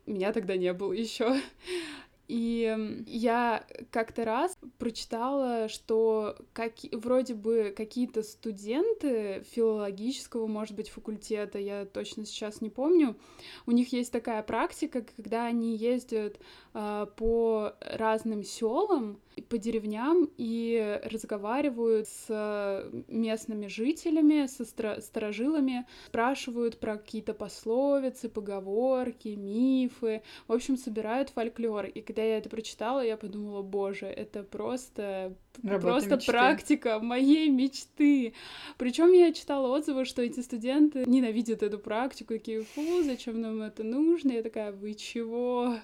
меня 0.07 0.33
тогда 0.33 0.57
не 0.57 0.73
было 0.73 0.93
еще. 0.93 1.41
И 2.27 3.05
я 3.07 3.67
как-то 3.91 4.25
раз 4.25 4.57
прочитала, 4.79 5.69
что 5.69 6.37
как, 6.55 6.73
вроде 6.93 7.35
бы 7.35 7.75
какие-то 7.77 8.23
студенты 8.23 9.45
филологического, 9.51 10.47
может 10.47 10.75
быть, 10.75 10.89
факультета, 10.89 11.59
я 11.59 11.85
точно 11.85 12.25
сейчас 12.25 12.63
не 12.63 12.71
помню, 12.71 13.17
у 13.67 13.73
них 13.73 13.93
есть 13.93 14.11
такая 14.11 14.43
практика, 14.43 15.03
когда 15.03 15.45
они 15.45 15.77
ездят 15.77 16.41
э, 16.73 17.07
по 17.15 17.75
разным 17.81 18.43
селам, 18.43 19.21
по 19.49 19.59
деревням 19.59 20.31
и 20.37 21.01
разговаривают 21.05 22.09
с 22.09 22.91
местными 23.09 23.67
жителями, 23.67 24.47
со 24.47 24.65
сторожилами, 25.01 25.87
спрашивают 26.07 26.79
про 26.79 26.97
какие-то 26.97 27.35
пословицы, 27.35 28.29
поговорки, 28.29 29.29
мифы, 29.29 30.23
в 30.49 30.53
общем, 30.53 30.77
собирают 30.77 31.31
фольклор. 31.31 31.87
И 31.87 32.01
когда 32.01 32.23
я 32.23 32.39
это 32.39 32.49
прочитала, 32.49 33.05
я 33.05 33.17
подумала, 33.17 33.63
боже, 33.63 34.07
это 34.07 34.43
просто 34.43 35.37
Работа 35.63 35.87
просто 35.87 36.17
мечты. 36.17 36.33
практика 36.33 36.99
моей 36.99 37.49
мечты. 37.49 38.35
Причем 38.77 39.13
я 39.13 39.33
читала 39.33 39.69
отзывы, 39.69 40.05
что 40.05 40.23
эти 40.23 40.41
студенты 40.41 41.05
ненавидят 41.07 41.63
эту 41.63 41.79
практику, 41.79 42.35
такие, 42.35 42.63
фу, 42.63 43.03
зачем 43.03 43.41
нам 43.41 43.63
это 43.63 43.83
нужно? 43.83 44.33
Я 44.33 44.43
такая, 44.43 44.73
вы 44.73 44.95
чего? 44.95 45.77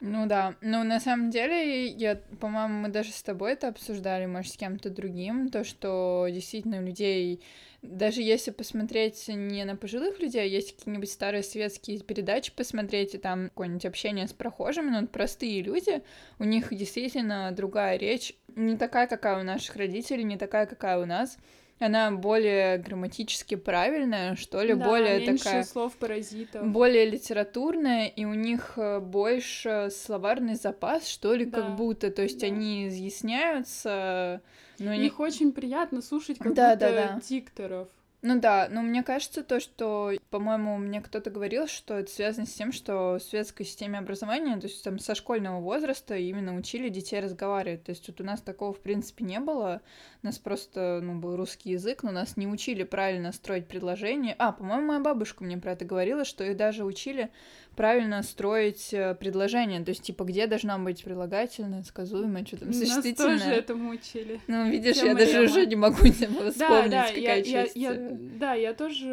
Ну 0.00 0.26
да, 0.26 0.54
ну 0.62 0.82
на 0.84 1.00
самом 1.00 1.30
деле, 1.30 1.86
я, 1.86 2.20
по-моему, 2.40 2.82
мы 2.82 2.88
даже 2.88 3.12
с 3.12 3.22
тобой 3.22 3.52
это 3.52 3.68
обсуждали, 3.68 4.26
может, 4.26 4.52
с 4.52 4.56
кем-то 4.56 4.88
другим, 4.90 5.48
то, 5.48 5.64
что 5.64 6.26
действительно 6.30 6.78
у 6.78 6.82
людей 6.82 7.42
даже 7.82 8.20
если 8.20 8.50
посмотреть 8.50 9.28
не 9.28 9.64
на 9.64 9.74
пожилых 9.74 10.20
людей, 10.20 10.42
а 10.42 10.44
есть 10.44 10.76
какие-нибудь 10.76 11.10
старые 11.10 11.42
светские 11.42 12.00
передачи 12.00 12.52
посмотреть, 12.54 13.14
и 13.14 13.18
там 13.18 13.48
какое-нибудь 13.48 13.86
общение 13.86 14.28
с 14.28 14.32
прохожими, 14.32 14.90
ну, 14.90 15.06
простые 15.06 15.62
люди, 15.62 16.02
у 16.38 16.44
них 16.44 16.74
действительно 16.74 17.50
другая 17.52 17.96
речь, 17.96 18.34
не 18.56 18.76
такая, 18.76 19.06
какая 19.06 19.40
у 19.40 19.44
наших 19.44 19.76
родителей, 19.76 20.24
не 20.24 20.36
такая, 20.36 20.66
какая 20.66 20.98
у 20.98 21.06
нас. 21.06 21.38
Она 21.78 22.10
более 22.10 22.76
грамматически 22.76 23.54
правильная, 23.54 24.36
что 24.36 24.60
ли, 24.62 24.74
да, 24.74 24.84
более 24.84 25.34
такая... 25.34 25.64
слов 25.64 25.96
паразитов. 25.96 26.66
Более 26.66 27.06
литературная, 27.06 28.06
и 28.06 28.26
у 28.26 28.34
них 28.34 28.74
э, 28.76 29.00
больше 29.00 29.88
словарный 29.90 30.56
запас, 30.56 31.08
что 31.08 31.32
ли, 31.32 31.46
да. 31.46 31.62
как 31.62 31.76
будто. 31.76 32.10
То 32.10 32.22
есть 32.22 32.40
да. 32.40 32.48
они 32.48 32.88
изъясняются 32.88 34.42
но 34.80 34.94
Их 34.94 35.18
не... 35.18 35.24
очень 35.24 35.52
приятно 35.52 36.00
слушать 36.00 36.38
как 36.38 36.54
да, 36.54 36.72
будто 36.72 36.90
да, 36.90 37.08
да. 37.12 37.20
дикторов. 37.20 37.88
Ну 38.22 38.38
да, 38.38 38.68
но 38.70 38.82
мне 38.82 39.02
кажется 39.02 39.42
то, 39.42 39.60
что, 39.60 40.12
по-моему, 40.28 40.76
мне 40.76 41.00
кто-то 41.00 41.30
говорил, 41.30 41.66
что 41.66 41.94
это 41.98 42.10
связано 42.10 42.46
с 42.46 42.52
тем, 42.52 42.70
что 42.70 43.14
в 43.14 43.20
светской 43.20 43.64
системе 43.64 43.98
образования, 43.98 44.60
то 44.60 44.66
есть 44.66 44.84
там 44.84 44.98
со 44.98 45.14
школьного 45.14 45.60
возраста 45.62 46.14
именно 46.16 46.54
учили 46.54 46.90
детей 46.90 47.20
разговаривать. 47.20 47.84
То 47.84 47.92
есть 47.92 48.06
вот 48.08 48.20
у 48.20 48.24
нас 48.24 48.42
такого, 48.42 48.74
в 48.74 48.80
принципе, 48.80 49.24
не 49.24 49.40
было. 49.40 49.80
У 50.22 50.26
нас 50.26 50.38
просто, 50.38 51.00
ну, 51.02 51.18
был 51.18 51.34
русский 51.36 51.70
язык, 51.70 52.02
но 52.02 52.10
нас 52.10 52.36
не 52.36 52.46
учили 52.46 52.82
правильно 52.82 53.32
строить 53.32 53.66
предложения. 53.66 54.36
А, 54.38 54.52
по-моему, 54.52 54.88
моя 54.88 55.00
бабушка 55.00 55.42
мне 55.42 55.56
про 55.56 55.72
это 55.72 55.86
говорила, 55.86 56.26
что 56.26 56.44
их 56.44 56.58
даже 56.58 56.84
учили 56.84 57.30
правильно 57.74 58.22
строить 58.22 58.92
э, 58.92 59.14
предложение, 59.14 59.82
то 59.82 59.90
есть, 59.90 60.02
типа, 60.02 60.24
где 60.24 60.46
должна 60.46 60.78
быть 60.78 61.02
прилагательное, 61.02 61.82
сказуемое, 61.84 62.44
что 62.44 62.58
там, 62.58 62.72
существительное. 62.72 63.32
Нас 63.32 63.42
тоже 63.42 63.54
этому 63.54 63.90
учили. 63.92 64.40
Ну, 64.46 64.68
видишь, 64.68 64.96
я 64.96 65.14
даже 65.14 65.40
уже 65.40 65.64
не 65.64 65.76
могу 65.76 65.96
вспомнить, 66.10 66.58
да, 66.58 66.88
да, 66.88 67.06
какая 67.06 67.38
я, 67.38 67.42
часть. 67.42 67.76
Я, 67.76 67.92
я, 67.92 68.10
да, 68.38 68.54
я 68.54 68.74
тоже 68.74 69.08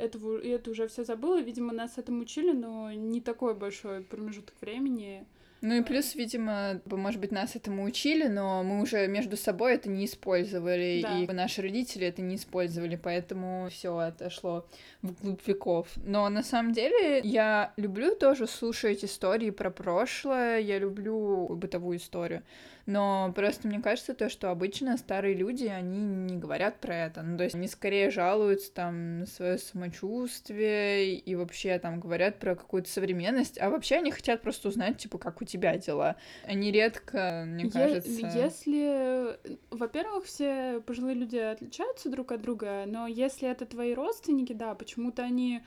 это, 0.00 0.18
это 0.38 0.70
уже 0.70 0.88
все 0.88 1.04
забыла, 1.04 1.40
видимо, 1.40 1.74
нас 1.74 1.98
этому 1.98 2.22
учили, 2.22 2.52
но 2.52 2.90
не 2.92 3.20
такой 3.20 3.54
большой 3.54 4.00
промежуток 4.02 4.54
времени. 4.60 5.26
Ну 5.64 5.76
и 5.76 5.82
плюс, 5.82 6.14
видимо, 6.14 6.82
может 6.84 7.18
быть, 7.18 7.32
нас 7.32 7.56
этому 7.56 7.84
учили, 7.84 8.26
но 8.26 8.62
мы 8.62 8.82
уже 8.82 9.06
между 9.06 9.38
собой 9.38 9.72
это 9.72 9.88
не 9.88 10.04
использовали, 10.04 11.00
да. 11.02 11.18
и 11.20 11.26
наши 11.26 11.62
родители 11.62 12.06
это 12.06 12.20
не 12.20 12.36
использовали, 12.36 12.96
поэтому 12.96 13.68
все 13.70 13.96
отошло 13.96 14.66
вглубь 15.00 15.40
веков. 15.46 15.88
Но 15.96 16.28
на 16.28 16.42
самом 16.42 16.74
деле 16.74 17.20
я 17.24 17.72
люблю 17.78 18.14
тоже 18.14 18.46
слушать 18.46 19.06
истории 19.06 19.48
про 19.48 19.70
прошлое, 19.70 20.58
я 20.58 20.78
люблю 20.78 21.48
бытовую 21.48 21.96
историю. 21.96 22.42
Но 22.86 23.32
просто 23.34 23.66
мне 23.66 23.80
кажется 23.80 24.14
то, 24.14 24.28
что 24.28 24.50
обычно 24.50 24.96
старые 24.98 25.34
люди, 25.34 25.66
они 25.66 25.98
не 25.98 26.36
говорят 26.36 26.80
про 26.80 26.94
это. 26.94 27.22
Ну, 27.22 27.38
то 27.38 27.44
есть 27.44 27.54
они 27.54 27.66
скорее 27.66 28.10
жалуются 28.10 28.72
там 28.72 29.20
на 29.20 29.26
свое 29.26 29.58
самочувствие 29.58 31.14
и 31.16 31.34
вообще 31.34 31.78
там 31.78 31.98
говорят 31.98 32.38
про 32.38 32.54
какую-то 32.54 32.90
современность, 32.90 33.58
а 33.60 33.70
вообще 33.70 33.96
они 33.96 34.10
хотят 34.10 34.42
просто 34.42 34.68
узнать, 34.68 34.98
типа, 34.98 35.18
как 35.18 35.40
у 35.40 35.44
тебя 35.44 35.76
дела. 35.78 36.16
Они 36.44 36.70
редко, 36.70 37.44
мне 37.46 37.70
кажется... 37.70 38.10
Если, 38.10 39.38
во-первых, 39.70 40.26
все 40.26 40.80
пожилые 40.80 41.14
люди 41.14 41.36
отличаются 41.36 42.10
друг 42.10 42.32
от 42.32 42.42
друга, 42.42 42.84
но 42.86 43.06
если 43.06 43.48
это 43.48 43.64
твои 43.64 43.94
родственники, 43.94 44.52
да, 44.52 44.74
почему-то 44.74 45.22
они 45.22 45.62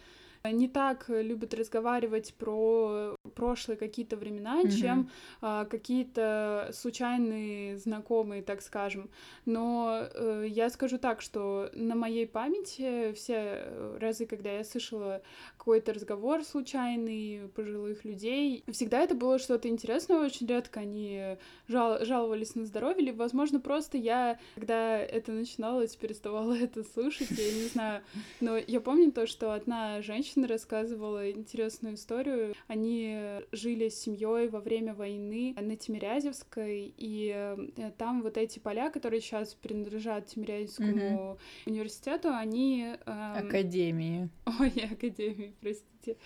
не 0.52 0.68
так 0.68 1.06
любят 1.08 1.54
разговаривать 1.54 2.34
про 2.36 3.16
прошлые 3.36 3.78
какие-то 3.78 4.18
времена, 4.18 4.62
mm-hmm. 4.62 4.72
чем 4.72 5.10
а, 5.42 5.66
какие-то 5.66 6.72
случайные 6.74 7.78
знакомые, 7.78 8.42
так 8.42 8.62
скажем. 8.62 9.10
Но 9.46 10.08
э, 10.14 10.46
я 10.48 10.70
скажу 10.70 10.98
так, 10.98 11.22
что 11.22 11.70
на 11.74 11.96
моей 11.96 12.28
памяти 12.28 13.14
все 13.14 13.64
разы, 14.00 14.26
когда 14.26 14.52
я 14.52 14.64
слышала 14.64 15.22
какой-то 15.58 15.94
разговор 15.94 16.44
случайный 16.44 17.50
пожилых 17.56 18.06
людей, 18.06 18.64
всегда 18.72 19.00
это 19.00 19.16
было 19.16 19.40
что-то 19.40 19.68
интересное, 19.68 20.20
очень 20.20 20.48
редко 20.48 20.82
они 20.82 21.38
жал- 21.68 22.04
жаловались 22.06 22.56
на 22.56 22.66
здоровье, 22.66 23.04
или, 23.04 23.12
возможно, 23.12 23.60
просто 23.60 23.98
я, 23.98 24.40
когда 24.56 24.98
это 25.00 25.32
начиналось, 25.32 25.96
переставала 25.96 26.54
это 26.58 26.84
слушать, 26.84 27.32
я 27.32 27.54
не 27.54 27.68
знаю. 27.68 28.02
Но 28.40 28.58
я 28.58 28.82
помню 28.82 29.12
то, 29.12 29.28
что 29.28 29.54
одна 29.54 30.02
женщина 30.02 30.37
рассказывала 30.46 31.32
интересную 31.32 31.96
историю. 31.96 32.54
Они 32.68 33.42
жили 33.52 33.90
с 33.90 34.00
семьей 34.00 34.50
во 34.50 34.60
время 34.60 34.94
войны 34.94 35.56
на 35.60 35.76
Тимирязевской, 35.76 36.94
и 36.98 37.32
э, 37.34 37.92
там 37.98 38.22
вот 38.22 38.38
эти 38.38 38.60
поля, 38.60 38.90
которые 38.90 39.22
сейчас 39.22 39.54
принадлежат 39.54 40.28
Тимирязевскому 40.28 40.92
mm-hmm. 40.96 41.40
университету, 41.66 42.30
они... 42.30 42.96
Эм... 43.06 43.48
Академии. 43.48 44.30
Ой, 44.60 44.74
академии, 44.92 45.56
простите. 45.62 46.18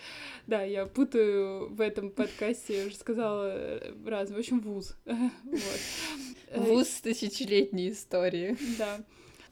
Да, 0.47 0.63
я 0.63 0.85
путаю 0.85 1.73
в 1.73 1.81
этом 1.81 2.11
подкасте, 2.11 2.81
я 2.81 2.85
уже 2.87 2.95
сказала 2.95 3.51
э, 3.53 3.93
раз, 4.05 4.29
в 4.29 4.37
общем, 4.37 4.59
вуз. 4.59 4.97
Вуз 6.55 6.87
тысячелетней 7.01 7.91
истории. 7.91 8.57
Да 8.77 8.99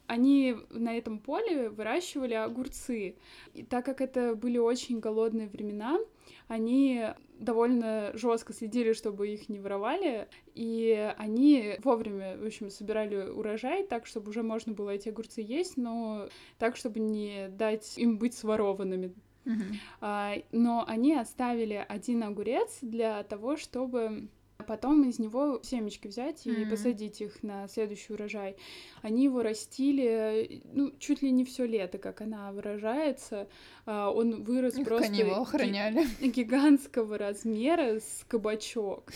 они 0.09 0.57
на 0.71 0.97
этом 0.97 1.19
поле 1.19 1.69
выращивали 1.69 2.33
огурцы. 2.33 3.15
И 3.53 3.63
так 3.63 3.85
как 3.85 4.01
это 4.01 4.33
были 4.33 4.57
очень 4.57 4.99
голодные 4.99 5.47
времена, 5.47 5.99
они 6.47 7.05
довольно 7.37 8.09
жестко 8.15 8.51
следили, 8.51 8.93
чтобы 8.93 9.29
их 9.29 9.49
не 9.49 9.59
воровали, 9.59 10.27
и 10.55 11.13
они 11.17 11.75
вовремя, 11.83 12.37
в 12.37 12.45
общем, 12.45 12.71
собирали 12.71 13.29
урожай 13.29 13.83
так, 13.83 14.07
чтобы 14.07 14.31
уже 14.31 14.41
можно 14.41 14.73
было 14.73 14.89
эти 14.89 15.09
огурцы 15.09 15.41
есть, 15.41 15.77
но 15.77 16.27
так, 16.57 16.75
чтобы 16.75 16.99
не 16.99 17.47
дать 17.49 17.95
им 17.99 18.17
быть 18.17 18.33
сворованными. 18.33 19.13
Uh-huh. 19.45 19.75
А, 20.01 20.33
но 20.51 20.83
они 20.87 21.13
оставили 21.13 21.85
один 21.87 22.23
огурец 22.23 22.79
для 22.81 23.21
того, 23.23 23.57
чтобы 23.57 24.27
потом 24.63 25.07
из 25.07 25.19
него 25.19 25.59
семечки 25.63 26.07
взять 26.07 26.45
и 26.45 26.49
mm-hmm. 26.49 26.69
посадить 26.69 27.21
их 27.21 27.43
на 27.43 27.67
следующий 27.67 28.13
урожай. 28.13 28.55
Они 29.01 29.23
его 29.23 29.41
растили, 29.41 30.61
ну, 30.73 30.91
чуть 30.99 31.21
ли 31.21 31.31
не 31.31 31.45
все 31.45 31.65
лето, 31.65 31.97
как 31.97 32.21
она 32.21 32.51
выражается. 32.51 33.47
А, 33.85 34.11
он 34.11 34.43
вырос 34.43 34.75
их 34.77 34.85
просто... 34.85 35.07
Они 35.07 35.19
его 35.19 35.41
охраняли. 35.41 36.05
Гигантского 36.21 37.17
размера 37.17 37.99
с 37.99 38.25
кабачок. 38.27 39.11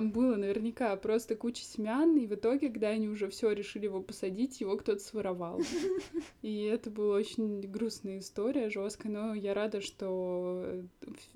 Там 0.00 0.12
было 0.12 0.36
наверняка 0.36 0.96
просто 0.96 1.36
куча 1.36 1.62
семян, 1.62 2.16
и 2.16 2.26
в 2.26 2.34
итоге, 2.34 2.70
когда 2.70 2.88
они 2.88 3.06
уже 3.10 3.28
все 3.28 3.50
решили 3.50 3.84
его 3.84 4.00
посадить, 4.00 4.58
его 4.62 4.78
кто-то 4.78 4.98
своровал. 4.98 5.60
И 6.40 6.62
это 6.62 6.88
была 6.88 7.16
очень 7.16 7.60
грустная 7.70 8.20
история, 8.20 8.70
жесткая, 8.70 9.12
но 9.12 9.34
я 9.34 9.52
рада, 9.52 9.82
что 9.82 10.82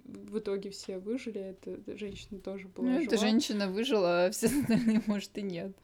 в 0.06 0.38
итоге 0.38 0.70
все 0.70 0.96
выжили. 0.98 1.58
Эта 1.62 1.98
женщина 1.98 2.40
тоже 2.40 2.68
была. 2.68 2.86
Ну, 2.86 3.02
эта 3.02 3.18
женщина 3.18 3.68
выжила, 3.68 4.24
а 4.24 4.30
все 4.30 4.46
остальные, 4.62 5.02
может, 5.04 5.36
и 5.36 5.42
нет. 5.42 5.76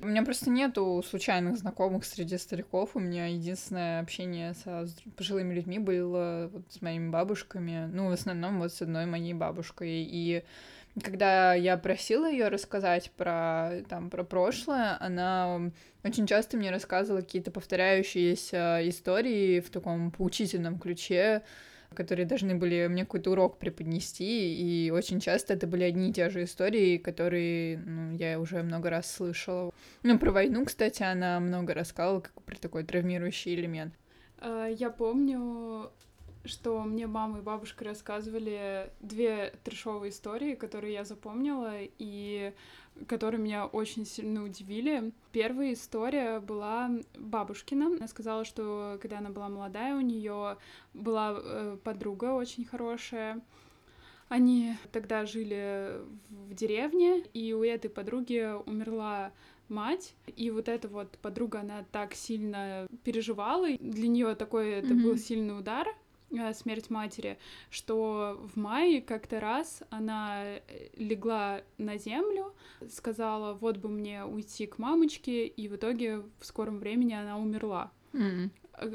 У 0.00 0.06
меня 0.06 0.22
просто 0.22 0.48
нету 0.48 1.04
случайных 1.06 1.58
знакомых 1.58 2.06
среди 2.06 2.38
стариков. 2.38 2.96
У 2.96 2.98
меня 2.98 3.26
единственное 3.26 4.00
общение 4.00 4.54
со 4.54 4.86
пожилыми 5.16 5.52
людьми 5.52 5.78
было 5.78 6.48
вот 6.50 6.62
с 6.70 6.80
моими 6.80 7.10
бабушками. 7.10 7.90
Ну, 7.92 8.08
в 8.08 8.12
основном 8.12 8.60
вот 8.60 8.72
с 8.72 8.80
одной 8.80 9.04
моей 9.04 9.34
бабушкой. 9.34 10.02
И 10.02 10.44
когда 11.02 11.54
я 11.54 11.76
просила 11.76 12.30
ее 12.30 12.48
рассказать 12.48 13.10
про, 13.16 13.82
там, 13.88 14.10
про 14.10 14.22
прошлое, 14.22 14.96
она 15.00 15.70
очень 16.04 16.26
часто 16.26 16.56
мне 16.56 16.70
рассказывала 16.70 17.20
какие-то 17.20 17.50
повторяющиеся 17.50 18.80
истории 18.88 19.60
в 19.60 19.70
таком 19.70 20.12
поучительном 20.12 20.78
ключе, 20.78 21.42
которые 21.94 22.26
должны 22.26 22.54
были 22.54 22.86
мне 22.88 23.04
какой-то 23.04 23.32
урок 23.32 23.58
преподнести, 23.58 24.54
и 24.54 24.90
очень 24.90 25.20
часто 25.20 25.54
это 25.54 25.66
были 25.66 25.84
одни 25.84 26.10
и 26.10 26.12
те 26.12 26.30
же 26.30 26.44
истории, 26.44 26.98
которые 26.98 27.78
ну, 27.78 28.12
я 28.12 28.38
уже 28.38 28.62
много 28.62 28.90
раз 28.90 29.10
слышала. 29.10 29.72
Ну, 30.02 30.18
про 30.18 30.30
войну, 30.30 30.64
кстати, 30.64 31.02
она 31.02 31.40
много 31.40 31.74
рассказывала, 31.74 32.20
как 32.20 32.42
про 32.42 32.56
такой 32.56 32.84
травмирующий 32.84 33.54
элемент. 33.54 33.94
А, 34.38 34.66
я 34.66 34.90
помню 34.90 35.90
что 36.44 36.82
мне 36.82 37.06
мама 37.06 37.38
и 37.38 37.42
бабушка 37.42 37.84
рассказывали 37.84 38.90
две 39.00 39.54
трешовые 39.64 40.10
истории, 40.10 40.54
которые 40.54 40.94
я 40.94 41.04
запомнила 41.04 41.74
и 41.80 42.52
которые 43.08 43.40
меня 43.40 43.66
очень 43.66 44.06
сильно 44.06 44.44
удивили. 44.44 45.12
Первая 45.32 45.72
история 45.72 46.40
была 46.40 46.90
бабушкина. 47.18 47.86
Она 47.86 48.08
сказала, 48.08 48.44
что 48.44 48.98
когда 49.02 49.18
она 49.18 49.30
была 49.30 49.48
молодая, 49.48 49.96
у 49.96 50.00
нее 50.00 50.56
была 50.92 51.36
э, 51.36 51.78
подруга 51.82 52.34
очень 52.34 52.64
хорошая. 52.64 53.40
Они 54.28 54.74
тогда 54.92 55.26
жили 55.26 56.00
в 56.30 56.54
деревне, 56.54 57.20
и 57.34 57.52
у 57.52 57.62
этой 57.62 57.90
подруги 57.90 58.54
умерла 58.66 59.32
мать, 59.68 60.14
и 60.36 60.50
вот 60.50 60.68
эта 60.68 60.88
вот 60.88 61.18
подруга, 61.18 61.60
она 61.60 61.84
так 61.90 62.14
сильно 62.14 62.86
переживала, 63.02 63.68
для 63.78 64.08
нее 64.08 64.34
такой 64.34 64.70
это 64.70 64.88
mm-hmm. 64.88 65.02
был 65.02 65.16
сильный 65.16 65.58
удар, 65.58 65.86
смерть 66.54 66.90
матери, 66.90 67.38
что 67.70 68.40
в 68.54 68.58
мае 68.58 69.00
как-то 69.00 69.40
раз 69.40 69.82
она 69.90 70.44
э, 70.44 70.60
легла 70.96 71.62
на 71.78 71.96
землю, 71.98 72.54
сказала, 72.90 73.54
вот 73.54 73.78
бы 73.78 73.88
мне 73.88 74.24
уйти 74.24 74.66
к 74.66 74.78
мамочке, 74.78 75.46
и 75.46 75.68
в 75.68 75.76
итоге 75.76 76.18
в 76.38 76.46
скором 76.46 76.78
времени 76.78 77.14
она 77.14 77.38
умерла. 77.38 77.90
Mm. 78.12 78.50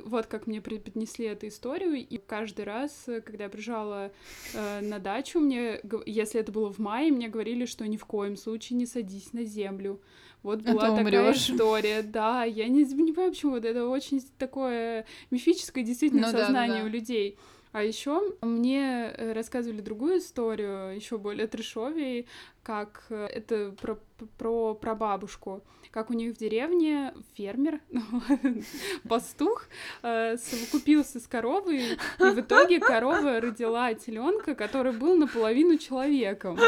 Вот 0.05 0.25
как 0.25 0.47
мне 0.47 0.61
преподнесли 0.61 1.25
эту 1.25 1.47
историю, 1.47 1.95
и 1.95 2.17
каждый 2.17 2.65
раз, 2.65 3.07
когда 3.25 3.45
я 3.45 3.49
приезжала 3.49 4.11
э, 4.53 4.81
на 4.81 4.99
дачу, 4.99 5.39
мне, 5.39 5.81
если 6.05 6.39
это 6.41 6.51
было 6.51 6.71
в 6.71 6.79
мае, 6.79 7.11
мне 7.11 7.29
говорили, 7.29 7.65
что 7.65 7.87
ни 7.87 7.97
в 7.97 8.05
коем 8.05 8.35
случае 8.35 8.77
не 8.77 8.85
садись 8.85 9.33
на 9.33 9.43
землю, 9.45 10.01
вот 10.43 10.61
была 10.61 10.87
а 10.87 10.95
такая 10.95 11.21
умрёшь. 11.21 11.49
история, 11.49 12.01
да. 12.01 12.43
Я 12.43 12.67
не, 12.67 12.83
не 12.83 12.95
понимаю, 12.95 13.31
почему 13.31 13.53
вот 13.53 13.65
это 13.65 13.87
очень 13.87 14.21
такое 14.37 15.05
мифическое 15.31 15.83
действительно 15.83 16.31
ну, 16.31 16.37
сознание 16.37 16.77
да, 16.77 16.83
да. 16.83 16.85
у 16.85 16.89
людей. 16.89 17.37
А 17.71 17.83
еще 17.83 18.33
мне 18.41 19.13
э, 19.15 19.33
рассказывали 19.33 19.81
другую 19.81 20.17
историю, 20.17 20.95
еще 20.95 21.19
более 21.19 21.45
трешовей, 21.45 22.25
как 22.69 23.05
э, 23.09 23.25
это 23.25 23.71
про, 23.81 23.97
про 24.37 24.75
прабабушку, 24.75 25.63
как 25.89 26.11
у 26.11 26.13
них 26.13 26.35
в 26.35 26.37
деревне 26.37 27.15
фермер, 27.35 27.81
пастух, 29.09 29.67
э, 30.03 30.37
совокупился 30.37 31.19
с 31.19 31.25
коровой, 31.25 31.93
и 31.93 31.97
в 32.19 32.39
итоге 32.39 32.79
корова 32.79 33.41
родила 33.41 33.91
теленка, 33.95 34.53
который 34.53 34.91
был 34.91 35.17
наполовину 35.17 35.79
человеком. 35.79 36.59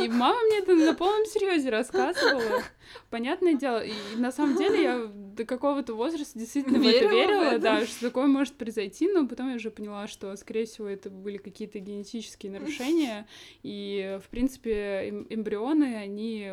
И 0.00 0.08
мама 0.08 0.38
мне 0.46 0.60
это 0.60 0.74
на 0.74 0.94
полном 0.94 1.26
серьезе 1.26 1.68
рассказывала. 1.68 2.62
Понятное 3.10 3.54
дело, 3.54 3.84
и 3.84 3.92
на 4.16 4.32
самом 4.32 4.56
деле 4.56 4.82
я 4.82 5.06
до 5.06 5.44
какого-то 5.44 5.94
возраста 5.94 6.38
действительно 6.38 6.76
верила 6.78 6.92
в 6.92 6.96
это 6.96 7.14
верила, 7.14 7.44
в 7.44 7.52
это. 7.52 7.60
да, 7.60 7.86
что 7.86 8.00
такое 8.00 8.26
может 8.26 8.54
произойти, 8.54 9.08
но 9.08 9.26
потом 9.26 9.50
я 9.50 9.56
уже 9.56 9.70
поняла, 9.70 10.06
что, 10.06 10.34
скорее 10.36 10.66
всего, 10.66 10.88
это 10.88 11.10
были 11.10 11.38
какие-то 11.38 11.78
генетические 11.78 12.52
нарушения, 12.52 13.26
и, 13.62 14.18
в 14.24 14.28
принципе, 14.28 15.01
эмбрионы, 15.08 15.96
они 15.96 16.52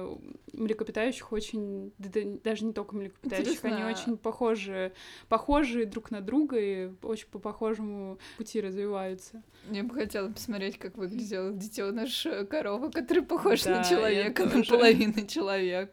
млекопитающих 0.54 1.32
очень, 1.32 1.94
даже 1.98 2.66
не 2.66 2.74
только 2.74 2.96
млекопитающих, 2.96 3.54
Интересно. 3.54 3.76
они 3.76 3.94
очень 3.94 4.18
похожи, 4.18 4.94
похожи 5.28 5.86
друг 5.86 6.12
на 6.12 6.22
друга 6.22 6.58
и 6.60 6.92
очень 7.02 7.28
по 7.28 7.40
похожему 7.40 8.20
пути 8.38 8.62
развиваются. 8.62 9.44
Я 9.70 9.84
бы 9.84 9.94
хотела 9.94 10.30
посмотреть, 10.32 10.78
как 10.78 10.98
выглядел 10.98 11.54
детеныш 11.54 12.28
коровы, 12.50 12.92
который 12.92 13.24
похож 13.24 13.64
да, 13.64 13.78
на 13.78 13.84
человека, 13.84 14.46
наполовину 14.46 15.26
человек. 15.28 15.92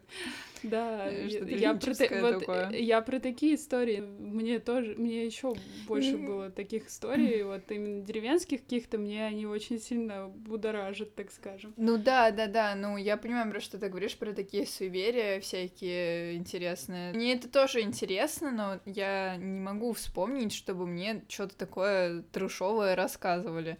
Да, 0.63 1.09
я 1.09 1.73
про, 1.73 1.93
вот, 2.21 2.73
я 2.73 3.01
про 3.01 3.19
такие 3.19 3.55
истории. 3.55 3.99
Мне 3.99 4.59
тоже, 4.59 4.95
мне 4.97 5.25
еще 5.25 5.55
больше 5.87 6.17
было 6.17 6.49
таких 6.49 6.87
историй, 6.87 7.43
вот 7.43 7.71
именно 7.71 8.01
деревенских 8.01 8.61
каких-то, 8.61 8.97
мне 8.97 9.25
они 9.25 9.45
очень 9.45 9.79
сильно 9.79 10.27
будоражат, 10.27 11.15
так 11.15 11.31
скажем. 11.31 11.73
Ну 11.77 11.97
да, 11.97 12.31
да, 12.31 12.47
да, 12.47 12.75
ну 12.75 12.97
я 12.97 13.17
понимаю, 13.17 13.51
про 13.51 13.59
что 13.59 13.77
ты 13.77 13.89
говоришь, 13.89 14.17
про 14.17 14.33
такие 14.33 14.65
суеверия 14.65 15.39
всякие 15.39 16.35
интересные. 16.35 17.13
Мне 17.13 17.33
это 17.33 17.49
тоже 17.49 17.81
интересно, 17.81 18.51
но 18.51 18.79
я 18.85 19.37
не 19.37 19.59
могу 19.59 19.93
вспомнить, 19.93 20.53
чтобы 20.53 20.87
мне 20.87 21.23
что-то 21.27 21.57
такое 21.57 22.23
трешовое 22.31 22.95
рассказывали. 22.95 23.77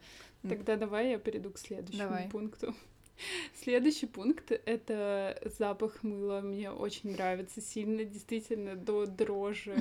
Тогда 0.47 0.75
давай 0.75 1.11
я 1.11 1.17
перейду 1.17 1.51
к 1.51 1.57
следующему 1.57 2.03
давай. 2.03 2.29
пункту. 2.29 2.73
Следующий 3.55 4.05
пункт— 4.05 4.51
это 4.65 5.39
запах 5.57 6.03
мыла. 6.03 6.41
Мне 6.41 6.71
очень 6.71 7.11
нравится 7.11 7.61
сильно, 7.61 8.03
действительно, 8.03 8.75
до 8.75 9.05
дрожи 9.05 9.75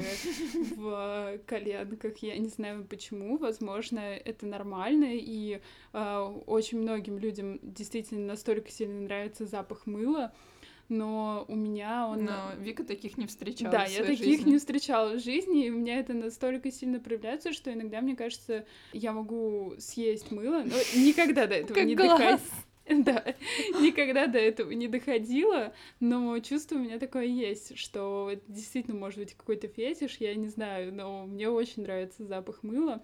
в 0.76 1.38
коленках. 1.46 2.16
Я 2.18 2.38
не 2.38 2.48
знаю 2.48 2.84
почему, 2.84 3.36
возможно, 3.36 3.98
это 3.98 4.46
нормально, 4.46 5.10
и 5.12 5.60
э, 5.92 6.18
очень 6.46 6.80
многим 6.80 7.18
людям 7.18 7.58
действительно 7.62 8.26
настолько 8.26 8.70
сильно 8.70 9.02
нравится 9.02 9.46
запах 9.46 9.86
мыла, 9.86 10.32
но 10.88 11.44
у 11.48 11.56
меня 11.56 12.06
он... 12.06 12.24
Но 12.24 12.52
Вика 12.58 12.84
таких 12.84 13.18
не 13.18 13.26
встречала 13.26 13.72
Да, 13.72 13.84
я 13.84 14.04
таких 14.04 14.18
жизни. 14.18 14.50
не 14.50 14.58
встречала 14.58 15.14
в 15.14 15.20
жизни, 15.20 15.66
и 15.66 15.70
у 15.70 15.76
меня 15.76 15.98
это 15.98 16.14
настолько 16.14 16.70
сильно 16.70 17.00
проявляется, 17.00 17.52
что 17.52 17.72
иногда, 17.72 18.00
мне 18.00 18.14
кажется, 18.14 18.66
я 18.92 19.12
могу 19.12 19.74
съесть 19.78 20.30
мыло, 20.30 20.62
но 20.64 20.76
никогда 21.00 21.46
до 21.46 21.54
этого 21.56 21.74
как 21.74 21.84
не 21.84 21.94
глаз. 21.94 22.40
Да, 23.06 23.24
никогда 23.80 24.26
до 24.26 24.38
этого 24.38 24.70
не 24.70 24.86
доходило, 24.86 25.72
но 25.98 26.38
чувство 26.38 26.76
у 26.76 26.78
меня 26.78 26.98
такое 26.98 27.24
есть, 27.24 27.76
что 27.76 28.30
действительно 28.46 28.96
может 28.96 29.18
быть 29.18 29.34
какой-то 29.34 29.66
фетиш, 29.66 30.16
я 30.20 30.34
не 30.34 30.48
знаю, 30.48 30.94
но 30.94 31.26
мне 31.26 31.48
очень 31.48 31.82
нравится 31.82 32.24
запах 32.24 32.62
мыла. 32.62 33.02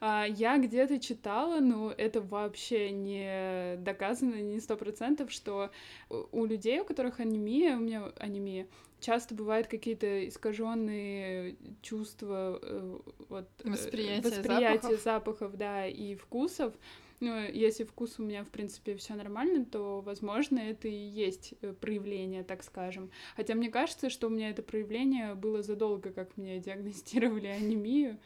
А, 0.00 0.26
я 0.28 0.58
где-то 0.58 0.98
читала, 0.98 1.60
но 1.60 1.92
это 1.96 2.20
вообще 2.20 2.90
не 2.90 3.76
доказано, 3.78 4.34
не 4.34 4.60
сто 4.60 4.76
процентов, 4.76 5.32
что 5.32 5.70
у 6.10 6.44
людей, 6.44 6.80
у 6.80 6.84
которых 6.84 7.18
анемия, 7.20 7.76
у 7.76 7.80
меня 7.80 8.12
анемия, 8.18 8.66
часто 9.00 9.34
бывают 9.34 9.66
какие-то 9.66 10.28
искаженные 10.28 11.56
чувства, 11.80 12.58
э, 12.62 12.98
вот, 13.28 13.48
восприятие, 13.64 14.30
восприятие 14.30 14.96
запахов. 14.96 15.02
запахов, 15.02 15.56
да, 15.56 15.86
и 15.86 16.14
вкусов. 16.16 16.74
Ну, 17.22 17.38
если 17.38 17.84
вкус 17.84 18.18
у 18.18 18.24
меня, 18.24 18.42
в 18.42 18.48
принципе, 18.48 18.96
все 18.96 19.14
нормально, 19.14 19.64
то, 19.64 20.00
возможно, 20.00 20.58
это 20.58 20.88
и 20.88 20.92
есть 20.92 21.54
э, 21.62 21.72
проявление, 21.72 22.42
так 22.42 22.64
скажем. 22.64 23.12
Хотя 23.36 23.54
мне 23.54 23.70
кажется, 23.70 24.10
что 24.10 24.26
у 24.26 24.30
меня 24.30 24.50
это 24.50 24.60
проявление 24.60 25.36
было 25.36 25.62
задолго, 25.62 26.10
как 26.10 26.36
мне 26.36 26.58
диагностировали 26.58 27.46
анемию. 27.60 28.18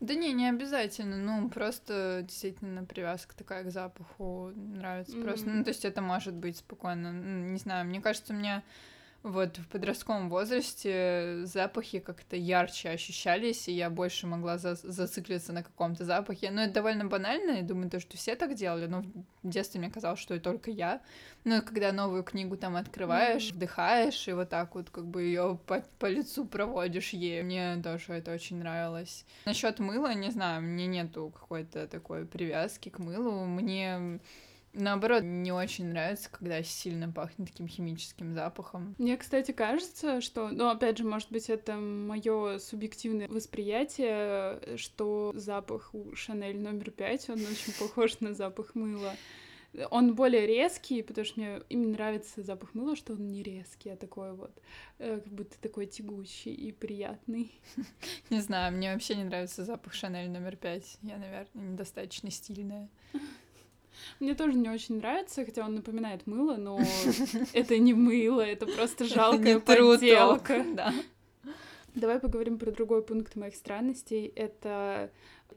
Да 0.00 0.14
не, 0.14 0.32
не 0.32 0.48
обязательно, 0.48 1.18
ну, 1.18 1.50
просто 1.50 2.24
действительно 2.26 2.84
привязка 2.84 3.36
такая 3.36 3.64
к 3.64 3.70
запаху 3.70 4.50
нравится 4.56 5.14
mm-hmm. 5.14 5.22
просто. 5.22 5.50
Ну, 5.50 5.62
то 5.62 5.68
есть 5.68 5.84
это 5.84 6.00
может 6.00 6.32
быть 6.32 6.56
спокойно, 6.56 7.12
не 7.12 7.58
знаю, 7.58 7.84
мне 7.84 8.00
кажется, 8.00 8.32
у 8.32 8.36
меня 8.36 8.62
вот 9.22 9.58
в 9.58 9.68
подростковом 9.68 10.28
возрасте 10.28 11.42
запахи 11.44 12.00
как-то 12.00 12.36
ярче 12.36 12.90
ощущались, 12.90 13.68
и 13.68 13.72
я 13.72 13.88
больше 13.88 14.26
могла 14.26 14.58
за 14.58 14.74
зациклиться 14.74 15.52
на 15.52 15.62
каком-то 15.62 16.04
запахе. 16.04 16.50
Но 16.50 16.62
это 16.62 16.74
довольно 16.74 17.04
банально, 17.04 17.58
я 17.58 17.62
думаю, 17.62 17.90
то, 17.90 18.00
что 18.00 18.16
все 18.16 18.34
так 18.34 18.54
делали, 18.54 18.86
но 18.86 19.02
в 19.42 19.48
детстве 19.48 19.80
мне 19.80 19.90
казалось, 19.90 20.18
что 20.18 20.34
это 20.34 20.44
только 20.44 20.70
я. 20.70 21.00
Но 21.44 21.62
когда 21.62 21.92
новую 21.92 22.24
книгу 22.24 22.56
там 22.56 22.76
открываешь, 22.76 23.50
mm-hmm. 23.50 23.54
вдыхаешь, 23.54 24.28
и 24.28 24.32
вот 24.32 24.48
так 24.48 24.74
вот 24.74 24.90
как 24.90 25.06
бы 25.06 25.22
ее 25.22 25.58
по, 25.66 25.84
по 25.98 26.06
лицу 26.06 26.44
проводишь 26.44 27.10
ей, 27.10 27.42
мне 27.42 27.80
тоже 27.82 28.14
это 28.14 28.32
очень 28.32 28.58
нравилось. 28.58 29.24
Насчет 29.44 29.78
мыла, 29.78 30.14
не 30.14 30.30
знаю, 30.30 30.62
мне 30.62 30.86
нету 30.86 31.32
какой-то 31.32 31.86
такой 31.86 32.26
привязки 32.26 32.88
к 32.88 32.98
мылу, 32.98 33.44
мне 33.44 34.20
Наоборот, 34.74 35.22
не 35.22 35.52
очень 35.52 35.88
нравится, 35.88 36.30
когда 36.30 36.62
сильно 36.62 37.10
пахнет 37.10 37.50
таким 37.50 37.68
химическим 37.68 38.32
запахом. 38.32 38.94
Мне, 38.98 39.18
кстати, 39.18 39.52
кажется, 39.52 40.22
что, 40.22 40.48
ну, 40.48 40.68
опять 40.70 40.96
же, 40.96 41.04
может 41.04 41.30
быть, 41.30 41.50
это 41.50 41.76
мое 41.76 42.58
субъективное 42.58 43.28
восприятие, 43.28 44.78
что 44.78 45.32
запах 45.34 45.94
у 45.94 46.14
Шанель 46.16 46.58
номер 46.58 46.90
пять, 46.90 47.28
он 47.28 47.40
очень 47.40 47.72
похож 47.78 48.20
на 48.20 48.32
запах 48.32 48.74
мыла. 48.74 49.14
Он 49.90 50.14
более 50.14 50.46
резкий, 50.46 51.02
потому 51.02 51.24
что 51.24 51.40
мне 51.40 51.62
именно 51.70 51.92
нравится 51.92 52.42
запах 52.42 52.74
мыла, 52.74 52.94
что 52.94 53.14
он 53.14 53.30
не 53.30 53.42
резкий, 53.42 53.88
а 53.88 53.96
такой 53.96 54.34
вот, 54.34 54.52
э, 54.98 55.20
как 55.20 55.32
будто 55.32 55.58
такой 55.60 55.86
тягучий 55.86 56.52
и 56.52 56.72
приятный. 56.72 57.52
Не 58.30 58.40
знаю, 58.40 58.74
мне 58.74 58.92
вообще 58.92 59.14
не 59.14 59.24
нравится 59.24 59.64
запах 59.64 59.94
Шанель 59.94 60.28
номер 60.28 60.56
пять. 60.56 60.98
Я, 61.00 61.16
наверное, 61.16 61.70
недостаточно 61.70 62.30
стильная. 62.30 62.90
Мне 64.20 64.34
тоже 64.34 64.54
не 64.54 64.68
очень 64.68 64.96
нравится, 64.98 65.44
хотя 65.44 65.64
он 65.64 65.74
напоминает 65.74 66.26
мыло, 66.26 66.56
но 66.56 66.80
это 67.52 67.78
не 67.78 67.94
мыло, 67.94 68.40
это 68.40 68.66
просто 68.66 69.04
жалкая 69.04 69.60
подделка. 69.60 70.64
Да. 70.74 70.94
Давай 71.94 72.18
поговорим 72.18 72.58
про 72.58 72.70
другой 72.70 73.02
пункт 73.02 73.36
моих 73.36 73.54
странностей. 73.54 74.32
Это 74.34 75.10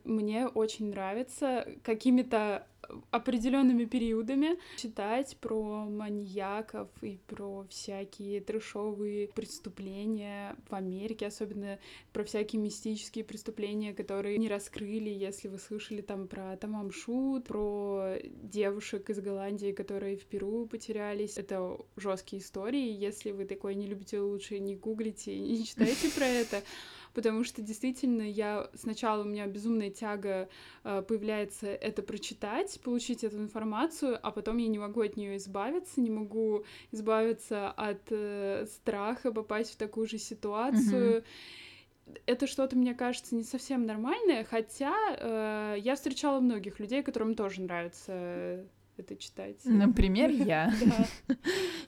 мне 0.04 0.48
очень 0.48 0.90
нравится 0.90 1.68
какими-то 1.84 2.68
определенными 3.12 3.86
периодами 3.86 4.58
читать 4.78 5.38
про 5.38 5.86
маньяков 5.86 6.90
и 7.02 7.20
про 7.28 7.66
всякие 7.70 8.42
трешовые 8.42 9.28
преступления 9.30 10.56
в 10.70 10.76
Америке, 10.76 11.28
особенно 11.28 11.80
про 12.14 12.24
всякие 12.24 12.62
мистические 12.62 13.24
преступления, 13.24 13.94
которые 13.94 14.38
не 14.38 14.50
раскрыли, 14.50 15.10
если 15.10 15.48
вы 15.48 15.58
слышали 15.58 16.02
там 16.02 16.28
про 16.28 16.56
Тамамшут, 16.58 17.46
про 17.46 18.16
девушек 18.24 19.10
из 19.10 19.20
Голландии, 19.20 19.72
которые 19.72 20.18
в 20.18 20.26
Перу 20.26 20.68
потерялись. 20.68 21.38
Это 21.38 21.78
жесткие 21.96 22.42
истории. 22.42 22.92
Если 22.92 23.32
вы 23.32 23.46
такое 23.46 23.74
не 23.74 23.88
любите, 23.88 24.20
лучше 24.20 24.60
не 24.60 24.76
гуглите 24.76 25.34
и 25.34 25.40
не 25.40 25.66
читайте 25.66 26.10
про 26.10 26.26
это 26.26 26.62
потому 27.16 27.44
что 27.46 27.62
действительно 27.62 28.22
я 28.22 28.70
сначала 28.76 29.22
у 29.22 29.26
меня 29.26 29.48
безумная 29.48 29.90
тяга 29.90 30.50
э, 30.84 31.02
появляется 31.08 31.68
это 31.68 32.04
прочитать, 32.04 32.80
получить 32.84 33.24
эту 33.24 33.38
информацию, 33.38 34.20
а 34.22 34.32
потом 34.32 34.58
я 34.58 34.68
не 34.68 34.78
могу 34.78 35.02
от 35.02 35.16
нее 35.16 35.38
избавиться, 35.38 36.02
не 36.02 36.12
могу 36.12 36.66
избавиться 36.92 37.72
от 37.72 38.02
э, 38.10 38.68
страха 38.68 39.32
попасть 39.32 39.74
в 39.74 39.78
такую 39.78 40.08
же 40.08 40.18
ситуацию. 40.18 41.22
Mm-hmm. 41.22 42.20
Это 42.28 42.46
что-то, 42.46 42.76
мне 42.76 42.94
кажется, 42.94 43.34
не 43.34 43.44
совсем 43.44 43.86
нормальное, 43.86 44.44
хотя 44.44 44.94
э, 45.18 45.80
я 45.80 45.96
встречала 45.96 46.40
многих 46.40 46.80
людей, 46.80 47.02
которым 47.02 47.34
тоже 47.34 47.62
нравится 47.62 48.66
это 48.98 49.16
читать. 49.16 49.58
Например, 49.66 50.30
я. 50.32 50.74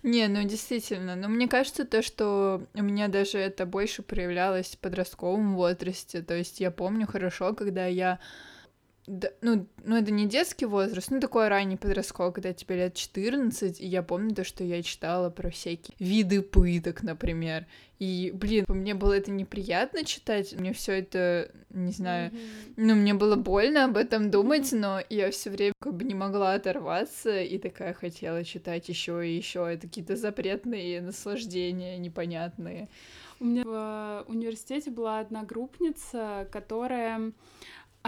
Не, 0.03 0.27
ну 0.27 0.43
действительно, 0.43 1.15
но 1.15 1.27
мне 1.27 1.47
кажется 1.47 1.85
то, 1.85 2.01
что 2.01 2.65
у 2.73 2.81
меня 2.81 3.07
даже 3.07 3.37
это 3.37 3.65
больше 3.65 4.03
проявлялось 4.03 4.75
в 4.75 4.79
подростковом 4.79 5.55
возрасте, 5.55 6.21
то 6.21 6.35
есть 6.35 6.59
я 6.59 6.71
помню 6.71 7.07
хорошо, 7.07 7.53
когда 7.53 7.85
я 7.85 8.19
да, 9.07 9.29
ну, 9.41 9.65
ну, 9.85 9.95
это 9.95 10.11
не 10.11 10.27
детский 10.27 10.65
возраст, 10.65 11.09
ну, 11.09 11.21
такой 11.21 11.47
ранний 11.47 11.77
подростковый, 11.77 12.33
когда 12.33 12.51
тебе 12.51 12.75
лет 12.75 12.93
14, 12.93 13.79
и 13.79 13.87
я 13.87 14.03
помню 14.03 14.35
то, 14.35 14.43
что 14.43 14.65
я 14.65 14.83
читала 14.83 15.29
про 15.29 15.49
всякие 15.49 15.95
виды 15.97 16.41
пыток, 16.41 17.03
например, 17.03 17.65
и, 17.99 18.31
блин, 18.33 18.65
мне 18.67 18.95
было 18.95 19.13
это 19.13 19.31
неприятно 19.31 20.03
читать, 20.03 20.53
мне 20.59 20.73
все 20.73 20.99
это, 20.99 21.49
не 21.69 21.93
знаю, 21.93 22.31
mm-hmm. 22.31 22.73
ну, 22.75 22.95
мне 22.95 23.13
было 23.13 23.37
больно 23.37 23.85
об 23.85 23.95
этом 23.95 24.29
думать, 24.29 24.73
mm-hmm. 24.73 24.79
но 24.79 25.01
я 25.09 25.31
все 25.31 25.51
время 25.51 25.73
как 25.79 25.93
бы 25.95 26.03
не 26.03 26.13
могла 26.13 26.55
оторваться, 26.55 27.41
и 27.41 27.57
такая 27.57 27.93
хотела 27.93 28.43
читать 28.43 28.89
еще 28.89 29.25
и 29.25 29.37
еще, 29.37 29.71
это 29.71 29.87
какие-то 29.87 30.17
запретные 30.17 30.99
наслаждения 30.99 31.97
непонятные. 31.97 32.89
У 33.39 33.45
меня 33.45 33.63
в 33.63 34.25
университете 34.27 34.91
была 34.91 35.19
одна 35.19 35.43
группница, 35.43 36.47
которая 36.51 37.31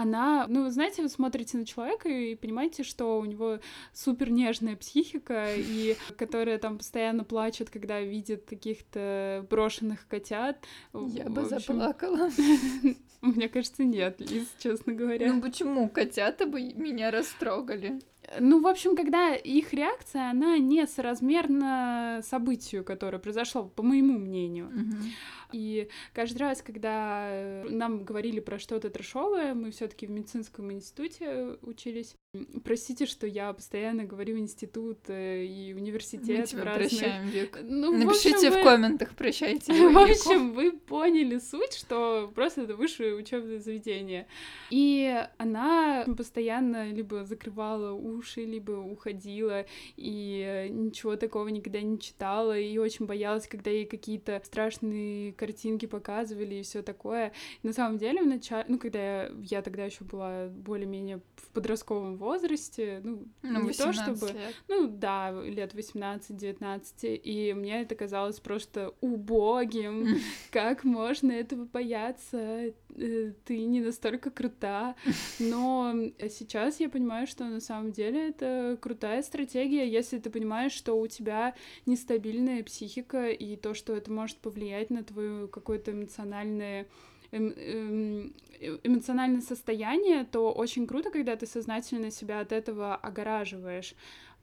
она, 0.00 0.46
ну, 0.48 0.70
знаете, 0.70 1.02
вы 1.02 1.10
смотрите 1.10 1.58
на 1.58 1.66
человека 1.66 2.08
и 2.08 2.34
понимаете, 2.34 2.84
что 2.84 3.18
у 3.18 3.24
него 3.26 3.58
супер 3.92 4.30
нежная 4.30 4.74
психика, 4.74 5.54
и 5.56 5.96
которая 6.16 6.58
там 6.58 6.78
постоянно 6.78 7.22
плачет, 7.22 7.68
когда 7.68 8.00
видит 8.00 8.46
каких-то 8.46 9.46
брошенных 9.50 10.06
котят. 10.08 10.64
Я 10.94 11.28
бы 11.28 11.44
заплакала. 11.44 12.30
Мне 13.20 13.50
кажется, 13.50 13.84
нет, 13.84 14.20
Лиз, 14.20 14.48
честно 14.58 14.94
говоря. 14.94 15.30
Ну 15.30 15.42
почему? 15.42 15.90
Котята 15.90 16.46
бы 16.46 16.62
меня 16.62 17.10
растрогали. 17.10 18.00
Ну, 18.38 18.60
в 18.60 18.66
общем, 18.66 18.94
когда 18.94 19.34
их 19.34 19.72
реакция, 19.72 20.30
она 20.30 20.58
не 20.58 20.86
соразмерна 20.86 22.20
событию, 22.22 22.84
которое 22.84 23.18
произошло, 23.18 23.64
по 23.64 23.82
моему 23.82 24.18
мнению. 24.18 24.70
Мгм. 24.70 25.12
И 25.52 25.88
каждый 26.12 26.38
раз, 26.38 26.62
когда 26.62 27.62
нам 27.68 28.04
говорили 28.04 28.40
про 28.40 28.58
что-то 28.58 28.88
трешовое, 28.90 29.54
мы 29.54 29.70
все 29.72 29.88
таки 29.88 30.06
в 30.06 30.10
медицинском 30.10 30.70
институте 30.72 31.56
учились. 31.62 32.14
Простите, 32.62 33.06
что 33.06 33.26
я 33.26 33.52
постоянно 33.52 34.04
говорю 34.04 34.38
институт 34.38 34.98
э, 35.08 35.44
и 35.44 35.74
Мы 35.74 35.80
университет 35.80 36.46
в 36.46 36.50
тебя 36.50 36.64
разных... 36.64 36.90
прощаем, 36.90 37.26
Вик. 37.26 37.58
Ну, 37.62 37.92
в 37.92 37.98
Напишите 37.98 38.36
общем, 38.36 38.50
в 38.52 38.54
вы- 38.54 38.62
комментах, 38.62 39.16
прощайте 39.16 39.72
В 39.90 39.98
общем, 39.98 40.52
вы 40.52 40.70
поняли 40.70 41.38
суть, 41.38 41.74
что 41.74 42.30
просто 42.32 42.62
это 42.62 42.76
высшее 42.76 43.16
учебное 43.16 43.58
заведение. 43.58 44.28
И 44.70 45.12
она 45.38 46.04
постоянно 46.16 46.90
либо 46.92 47.24
закрывала 47.24 47.92
уши, 47.92 48.19
либо 48.44 48.72
уходила, 48.72 49.64
и 49.96 50.44
э, 50.46 50.68
ничего 50.68 51.16
такого 51.16 51.48
никогда 51.48 51.80
не 51.80 51.98
читала, 51.98 52.58
и 52.58 52.78
очень 52.78 53.06
боялась, 53.06 53.46
когда 53.46 53.70
ей 53.70 53.86
какие-то 53.86 54.40
страшные 54.44 55.32
картинки 55.32 55.86
показывали 55.86 56.56
и 56.56 56.62
все 56.62 56.82
такое. 56.82 57.32
На 57.62 57.72
самом 57.72 57.98
деле, 57.98 58.22
вначале, 58.22 58.64
ну, 58.68 58.78
когда 58.78 58.98
я, 58.98 59.32
я 59.42 59.62
тогда 59.62 59.84
еще 59.84 60.04
была 60.04 60.48
более-менее 60.48 61.20
в 61.36 61.48
подростковом 61.50 62.16
возрасте, 62.16 63.00
ну, 63.04 63.24
Ну, 63.42 63.62
не 63.62 63.72
то 63.72 63.86
18 63.86 64.16
чтобы... 64.16 64.32
лет. 64.32 64.54
Ну 64.68 64.86
да, 64.88 65.30
лет 65.42 65.74
18-19, 65.74 67.16
и 67.16 67.52
мне 67.54 67.82
это 67.82 67.94
казалось 67.94 68.40
просто 68.40 68.94
убогим. 69.00 70.18
Как 70.50 70.84
можно 70.84 71.32
этого 71.32 71.64
бояться? 71.64 72.72
Э, 72.96 73.32
Ты 73.44 73.64
не 73.64 73.80
настолько 73.80 74.30
крута. 74.30 74.94
Но 75.38 75.94
сейчас 76.28 76.80
я 76.80 76.88
понимаю, 76.88 77.26
что 77.26 77.44
на 77.44 77.60
самом 77.60 77.92
деле 77.92 78.09
это 78.18 78.78
крутая 78.80 79.22
стратегия, 79.22 79.88
если 79.88 80.18
ты 80.18 80.30
понимаешь, 80.30 80.72
что 80.72 80.98
у 80.98 81.06
тебя 81.06 81.54
нестабильная 81.86 82.62
психика, 82.62 83.28
и 83.28 83.56
то, 83.56 83.74
что 83.74 83.94
это 83.94 84.10
может 84.12 84.38
повлиять 84.38 84.90
на 84.90 85.04
твое 85.04 85.48
какое-то 85.48 85.92
эмоциональное 85.92 86.86
эм- 87.32 87.54
эм, 87.56 88.34
э- 88.60 88.78
эмоциональное 88.82 89.40
состояние, 89.40 90.24
то 90.24 90.52
очень 90.52 90.86
круто, 90.86 91.10
когда 91.10 91.36
ты 91.36 91.46
сознательно 91.46 92.10
себя 92.10 92.40
от 92.40 92.52
этого 92.52 92.94
огораживаешь. 92.96 93.94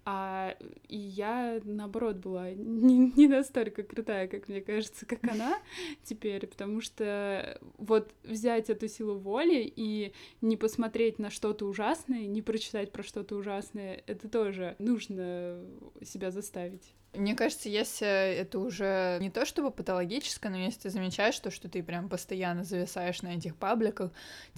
А 0.09 0.55
и 0.87 0.95
я, 0.95 1.59
наоборот, 1.65 2.15
была 2.15 2.51
не, 2.51 3.11
не 3.13 3.27
настолько 3.27 3.83
крутая, 3.83 4.29
как 4.29 4.47
мне 4.47 4.61
кажется, 4.61 5.05
как 5.05 5.21
она 5.29 5.59
теперь, 6.05 6.47
потому 6.47 6.79
что 6.79 7.59
вот 7.77 8.13
взять 8.23 8.69
эту 8.69 8.87
силу 8.87 9.17
воли 9.17 9.69
и 9.75 10.13
не 10.39 10.55
посмотреть 10.55 11.19
на 11.19 11.29
что-то 11.29 11.65
ужасное, 11.65 12.25
не 12.25 12.41
прочитать 12.41 12.93
про 12.93 13.03
что-то 13.03 13.35
ужасное, 13.35 14.01
это 14.07 14.29
тоже 14.29 14.77
нужно 14.79 15.61
себя 16.01 16.31
заставить. 16.31 16.93
Мне 17.13 17.35
кажется, 17.35 17.69
если 17.69 18.07
это 18.07 18.59
уже 18.59 19.17
не 19.21 19.29
то 19.29 19.45
чтобы 19.45 19.71
патологическое, 19.71 20.51
но 20.51 20.57
если 20.57 20.81
ты 20.81 20.89
замечаешь 20.89 21.39
то, 21.39 21.49
что 21.49 21.69
ты 21.69 21.81
прям 21.81 22.09
постоянно 22.09 22.63
зависаешь 22.63 23.21
на 23.21 23.35
этих 23.35 23.55
пабликах, 23.55 24.11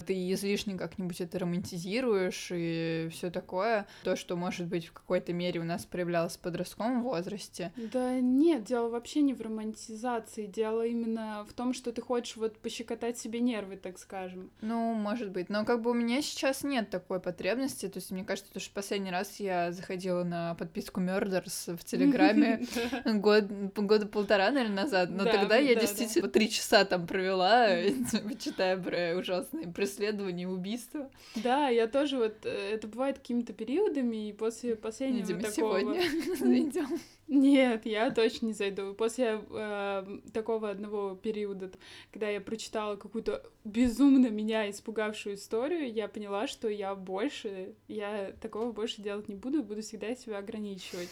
ты 0.06 0.32
излишне 0.32 0.76
как-нибудь 0.76 1.20
это 1.20 1.38
романтизируешь 1.38 2.48
и 2.52 3.08
все 3.10 3.30
такое, 3.30 3.86
то, 4.04 4.16
что, 4.16 4.36
может 4.36 4.66
быть, 4.66 4.86
в 4.86 4.92
какой-то 4.92 5.32
мере 5.32 5.60
у 5.60 5.64
нас 5.64 5.86
проявлялось 5.86 6.36
в 6.36 6.40
подростковом 6.40 7.02
возрасте. 7.02 7.72
Да 7.76 8.20
нет, 8.20 8.64
дело 8.64 8.88
вообще 8.88 9.22
не 9.22 9.32
в 9.32 9.40
романтизации, 9.40 10.46
дело 10.46 10.84
именно 10.84 11.46
в 11.48 11.52
том, 11.52 11.72
что 11.72 11.92
ты 11.92 12.02
хочешь 12.02 12.36
вот 12.36 12.58
пощекотать 12.58 13.18
себе 13.18 13.40
нервы, 13.40 13.76
так 13.76 13.98
скажем. 13.98 14.50
Ну, 14.60 14.94
может 14.94 15.30
быть. 15.30 15.48
Но 15.48 15.64
как 15.64 15.82
бы 15.82 15.90
у 15.90 15.94
меня 15.94 16.20
сейчас 16.22 16.62
нет 16.62 16.90
такой 16.90 17.20
потребности. 17.20 17.88
То 17.88 17.98
есть, 17.98 18.10
мне 18.10 18.24
кажется, 18.24 18.52
то, 18.52 18.60
что 18.60 18.74
последний 18.74 19.10
раз 19.10 19.40
я 19.40 19.72
заходила 19.72 20.24
на 20.24 20.54
подписку 20.54 21.00
Murders 21.00 21.76
в 21.76 21.84
Телеграме 21.84 22.39
год, 23.04 23.44
года 23.76 24.06
полтора, 24.06 24.50
наверное, 24.50 24.84
назад. 24.84 25.10
Но 25.10 25.24
Да, 25.24 25.32
тогда 25.32 25.56
я 25.56 25.74
да, 25.74 25.74
да. 25.74 25.80
действительно 25.86 26.28
три 26.28 26.50
часа 26.50 26.84
там 26.84 27.06
провела, 27.06 27.68
читая 28.38 28.76
про 28.76 29.16
ужасные 29.18 29.68
преследования, 29.68 30.48
убийства. 30.48 31.10
Да, 31.36 31.68
я 31.68 31.86
тоже 31.86 32.18
вот, 32.18 32.44
э, 32.44 32.74
это 32.74 32.88
бывает 32.88 33.18
какими-то 33.18 33.52
периодами, 33.52 34.28
и 34.28 34.32
после 34.32 34.76
последнего 34.76 35.26
Видимо, 35.26 35.42
такого... 35.42 35.80
сегодня 35.80 36.36
зайдем. 36.38 37.00
Нет, 37.30 37.86
я 37.86 38.10
точно 38.10 38.46
не 38.46 38.52
зайду. 38.52 38.92
После 38.92 39.40
э, 39.48 40.18
такого 40.32 40.68
одного 40.68 41.14
периода, 41.14 41.70
когда 42.10 42.28
я 42.28 42.40
прочитала 42.40 42.96
какую-то 42.96 43.44
безумно 43.62 44.26
меня 44.26 44.68
испугавшую 44.68 45.36
историю, 45.36 45.92
я 45.92 46.08
поняла, 46.08 46.48
что 46.48 46.68
я 46.68 46.96
больше, 46.96 47.76
я 47.86 48.32
такого 48.40 48.72
больше 48.72 49.00
делать 49.00 49.28
не 49.28 49.36
буду, 49.36 49.62
буду 49.62 49.80
всегда 49.80 50.16
себя 50.16 50.38
ограничивать. 50.38 51.08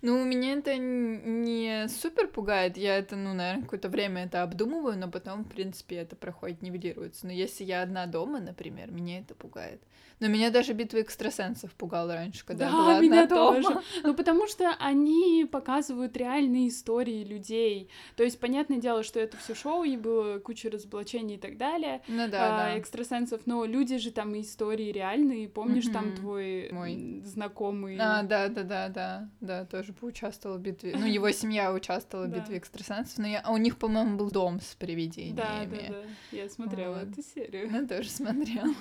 Ну, 0.00 0.24
меня 0.24 0.54
это 0.54 0.76
не 0.76 1.86
супер 1.88 2.26
пугает. 2.26 2.76
Я 2.76 2.98
это, 2.98 3.14
ну, 3.14 3.32
наверное, 3.32 3.62
какое-то 3.62 3.88
время 3.88 4.24
это 4.24 4.42
обдумываю, 4.42 4.98
но 4.98 5.08
потом, 5.08 5.44
в 5.44 5.48
принципе, 5.48 5.94
это 5.94 6.16
проходит, 6.16 6.62
нивелируется. 6.62 7.26
Но 7.26 7.32
если 7.32 7.62
я 7.62 7.82
одна 7.82 8.06
дома, 8.06 8.40
например, 8.40 8.90
меня 8.90 9.20
это 9.20 9.36
пугает. 9.36 9.80
Но 10.22 10.28
меня 10.28 10.50
даже 10.50 10.72
битва 10.72 10.98
экстрасенсов 11.02 11.72
пугала 11.74 12.14
раньше, 12.14 12.44
когда 12.46 12.66
я 12.66 12.70
да, 12.70 12.76
была 12.78 13.00
меня 13.00 13.24
одна 13.24 13.36
дома. 13.36 13.62
тоже. 13.62 13.80
Ну, 14.04 14.14
потому 14.14 14.46
что 14.46 14.70
они 14.78 15.44
показывают 15.50 16.16
реальные 16.16 16.68
истории 16.68 17.24
людей. 17.24 17.88
То 18.14 18.22
есть, 18.22 18.38
понятное 18.38 18.78
дело, 18.78 19.02
что 19.02 19.18
это 19.18 19.36
все 19.36 19.56
шоу, 19.56 19.82
и 19.82 19.96
было 19.96 20.38
куча 20.38 20.70
разоблачений 20.70 21.34
и 21.34 21.38
так 21.38 21.56
далее. 21.56 22.02
Ну 22.06 22.22
а, 22.22 22.28
да, 22.28 22.48
да. 22.56 22.78
экстрасенсов, 22.78 23.40
но 23.46 23.64
люди 23.64 23.98
же 23.98 24.12
там 24.12 24.32
и 24.36 24.42
истории 24.42 24.92
реальные. 24.92 25.48
Помнишь, 25.48 25.86
там 25.92 26.06
Мгм. 26.10 26.16
твой 26.16 26.68
Мой. 26.70 27.22
знакомый. 27.24 27.98
А, 28.00 28.22
да, 28.22 28.46
да, 28.46 28.62
да, 28.62 28.88
да, 28.88 29.28
да, 29.40 29.64
тоже 29.64 29.92
поучаствовала 29.92 30.56
в 30.58 30.60
битве. 30.60 30.94
Ну, 30.96 31.04
его 31.04 31.32
семья 31.32 31.72
участвовала 31.72 32.26
в 32.26 32.30
Да. 32.30 32.38
битве 32.38 32.58
экстрасенсов, 32.58 33.18
но 33.18 33.26
я... 33.26 33.40
а 33.40 33.50
у 33.50 33.56
них, 33.56 33.76
по-моему, 33.76 34.16
был 34.18 34.30
дом 34.30 34.60
с 34.60 34.76
привидениями. 34.76 35.34
Да, 35.36 35.64
да, 35.68 35.94
да. 36.02 36.36
Я 36.36 36.48
смотрела 36.48 36.94
Вот. 37.00 37.10
эту 37.10 37.22
серию. 37.22 37.68
Ну, 37.72 37.88
тоже 37.88 38.08
смотрела. 38.08 38.72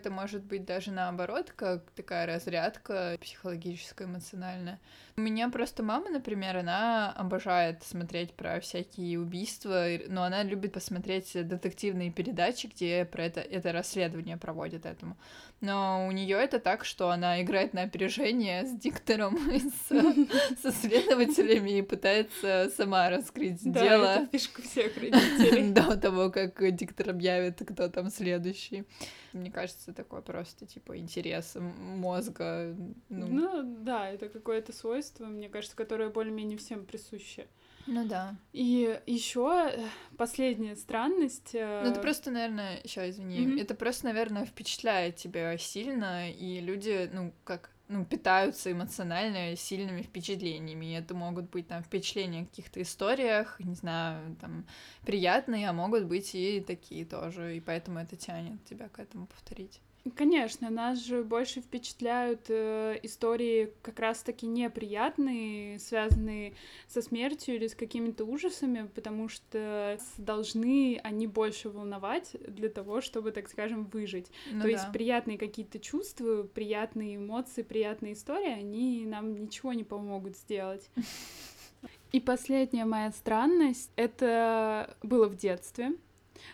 Это 0.00 0.10
может 0.10 0.42
быть 0.42 0.55
даже 0.64 0.90
наоборот, 0.90 1.52
как 1.54 1.90
такая 1.92 2.26
разрядка 2.26 3.16
психологическая, 3.20 4.08
эмоциональная. 4.08 4.80
У 5.16 5.20
меня 5.20 5.48
просто 5.48 5.82
мама, 5.82 6.10
например, 6.10 6.56
она 6.56 7.12
обожает 7.12 7.82
смотреть 7.82 8.32
про 8.34 8.60
всякие 8.60 9.18
убийства, 9.18 9.86
но 10.08 10.22
она 10.22 10.42
любит 10.42 10.72
посмотреть 10.72 11.32
детективные 11.34 12.10
передачи, 12.10 12.66
где 12.66 13.04
про 13.04 13.24
это, 13.24 13.40
это 13.40 13.72
расследование 13.72 14.36
проводят 14.36 14.86
этому. 14.86 15.16
Но 15.62 16.06
у 16.06 16.10
нее 16.12 16.36
это 16.36 16.58
так, 16.60 16.84
что 16.84 17.08
она 17.10 17.40
играет 17.42 17.72
на 17.72 17.82
опережение 17.82 18.66
с 18.66 18.72
диктором 18.72 19.36
и 19.50 19.58
с- 19.60 20.58
со 20.62 20.70
следователями 20.70 21.78
и 21.78 21.82
пытается 21.82 22.70
сама 22.76 23.08
раскрыть 23.08 23.60
Да, 23.64 23.80
дело 23.82 24.04
это 24.04 24.26
фишка 24.32 24.60
всех 24.62 24.94
родителей. 25.00 25.70
до 25.72 25.96
того, 25.96 26.30
как 26.30 26.74
диктор 26.76 27.10
объявит, 27.10 27.62
кто 27.66 27.88
там 27.88 28.10
следующий. 28.10 28.84
Мне 29.32 29.50
кажется, 29.50 29.92
такой 29.92 30.22
просто, 30.22 30.66
типа, 30.66 30.98
интерес 30.98 31.56
мозга. 31.56 32.74
Ну, 33.08 33.26
Ну 33.26 33.62
да, 33.84 34.08
это 34.10 34.28
какое-то 34.28 34.72
свойство, 34.72 35.24
мне 35.26 35.48
кажется, 35.48 35.76
которое 35.76 36.10
более-менее 36.10 36.58
всем 36.58 36.84
присуще. 36.84 37.46
Ну 37.86 38.04
да. 38.06 38.34
И 38.52 39.00
еще 39.06 39.72
последняя 40.16 40.76
странность. 40.76 41.50
э, 41.54 41.80
Ну, 41.84 41.90
это 41.90 42.00
просто, 42.00 42.30
наверное, 42.30 42.80
еще 42.82 43.08
извини, 43.08 43.46
Мгм. 43.46 43.58
это 43.58 43.74
просто, 43.74 44.06
наверное, 44.06 44.44
впечатляет 44.44 45.16
тебя 45.16 45.56
сильно, 45.58 46.30
и 46.30 46.60
люди, 46.60 47.08
ну, 47.12 47.32
как 47.44 47.70
ну, 47.88 48.04
питаются 48.04 48.72
эмоционально 48.72 49.54
сильными 49.54 50.02
впечатлениями. 50.02 50.86
И 50.86 50.92
это 50.94 51.14
могут 51.14 51.50
быть 51.50 51.68
там 51.68 51.84
впечатления 51.84 52.42
о 52.42 52.46
каких-то 52.46 52.82
историях, 52.82 53.60
не 53.60 53.74
знаю, 53.76 54.34
там 54.40 54.66
приятные, 55.04 55.68
а 55.68 55.72
могут 55.72 56.04
быть 56.06 56.34
и 56.34 56.60
такие 56.60 57.04
тоже. 57.04 57.56
И 57.56 57.60
поэтому 57.60 58.00
это 58.00 58.16
тянет 58.16 58.64
тебя 58.64 58.88
к 58.88 58.98
этому 58.98 59.26
повторить. 59.26 59.80
Конечно, 60.14 60.70
нас 60.70 61.04
же 61.04 61.24
больше 61.24 61.60
впечатляют 61.60 62.46
э, 62.48 62.98
истории 63.02 63.72
как 63.82 63.98
раз-таки 63.98 64.46
неприятные, 64.46 65.78
связанные 65.78 66.54
со 66.86 67.02
смертью 67.02 67.56
или 67.56 67.66
с 67.66 67.74
какими-то 67.74 68.24
ужасами, 68.24 68.88
потому 68.94 69.28
что 69.28 69.98
должны 70.18 71.00
они 71.02 71.26
больше 71.26 71.70
волновать 71.70 72.36
для 72.46 72.68
того, 72.68 73.00
чтобы, 73.00 73.32
так 73.32 73.48
скажем, 73.48 73.86
выжить. 73.86 74.30
Ну 74.52 74.60
То 74.60 74.66
да. 74.66 74.70
есть 74.70 74.92
приятные 74.92 75.38
какие-то 75.38 75.78
чувства, 75.78 76.44
приятные 76.44 77.16
эмоции, 77.16 77.62
приятные 77.62 78.12
истории, 78.12 78.52
они 78.52 79.06
нам 79.06 79.34
ничего 79.34 79.72
не 79.72 79.84
помогут 79.84 80.36
сделать. 80.36 80.88
И 82.12 82.20
последняя 82.20 82.84
моя 82.84 83.10
странность— 83.12 83.90
это 83.96 84.96
было 85.02 85.28
в 85.28 85.36
детстве. 85.36 85.92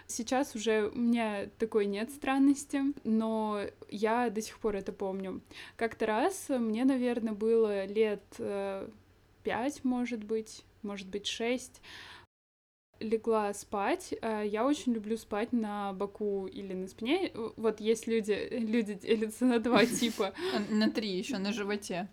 Сейчас 0.06 0.54
уже 0.54 0.88
у 0.88 0.98
меня 0.98 1.46
такой 1.58 1.86
нет 1.86 2.10
странности, 2.10 2.80
но 3.04 3.60
я 3.88 4.30
до 4.30 4.40
сих 4.42 4.58
пор 4.58 4.76
это 4.76 4.92
помню. 4.92 5.40
Как-то 5.76 6.06
раз 6.06 6.46
мне, 6.48 6.84
наверное, 6.84 7.32
было 7.32 7.86
лет 7.86 8.22
э, 8.38 8.88
пять, 9.42 9.84
может 9.84 10.24
быть, 10.24 10.64
может 10.82 11.08
быть, 11.08 11.26
шесть. 11.26 11.80
легла 13.00 13.52
спать, 13.52 14.14
э, 14.20 14.44
я 14.46 14.64
очень 14.64 14.92
люблю 14.92 15.16
спать 15.16 15.52
на 15.52 15.92
боку 15.92 16.46
или 16.46 16.72
на 16.72 16.86
спине. 16.86 17.32
Вот 17.56 17.80
есть 17.80 18.06
люди, 18.06 18.48
люди 18.50 18.94
делятся 18.94 19.44
на 19.44 19.58
два 19.58 19.84
типа. 20.00 20.32
На 20.70 20.90
три 20.90 21.08
еще 21.08 21.38
на 21.38 21.52
животе. 21.52 22.08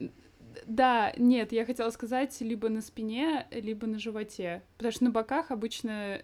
Да, 0.66 1.14
нет, 1.18 1.52
я 1.52 1.66
хотела 1.66 1.90
сказать 1.92 2.40
либо 2.42 2.70
на 2.70 2.82
спине, 2.82 3.48
либо 3.52 3.88
на 3.88 4.00
животе. 4.00 4.64
Потому 4.78 4.92
что 4.92 5.04
на 5.06 5.12
боках 5.12 5.52
обычно 5.52 6.22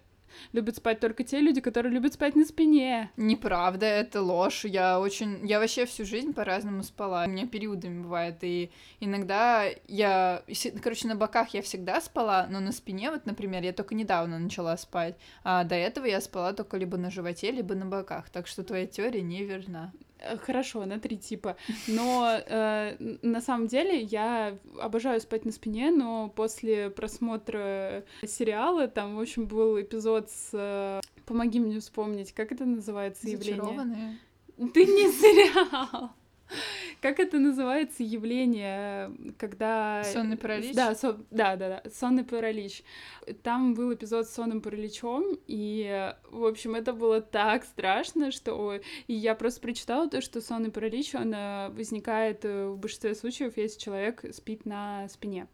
любят 0.53 0.75
спать 0.75 0.99
только 0.99 1.23
те 1.23 1.39
люди, 1.39 1.61
которые 1.61 1.91
любят 1.91 2.13
спать 2.13 2.35
на 2.35 2.45
спине. 2.45 3.11
Неправда, 3.17 3.85
это 3.85 4.21
ложь. 4.21 4.65
Я 4.65 4.99
очень... 4.99 5.45
Я 5.47 5.59
вообще 5.59 5.85
всю 5.85 6.05
жизнь 6.05 6.33
по-разному 6.33 6.83
спала. 6.83 7.25
У 7.25 7.29
меня 7.29 7.47
периодами 7.47 8.01
бывает. 8.01 8.37
И 8.41 8.71
иногда 8.99 9.65
я... 9.87 10.43
Короче, 10.81 11.07
на 11.07 11.15
боках 11.15 11.53
я 11.53 11.61
всегда 11.61 12.01
спала, 12.01 12.47
но 12.49 12.59
на 12.59 12.71
спине, 12.71 13.11
вот, 13.11 13.25
например, 13.25 13.63
я 13.63 13.73
только 13.73 13.95
недавно 13.95 14.39
начала 14.39 14.77
спать. 14.77 15.15
А 15.43 15.63
до 15.63 15.75
этого 15.75 16.05
я 16.05 16.21
спала 16.21 16.53
только 16.53 16.77
либо 16.77 16.97
на 16.97 17.11
животе, 17.11 17.51
либо 17.51 17.75
на 17.75 17.85
боках. 17.85 18.29
Так 18.29 18.47
что 18.47 18.63
твоя 18.63 18.85
теория 18.85 19.21
неверна. 19.21 19.93
Хорошо, 20.41 20.85
на 20.85 20.99
три 20.99 21.17
типа. 21.17 21.57
Но 21.87 22.39
э, 22.45 22.95
на 23.21 23.41
самом 23.41 23.67
деле 23.67 24.01
я 24.01 24.57
обожаю 24.79 25.21
спать 25.21 25.45
на 25.45 25.51
спине, 25.51 25.91
но 25.91 26.29
после 26.29 26.89
просмотра 26.89 28.03
сериала 28.25 28.87
там, 28.87 29.15
в 29.15 29.21
общем, 29.21 29.45
был 29.45 29.79
эпизод 29.79 30.29
с... 30.29 30.49
Э, 30.53 31.01
помоги 31.25 31.59
мне 31.59 31.79
вспомнить, 31.79 32.33
как 32.33 32.51
это 32.51 32.65
называется 32.65 33.27
явление? 33.27 34.17
Ты 34.73 34.85
не 34.85 35.11
сериал! 35.11 36.11
Как 37.05 37.19
это 37.19 37.37
называется 37.37 38.01
явление, 38.01 39.11
когда... 39.37 40.03
Сонный 40.05 40.37
паралич? 40.37 40.73
Да, 40.73 40.95
со... 40.95 41.19
да, 41.29 41.55
да, 41.55 41.83
да, 41.83 41.91
сонный 41.91 42.23
паралич. 42.23 42.81
Там 43.43 43.75
был 43.75 43.93
эпизод 43.93 44.27
с 44.27 44.33
сонным 44.33 44.59
параличом, 44.59 45.37
и, 45.45 46.15
в 46.31 46.43
общем, 46.43 46.73
это 46.73 46.93
было 46.93 47.21
так 47.21 47.63
страшно, 47.65 48.31
что... 48.31 48.79
И 49.05 49.13
я 49.13 49.35
просто 49.35 49.61
прочитала 49.61 50.09
то, 50.09 50.19
что 50.19 50.41
сонный 50.41 50.71
паралич, 50.71 51.13
он 51.13 51.31
э, 51.31 51.69
возникает 51.69 52.43
э, 52.43 52.69
в 52.69 52.79
большинстве 52.79 53.13
случаев, 53.13 53.55
если 53.55 53.79
человек 53.79 54.25
спит 54.33 54.65
на 54.65 55.07
спине. 55.07 55.47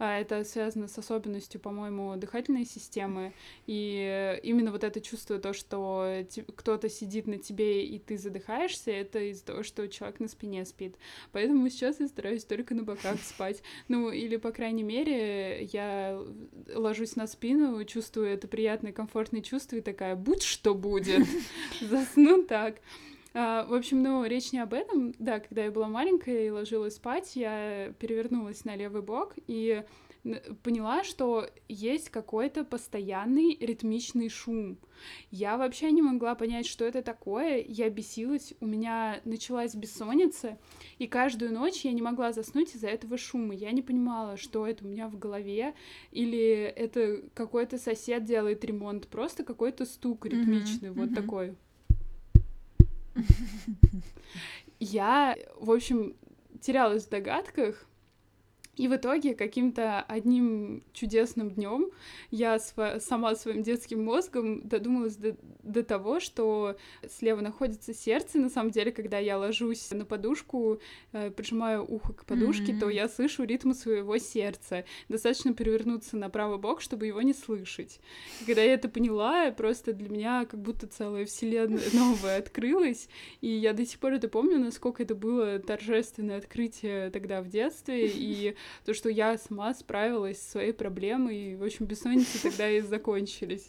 А, 0.00 0.18
это 0.18 0.44
связано 0.44 0.88
с 0.88 0.96
особенностью, 0.96 1.60
по-моему, 1.60 2.16
дыхательной 2.16 2.64
системы. 2.64 3.34
И 3.66 4.40
именно 4.42 4.72
вот 4.72 4.82
это 4.82 4.98
чувство, 4.98 5.38
то, 5.38 5.52
что 5.52 6.24
кто-то 6.56 6.88
сидит 6.88 7.26
на 7.26 7.36
тебе 7.36 7.84
и 7.84 7.98
ты 7.98 8.16
задыхаешься, 8.16 8.90
это 8.90 9.18
из-за 9.30 9.44
того, 9.44 9.62
что 9.62 9.86
человек 9.88 10.18
на 10.18 10.28
спине 10.28 10.64
спит. 10.64 10.96
Поэтому 11.32 11.68
сейчас 11.68 12.00
я 12.00 12.08
стараюсь 12.08 12.44
только 12.44 12.74
на 12.74 12.82
боках 12.82 13.20
спать. 13.22 13.62
Ну, 13.88 14.10
или, 14.10 14.38
по 14.38 14.52
крайней 14.52 14.84
мере, 14.84 15.64
я 15.64 16.18
ложусь 16.74 17.14
на 17.14 17.26
спину, 17.26 17.84
чувствую 17.84 18.28
это 18.28 18.48
приятное, 18.48 18.92
комфортное 18.92 19.42
чувство 19.42 19.76
и 19.76 19.82
такая, 19.82 20.16
будь 20.16 20.42
что 20.42 20.74
будет, 20.74 21.28
засну 21.82 22.42
так. 22.44 22.76
А, 23.32 23.64
в 23.66 23.74
общем, 23.74 24.02
ну, 24.02 24.24
речь 24.24 24.52
не 24.52 24.58
об 24.58 24.74
этом. 24.74 25.14
Да, 25.18 25.40
когда 25.40 25.64
я 25.64 25.70
была 25.70 25.88
маленькая 25.88 26.46
и 26.46 26.50
ложилась 26.50 26.96
спать, 26.96 27.36
я 27.36 27.92
перевернулась 27.98 28.64
на 28.64 28.76
левый 28.76 29.02
бок 29.02 29.34
и 29.46 29.84
поняла, 30.62 31.02
что 31.02 31.48
есть 31.68 32.10
какой-то 32.10 32.64
постоянный 32.64 33.56
ритмичный 33.58 34.28
шум. 34.28 34.78
Я 35.30 35.56
вообще 35.56 35.90
не 35.92 36.02
могла 36.02 36.34
понять, 36.34 36.66
что 36.66 36.84
это 36.84 37.02
такое. 37.02 37.64
Я 37.66 37.88
бесилась, 37.88 38.52
у 38.60 38.66
меня 38.66 39.20
началась 39.24 39.74
бессонница, 39.74 40.58
и 40.98 41.06
каждую 41.06 41.54
ночь 41.54 41.84
я 41.84 41.92
не 41.92 42.02
могла 42.02 42.32
заснуть 42.32 42.74
из-за 42.74 42.88
этого 42.88 43.16
шума. 43.16 43.54
Я 43.54 43.70
не 43.70 43.80
понимала, 43.80 44.36
что 44.36 44.66
это 44.66 44.84
у 44.84 44.88
меня 44.88 45.08
в 45.08 45.18
голове, 45.18 45.74
или 46.10 46.64
это 46.64 47.22
какой-то 47.32 47.78
сосед 47.78 48.24
делает 48.24 48.64
ремонт, 48.64 49.08
просто 49.08 49.42
какой-то 49.42 49.86
стук 49.86 50.26
ритмичный, 50.26 50.90
mm-hmm. 50.90 50.92
вот 50.92 51.10
mm-hmm. 51.10 51.14
такой. 51.14 51.56
Я, 54.78 55.36
в 55.56 55.70
общем, 55.70 56.14
терялась 56.60 57.06
в 57.06 57.10
догадках, 57.10 57.86
и 58.80 58.88
в 58.88 58.96
итоге 58.96 59.34
каким-то 59.34 60.00
одним 60.00 60.82
чудесным 60.94 61.50
днем 61.50 61.90
я 62.30 62.58
св- 62.58 63.02
сама 63.02 63.34
своим 63.34 63.62
детским 63.62 64.02
мозгом 64.02 64.66
додумалась 64.66 65.16
до, 65.16 65.36
до 65.62 65.82
того, 65.82 66.18
что 66.18 66.78
слева 67.06 67.42
находится 67.42 67.92
сердце. 67.92 68.38
На 68.38 68.48
самом 68.48 68.70
деле, 68.70 68.90
когда 68.90 69.18
я 69.18 69.36
ложусь 69.36 69.90
на 69.90 70.06
подушку, 70.06 70.80
э, 71.12 71.30
прижимаю 71.30 71.84
ухо 71.86 72.14
к 72.14 72.24
подушке, 72.24 72.72
mm-hmm. 72.72 72.80
то 72.80 72.88
я 72.88 73.10
слышу 73.10 73.44
ритм 73.44 73.74
своего 73.74 74.16
сердца. 74.16 74.86
Достаточно 75.10 75.52
перевернуться 75.52 76.16
на 76.16 76.30
правый 76.30 76.56
бок, 76.56 76.80
чтобы 76.80 77.06
его 77.06 77.20
не 77.20 77.34
слышать. 77.34 78.00
И 78.40 78.46
когда 78.46 78.62
я 78.62 78.72
это 78.72 78.88
поняла, 78.88 79.50
просто 79.50 79.92
для 79.92 80.08
меня 80.08 80.46
как 80.46 80.58
будто 80.58 80.86
целая 80.86 81.26
вселенная 81.26 81.82
новая 81.92 82.38
открылась. 82.38 83.10
И 83.42 83.48
я 83.48 83.74
до 83.74 83.84
сих 83.84 83.98
пор 83.98 84.14
это 84.14 84.28
помню, 84.28 84.58
насколько 84.58 85.02
это 85.02 85.14
было 85.14 85.58
торжественное 85.58 86.38
открытие 86.38 87.10
тогда 87.10 87.42
в 87.42 87.48
детстве. 87.50 88.06
И 88.14 88.56
то, 88.84 88.94
что 88.94 89.08
я 89.08 89.36
сама 89.38 89.74
справилась 89.74 90.40
со 90.40 90.50
своей 90.52 90.72
проблемой, 90.72 91.52
и, 91.52 91.56
в 91.56 91.64
общем, 91.64 91.86
бессонницы 91.86 92.42
тогда 92.42 92.70
и 92.70 92.80
закончились. 92.80 93.68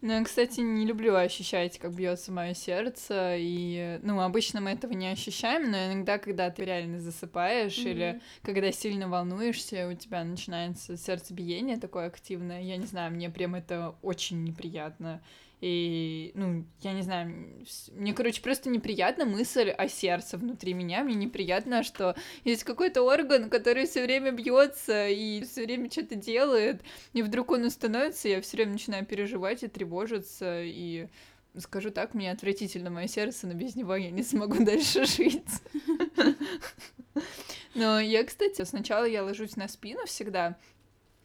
Ну, 0.00 0.12
я, 0.12 0.22
кстати, 0.22 0.60
не 0.60 0.86
люблю 0.86 1.16
ощущать, 1.16 1.76
как 1.78 1.92
бьется 1.92 2.30
мое 2.30 2.54
сердце, 2.54 3.34
и, 3.36 3.98
ну, 4.02 4.20
обычно 4.20 4.60
мы 4.60 4.70
этого 4.70 4.92
не 4.92 5.08
ощущаем, 5.08 5.72
но 5.72 5.92
иногда, 5.92 6.18
когда 6.18 6.50
ты 6.50 6.64
реально 6.64 7.00
засыпаешь 7.00 7.76
mm-hmm. 7.78 7.90
или 7.90 8.20
когда 8.42 8.70
сильно 8.70 9.08
волнуешься, 9.08 9.88
у 9.88 9.94
тебя 9.94 10.22
начинается 10.22 10.96
сердцебиение 10.96 11.78
такое 11.78 12.06
активное, 12.06 12.62
я 12.62 12.76
не 12.76 12.86
знаю, 12.86 13.12
мне 13.12 13.28
прям 13.28 13.56
это 13.56 13.96
очень 14.02 14.44
неприятно. 14.44 15.20
И, 15.60 16.30
ну, 16.34 16.64
я 16.82 16.92
не 16.92 17.02
знаю, 17.02 17.34
мне, 17.92 18.14
короче, 18.14 18.40
просто 18.40 18.70
неприятна 18.70 19.24
мысль 19.24 19.70
о 19.70 19.88
сердце 19.88 20.36
внутри 20.36 20.72
меня. 20.72 21.02
Мне 21.02 21.14
неприятно, 21.14 21.82
что 21.82 22.14
есть 22.44 22.64
какой-то 22.64 23.02
орган, 23.02 23.50
который 23.50 23.86
все 23.86 24.04
время 24.04 24.30
бьется 24.30 25.08
и 25.08 25.42
все 25.42 25.64
время 25.64 25.90
что-то 25.90 26.14
делает, 26.14 26.82
и 27.12 27.22
вдруг 27.22 27.50
он 27.50 27.64
остановится, 27.64 28.28
я 28.28 28.40
все 28.40 28.56
время 28.56 28.72
начинаю 28.72 29.04
переживать 29.04 29.64
и 29.64 29.68
тревожиться, 29.68 30.62
и 30.62 31.08
скажу 31.58 31.90
так, 31.90 32.14
мне 32.14 32.30
отвратительно 32.30 32.90
мое 32.90 33.08
сердце, 33.08 33.46
но 33.46 33.54
без 33.54 33.74
него 33.74 33.96
я 33.96 34.10
не 34.10 34.22
смогу 34.22 34.64
дальше 34.64 35.04
жить. 35.04 35.42
Но 37.74 38.00
я, 38.00 38.24
кстати, 38.24 38.64
сначала 38.64 39.04
я 39.04 39.22
ложусь 39.24 39.56
на 39.56 39.68
спину 39.68 40.06
всегда, 40.06 40.56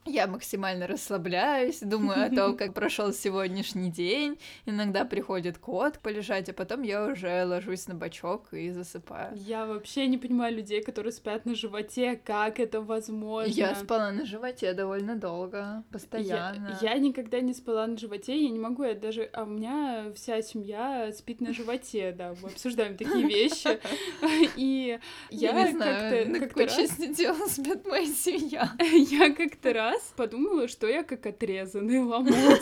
я 0.06 0.28
максимально 0.28 0.88
расслабляюсь, 0.88 1.80
думаю 1.80 2.28
о 2.28 2.30
том, 2.30 2.58
как 2.58 2.74
прошел 2.74 3.14
сегодняшний 3.14 3.90
день. 3.90 4.38
Иногда 4.66 5.06
приходит 5.06 5.58
кот 5.58 6.00
полежать, 6.00 6.50
а 6.50 6.54
потом 6.54 6.82
я 6.82 7.06
уже 7.06 7.46
ложусь 7.46 7.88
на 7.88 7.96
бочок 7.96 8.54
и 8.54 8.72
засыпаю. 8.72 9.36
Я 9.36 9.66
вообще 9.66 10.08
не 10.08 10.18
понимаю 10.18 10.56
людей, 10.56 10.84
которые 10.84 11.14
спят 11.14 11.46
на 11.46 11.56
животе, 11.56 12.20
как 12.24 12.60
это 12.60 12.82
возможно. 12.82 13.52
Я 13.52 13.76
спала 13.76 14.12
на 14.12 14.26
животе 14.26 14.74
довольно 14.74 15.16
долго, 15.16 15.84
постоянно. 15.92 16.78
Я, 16.82 16.94
я 16.94 17.00
никогда 17.00 17.40
не 17.40 17.54
спала 17.54 17.88
на 17.88 17.98
животе, 17.98 18.38
я 18.38 18.50
не 18.50 18.60
могу, 18.60 18.84
я 18.84 18.96
даже... 18.96 19.30
А 19.34 19.44
у 19.44 19.48
меня 19.48 20.12
вся 20.16 20.42
семья 20.42 21.12
спит 21.14 21.42
на 21.42 21.54
животе, 21.54 22.12
да, 22.12 22.36
мы 22.42 22.50
обсуждаем 22.50 22.98
такие 22.98 23.26
вещи. 23.26 23.80
И 24.58 25.00
я, 25.30 25.52
я 25.52 25.66
не 25.66 25.72
знаю, 25.72 26.30
на 26.30 26.40
какой 26.40 26.68
части 26.68 27.14
тела 27.14 27.48
спит 27.48 27.86
моя 27.86 28.08
семья. 28.08 28.72
Я 28.80 29.34
как-то 29.34 29.74
раз 29.74 29.93
раз 29.94 30.14
подумала, 30.16 30.68
что 30.68 30.88
я 30.88 31.04
как 31.04 31.26
отрезанный 31.26 32.02
ломоть. 32.02 32.62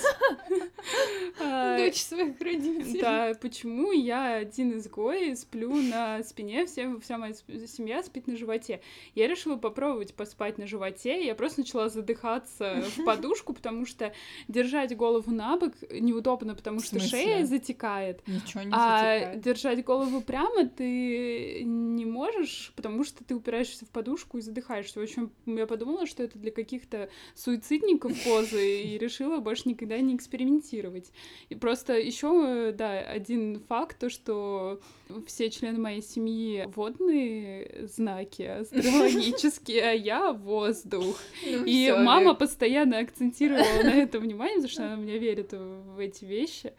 А, 1.39 1.77
Дочь 1.85 2.01
своих 2.01 2.39
родителей. 2.39 3.01
Да, 3.01 3.33
почему 3.41 3.91
я 3.91 4.35
один 4.35 4.77
изгой, 4.77 5.35
сплю 5.35 5.73
на 5.75 6.23
спине, 6.23 6.65
вся, 6.65 6.93
вся 7.01 7.17
моя 7.17 7.33
семья 7.33 8.03
спит 8.03 8.27
на 8.27 8.35
животе. 8.35 8.81
Я 9.15 9.27
решила 9.27 9.57
попробовать 9.57 10.13
поспать 10.13 10.57
на 10.57 10.67
животе, 10.67 11.25
я 11.25 11.35
просто 11.35 11.61
начала 11.61 11.89
задыхаться 11.89 12.83
в 12.95 13.05
подушку, 13.05 13.53
потому 13.53 13.85
что 13.85 14.13
держать 14.47 14.95
голову 14.95 15.31
на 15.31 15.57
бок 15.57 15.73
неудобно, 15.91 16.55
потому 16.55 16.81
что 16.81 16.99
шея 16.99 17.45
затекает. 17.45 18.25
Ничего 18.27 18.63
не 18.63 18.71
а 18.73 19.35
держать 19.35 19.83
голову 19.83 20.21
прямо 20.21 20.67
ты 20.67 21.63
не 21.63 22.05
можешь, 22.05 22.73
потому 22.75 23.03
что 23.03 23.23
ты 23.23 23.35
упираешься 23.35 23.85
в 23.85 23.89
подушку 23.89 24.37
и 24.37 24.41
задыхаешься. 24.41 24.99
В 24.99 25.03
общем, 25.03 25.31
я 25.45 25.65
подумала, 25.65 26.05
что 26.05 26.23
это 26.23 26.37
для 26.37 26.51
каких-то 26.51 27.09
суицидников 27.35 28.11
позы 28.23 28.81
и 28.81 28.97
решила 28.97 29.39
больше 29.39 29.69
никогда 29.69 29.99
не 29.99 30.15
экспериментировать. 30.15 31.11
И 31.49 31.55
просто 31.55 31.93
еще, 31.93 32.71
да, 32.71 32.99
один 32.99 33.61
факт, 33.67 33.99
то, 33.99 34.09
что 34.09 34.79
все 35.27 35.49
члены 35.49 35.79
моей 35.79 36.01
семьи 36.01 36.67
водные 36.75 37.87
знаки 37.87 38.43
астрологические, 38.43 39.83
а 39.83 39.91
я 39.91 40.31
воздух. 40.31 41.17
Ну, 41.45 41.65
и 41.65 41.85
всё, 41.85 41.97
мама 41.99 42.33
постоянно 42.33 42.99
акцентировала 42.99 43.83
на 43.83 43.93
это 43.93 44.19
внимание, 44.19 44.55
потому 44.55 44.71
что 44.71 44.85
она 44.85 44.95
мне 44.95 45.17
верит 45.17 45.53
в 45.53 45.99
эти 45.99 46.25
вещи. 46.25 46.73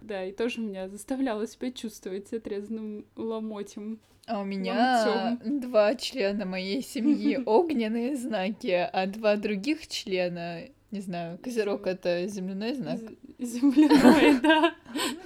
Да, 0.00 0.24
и 0.24 0.32
тоже 0.32 0.60
меня 0.60 0.88
заставляла 0.88 1.46
себя 1.46 1.70
чувствовать 1.72 2.32
отрезанным 2.32 3.04
ломотем. 3.16 3.98
А 4.28 4.40
у 4.40 4.44
меня 4.44 5.38
два 5.42 5.94
члена 5.94 6.44
моей 6.44 6.82
семьи 6.82 7.40
огненные 7.46 8.14
знаки, 8.14 8.88
а 8.92 9.06
два 9.06 9.36
других 9.36 9.86
члена 9.88 10.64
Не 10.90 11.00
знаю, 11.00 11.38
козерог— 11.38 11.86
это 11.86 12.26
земляной 12.26 12.74
знак? 12.74 13.00
Земляной, 13.38 14.38
да. 14.40 14.74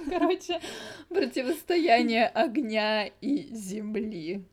Короче, 0.09 0.61
противостояние 1.09 2.27
огня 2.27 3.07
и 3.19 3.49
земли. 3.53 4.45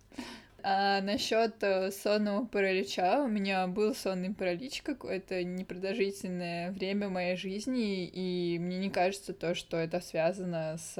А 0.62 1.00
насчет 1.00 1.62
э, 1.62 1.90
сонного 1.90 2.44
паралича, 2.44 3.22
у 3.22 3.28
меня 3.28 3.66
был 3.66 3.94
сонный 3.94 4.34
паралич 4.34 4.82
какое-то 4.82 5.42
непродолжительное 5.42 6.70
время 6.72 7.08
моей 7.08 7.36
жизни, 7.36 8.04
и 8.04 8.58
мне 8.58 8.78
не 8.78 8.90
кажется 8.90 9.32
то, 9.32 9.54
что 9.54 9.78
это 9.78 10.00
связано 10.00 10.76
с, 10.76 10.94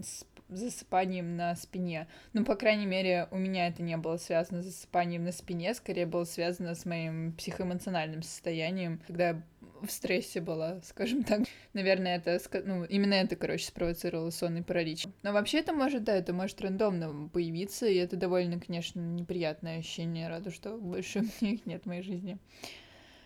с 0.00 0.24
засыпанием 0.48 1.36
на 1.36 1.54
спине. 1.56 2.08
Ну, 2.32 2.44
по 2.44 2.56
крайней 2.56 2.86
мере, 2.86 3.28
у 3.30 3.36
меня 3.36 3.68
это 3.68 3.82
не 3.82 3.96
было 3.96 4.16
связано 4.16 4.62
с 4.62 4.66
засыпанием 4.66 5.24
на 5.24 5.32
спине, 5.32 5.74
скорее 5.74 6.06
было 6.06 6.24
связано 6.24 6.74
с 6.74 6.84
моим 6.84 7.32
психоэмоциональным 7.32 8.22
состоянием, 8.22 9.00
когда 9.06 9.28
я 9.28 9.42
в 9.82 9.90
стрессе 9.90 10.40
была, 10.40 10.80
скажем 10.82 11.22
так. 11.22 11.42
Наверное, 11.72 12.16
это, 12.16 12.40
ну, 12.64 12.84
именно 12.84 13.14
это, 13.14 13.36
короче, 13.36 13.66
спровоцировало 13.66 14.30
сонный 14.30 14.62
паралич. 14.62 15.06
Но 15.22 15.32
вообще 15.32 15.58
это 15.58 15.72
может, 15.72 16.04
да, 16.04 16.14
это 16.14 16.32
может 16.32 16.60
рандомно 16.60 17.28
появиться, 17.28 17.86
и 17.86 17.96
это 17.96 18.16
довольно, 18.16 18.60
конечно, 18.60 19.00
неприятное 19.00 19.78
ощущение. 19.78 20.28
Рада, 20.28 20.50
что 20.50 20.76
больше 20.76 21.20
их 21.40 21.66
нет 21.66 21.82
в 21.84 21.86
моей 21.86 22.02
жизни. 22.02 22.38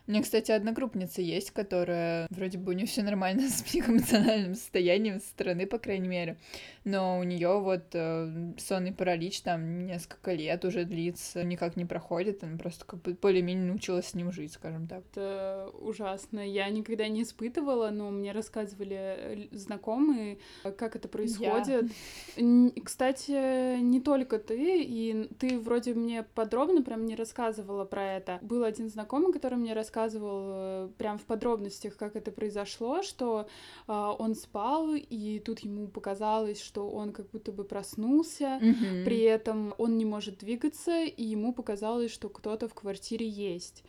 У 0.06 0.10
меня, 0.10 0.22
кстати, 0.22 0.50
одногруппница 0.50 1.22
есть, 1.22 1.52
которая 1.52 2.26
вроде 2.30 2.58
бы 2.58 2.72
у 2.72 2.74
нее 2.74 2.86
все 2.86 3.02
нормально 3.02 3.42
с 3.48 3.62
психоэмоциональным 3.62 4.54
состоянием 4.54 5.20
со 5.20 5.28
стороны, 5.28 5.66
по 5.66 5.78
крайней 5.78 6.08
мере. 6.08 6.36
Но 6.84 7.20
у 7.20 7.22
нее 7.22 7.60
вот 7.60 7.84
э, 7.92 8.52
сонный 8.58 8.92
паралич 8.92 9.42
там 9.42 9.86
несколько 9.86 10.32
лет 10.32 10.64
уже 10.64 10.84
длится, 10.84 11.44
никак 11.44 11.76
не 11.76 11.84
проходит, 11.84 12.42
она 12.42 12.58
просто 12.58 12.84
как 12.84 13.00
бы 13.02 13.14
более-менее 13.14 13.66
научилась 13.66 14.08
с 14.08 14.14
ним 14.14 14.32
жить, 14.32 14.52
скажем 14.52 14.88
так. 14.88 15.04
Это 15.12 15.70
ужасно. 15.80 16.40
Я 16.40 16.68
никогда 16.70 17.06
не 17.06 17.22
испытывала, 17.22 17.90
но 17.90 18.10
мне 18.10 18.32
рассказывали 18.32 18.96
э, 18.98 19.46
знакомые, 19.52 20.38
как 20.76 20.96
это 20.96 21.06
происходит. 21.06 21.88
Я. 22.36 22.70
Кстати, 22.84 23.80
не 23.80 24.00
только 24.00 24.40
ты, 24.40 24.82
и 24.82 25.28
ты 25.38 25.60
вроде 25.60 25.94
мне 25.94 26.24
подробно 26.24 26.82
прям 26.82 27.06
не 27.06 27.14
рассказывала 27.14 27.84
про 27.84 28.14
это. 28.14 28.38
Был 28.42 28.64
один 28.64 28.90
знакомый, 28.90 29.32
который 29.32 29.58
мне 29.58 29.72
рассказывал, 29.72 29.91
рассказывал 29.92 30.42
э, 30.44 30.88
прям 30.98 31.18
в 31.18 31.22
подробностях, 31.22 31.96
как 31.96 32.16
это 32.16 32.30
произошло, 32.30 33.02
что 33.02 33.46
э, 33.86 33.92
он 34.18 34.34
спал, 34.34 34.94
и 34.94 35.38
тут 35.38 35.60
ему 35.60 35.88
показалось, 35.88 36.60
что 36.62 36.88
он 36.90 37.12
как 37.12 37.30
будто 37.30 37.52
бы 37.52 37.64
проснулся, 37.64 38.58
mm-hmm. 38.62 39.04
при 39.04 39.20
этом 39.20 39.74
он 39.78 39.98
не 39.98 40.04
может 40.04 40.38
двигаться, 40.38 41.04
и 41.04 41.24
ему 41.24 41.52
показалось, 41.52 42.10
что 42.10 42.28
кто-то 42.28 42.68
в 42.68 42.74
квартире 42.74 43.28
есть 43.28 43.84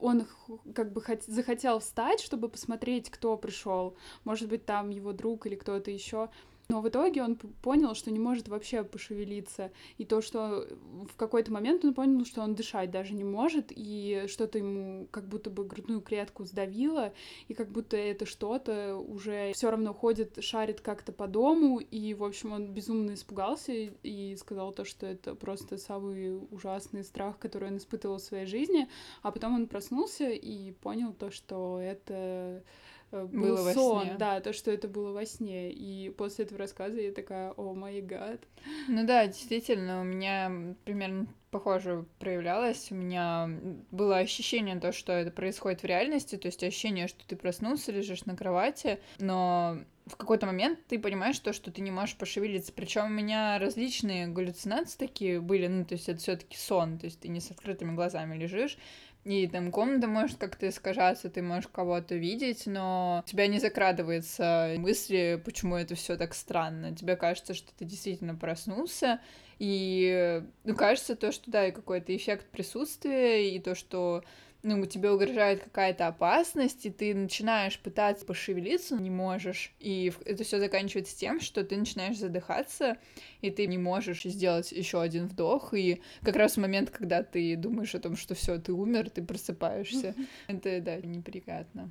он 0.00 0.26
как 0.74 0.92
бы 0.92 1.00
хот- 1.00 1.24
захотел 1.26 1.80
встать, 1.80 2.20
чтобы 2.20 2.48
посмотреть, 2.48 3.10
кто 3.10 3.36
пришел. 3.36 3.96
Может 4.22 4.48
быть, 4.48 4.64
там 4.64 4.90
его 4.90 5.12
друг 5.12 5.46
или 5.46 5.56
кто-то 5.56 5.90
еще. 5.90 6.28
Но 6.70 6.82
в 6.82 6.88
итоге 6.90 7.22
он 7.22 7.36
понял, 7.36 7.94
что 7.94 8.10
не 8.10 8.18
может 8.18 8.48
вообще 8.48 8.84
пошевелиться. 8.84 9.72
И 9.96 10.04
то, 10.04 10.20
что 10.20 10.68
в 11.10 11.16
какой-то 11.16 11.50
момент 11.50 11.82
он 11.82 11.94
понял, 11.94 12.26
что 12.26 12.42
он 12.42 12.54
дышать 12.54 12.90
даже 12.90 13.14
не 13.14 13.24
может, 13.24 13.68
и 13.70 14.26
что-то 14.28 14.58
ему 14.58 15.08
как 15.10 15.26
будто 15.28 15.48
бы 15.48 15.64
грудную 15.64 16.02
клетку 16.02 16.44
сдавило, 16.44 17.14
и 17.48 17.54
как 17.54 17.70
будто 17.70 17.96
это 17.96 18.26
что-то 18.26 18.96
уже 18.96 19.52
все 19.54 19.70
равно 19.70 19.94
ходит, 19.94 20.44
шарит 20.44 20.82
как-то 20.82 21.10
по 21.10 21.26
дому, 21.26 21.78
и, 21.78 22.12
в 22.12 22.22
общем, 22.22 22.52
он 22.52 22.74
безумно 22.74 23.14
испугался 23.14 23.72
и 23.72 24.36
сказал 24.36 24.72
то, 24.72 24.84
что 24.84 25.06
это 25.06 25.34
просто 25.34 25.78
самый 25.78 26.38
ужасный 26.50 27.02
страх, 27.02 27.38
который 27.38 27.70
он 27.70 27.78
испытывал 27.78 28.18
в 28.18 28.22
своей 28.22 28.44
жизни, 28.44 28.90
а 29.22 29.32
потом 29.32 29.54
он 29.54 29.68
проснулся 29.68 30.28
и 30.28 30.72
понял 30.72 31.14
то, 31.14 31.30
что 31.30 31.80
это 31.80 32.62
был 33.10 33.56
было 33.56 33.72
сон, 33.72 34.06
сне. 34.06 34.16
да, 34.18 34.40
то, 34.40 34.52
что 34.52 34.70
это 34.70 34.88
было 34.88 35.12
во 35.12 35.24
сне. 35.24 35.70
И 35.70 36.10
после 36.10 36.44
этого 36.44 36.58
рассказа 36.58 37.00
я 37.00 37.12
такая, 37.12 37.52
о 37.52 37.74
май 37.74 38.00
гад. 38.00 38.40
Ну 38.88 39.06
да, 39.06 39.26
действительно, 39.26 40.00
у 40.00 40.04
меня 40.04 40.74
примерно 40.84 41.26
похоже 41.50 42.04
проявлялось. 42.18 42.88
У 42.90 42.94
меня 42.94 43.50
было 43.90 44.18
ощущение 44.18 44.78
то, 44.78 44.92
что 44.92 45.12
это 45.12 45.30
происходит 45.30 45.82
в 45.82 45.86
реальности, 45.86 46.36
то 46.36 46.46
есть 46.46 46.62
ощущение, 46.62 47.08
что 47.08 47.26
ты 47.26 47.36
проснулся, 47.36 47.92
лежишь 47.92 48.26
на 48.26 48.36
кровати, 48.36 49.00
но 49.18 49.78
в 50.06 50.16
какой-то 50.16 50.46
момент 50.46 50.80
ты 50.88 50.98
понимаешь 50.98 51.38
то, 51.38 51.52
что 51.52 51.70
ты 51.70 51.80
не 51.80 51.90
можешь 51.90 52.16
пошевелиться. 52.16 52.72
Причем 52.72 53.06
у 53.06 53.10
меня 53.10 53.58
различные 53.58 54.26
галлюцинации 54.26 54.98
такие 54.98 55.40
были, 55.40 55.66
ну, 55.66 55.84
то 55.84 55.94
есть 55.94 56.08
это 56.08 56.18
все-таки 56.18 56.56
сон, 56.56 56.98
то 56.98 57.06
есть 57.06 57.20
ты 57.20 57.28
не 57.28 57.40
с 57.40 57.50
открытыми 57.50 57.94
глазами 57.94 58.36
лежишь, 58.36 58.78
и 59.24 59.46
там 59.46 59.70
комната 59.70 60.06
может 60.06 60.38
как-то 60.38 60.68
искажаться, 60.68 61.28
ты 61.28 61.42
можешь 61.42 61.68
кого-то 61.68 62.14
видеть, 62.14 62.66
но 62.66 63.22
у 63.24 63.28
тебя 63.28 63.46
не 63.46 63.58
закрадывается 63.58 64.74
мысли, 64.78 65.40
почему 65.44 65.76
это 65.76 65.94
все 65.94 66.16
так 66.16 66.34
странно. 66.34 66.94
Тебе 66.94 67.16
кажется, 67.16 67.54
что 67.54 67.70
ты 67.76 67.84
действительно 67.84 68.34
проснулся, 68.34 69.20
и 69.58 70.42
ну, 70.64 70.74
кажется 70.74 71.16
то, 71.16 71.32
что 71.32 71.50
да, 71.50 71.66
и 71.66 71.72
какой-то 71.72 72.14
эффект 72.16 72.46
присутствия, 72.50 73.54
и 73.54 73.58
то, 73.58 73.74
что 73.74 74.24
ну, 74.62 74.84
тебе 74.86 75.10
угрожает 75.10 75.62
какая-то 75.62 76.08
опасность, 76.08 76.84
и 76.84 76.90
ты 76.90 77.14
начинаешь 77.14 77.78
пытаться 77.78 78.26
пошевелиться, 78.26 78.96
не 78.96 79.10
можешь. 79.10 79.72
И 79.78 80.12
это 80.24 80.42
все 80.42 80.58
заканчивается 80.58 81.16
тем, 81.16 81.40
что 81.40 81.64
ты 81.64 81.76
начинаешь 81.76 82.18
задыхаться, 82.18 82.98
и 83.40 83.50
ты 83.50 83.66
не 83.66 83.78
можешь 83.78 84.24
сделать 84.24 84.72
еще 84.72 85.00
один 85.00 85.26
вдох. 85.26 85.74
И 85.74 86.02
как 86.22 86.36
раз 86.36 86.54
в 86.54 86.60
момент, 86.60 86.90
когда 86.90 87.22
ты 87.22 87.54
думаешь 87.56 87.94
о 87.94 88.00
том, 88.00 88.16
что 88.16 88.34
все, 88.34 88.58
ты 88.58 88.72
умер, 88.72 89.10
ты 89.10 89.22
просыпаешься. 89.22 90.14
Это, 90.48 90.80
да, 90.80 90.96
неприятно. 90.96 91.90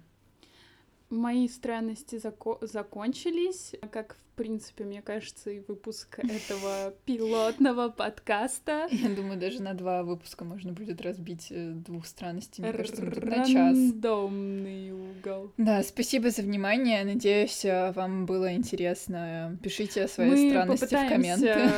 Мои 1.10 1.48
странности 1.48 2.16
зако- 2.16 2.66
закончились, 2.68 3.76
как 3.92 4.16
в 4.16 4.27
принципе, 4.38 4.86
мне 4.86 5.02
кажется, 5.02 5.50
и 5.50 5.60
выпуск 5.60 6.20
этого 6.24 6.94
пилотного 7.06 7.90
подкаста. 7.90 8.88
Я 8.92 9.10
думаю, 9.10 9.38
даже 9.38 9.62
на 9.62 9.74
два 9.74 10.04
выпуска 10.04 10.46
можно 10.46 10.72
будет 10.72 11.02
разбить 11.02 11.48
э, 11.50 11.72
двух 11.72 12.06
странностей, 12.06 12.64
мне 12.64 12.72
кажется, 12.72 13.04
на 13.04 13.46
час. 13.46 13.76
Рандомный 13.76 14.92
угол. 14.92 15.52
Да, 15.58 15.84
спасибо 15.84 16.30
за 16.30 16.44
внимание. 16.44 17.04
Надеюсь, 17.04 17.66
э, 17.66 17.92
вам 17.92 18.26
было 18.26 18.54
интересно. 18.54 19.58
Пишите 19.62 20.08
свои 20.08 20.30
Мы 20.30 20.50
странности 20.50 20.86
в 20.86 21.10
комменты. 21.10 21.70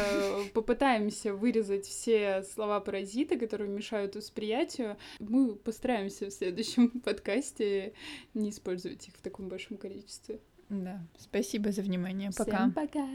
попытаемся 0.54 1.34
вырезать 1.34 1.86
все 1.86 2.44
слова 2.44 2.82
паразита, 2.82 3.38
которые 3.38 3.70
мешают 3.70 4.16
восприятию. 4.16 4.98
Мы 5.20 5.56
постараемся 5.56 6.26
в 6.28 6.32
следующем 6.32 6.90
подкасте 7.06 7.94
не 8.34 8.50
использовать 8.50 9.08
их 9.08 9.16
в 9.16 9.22
таком 9.22 9.48
большом 9.48 9.78
количестве. 9.78 10.40
Да, 10.70 11.02
спасибо 11.18 11.72
за 11.72 11.82
внимание. 11.82 12.32
Пока. 12.38 12.58
Всем 12.58 12.72
пока. 12.72 13.08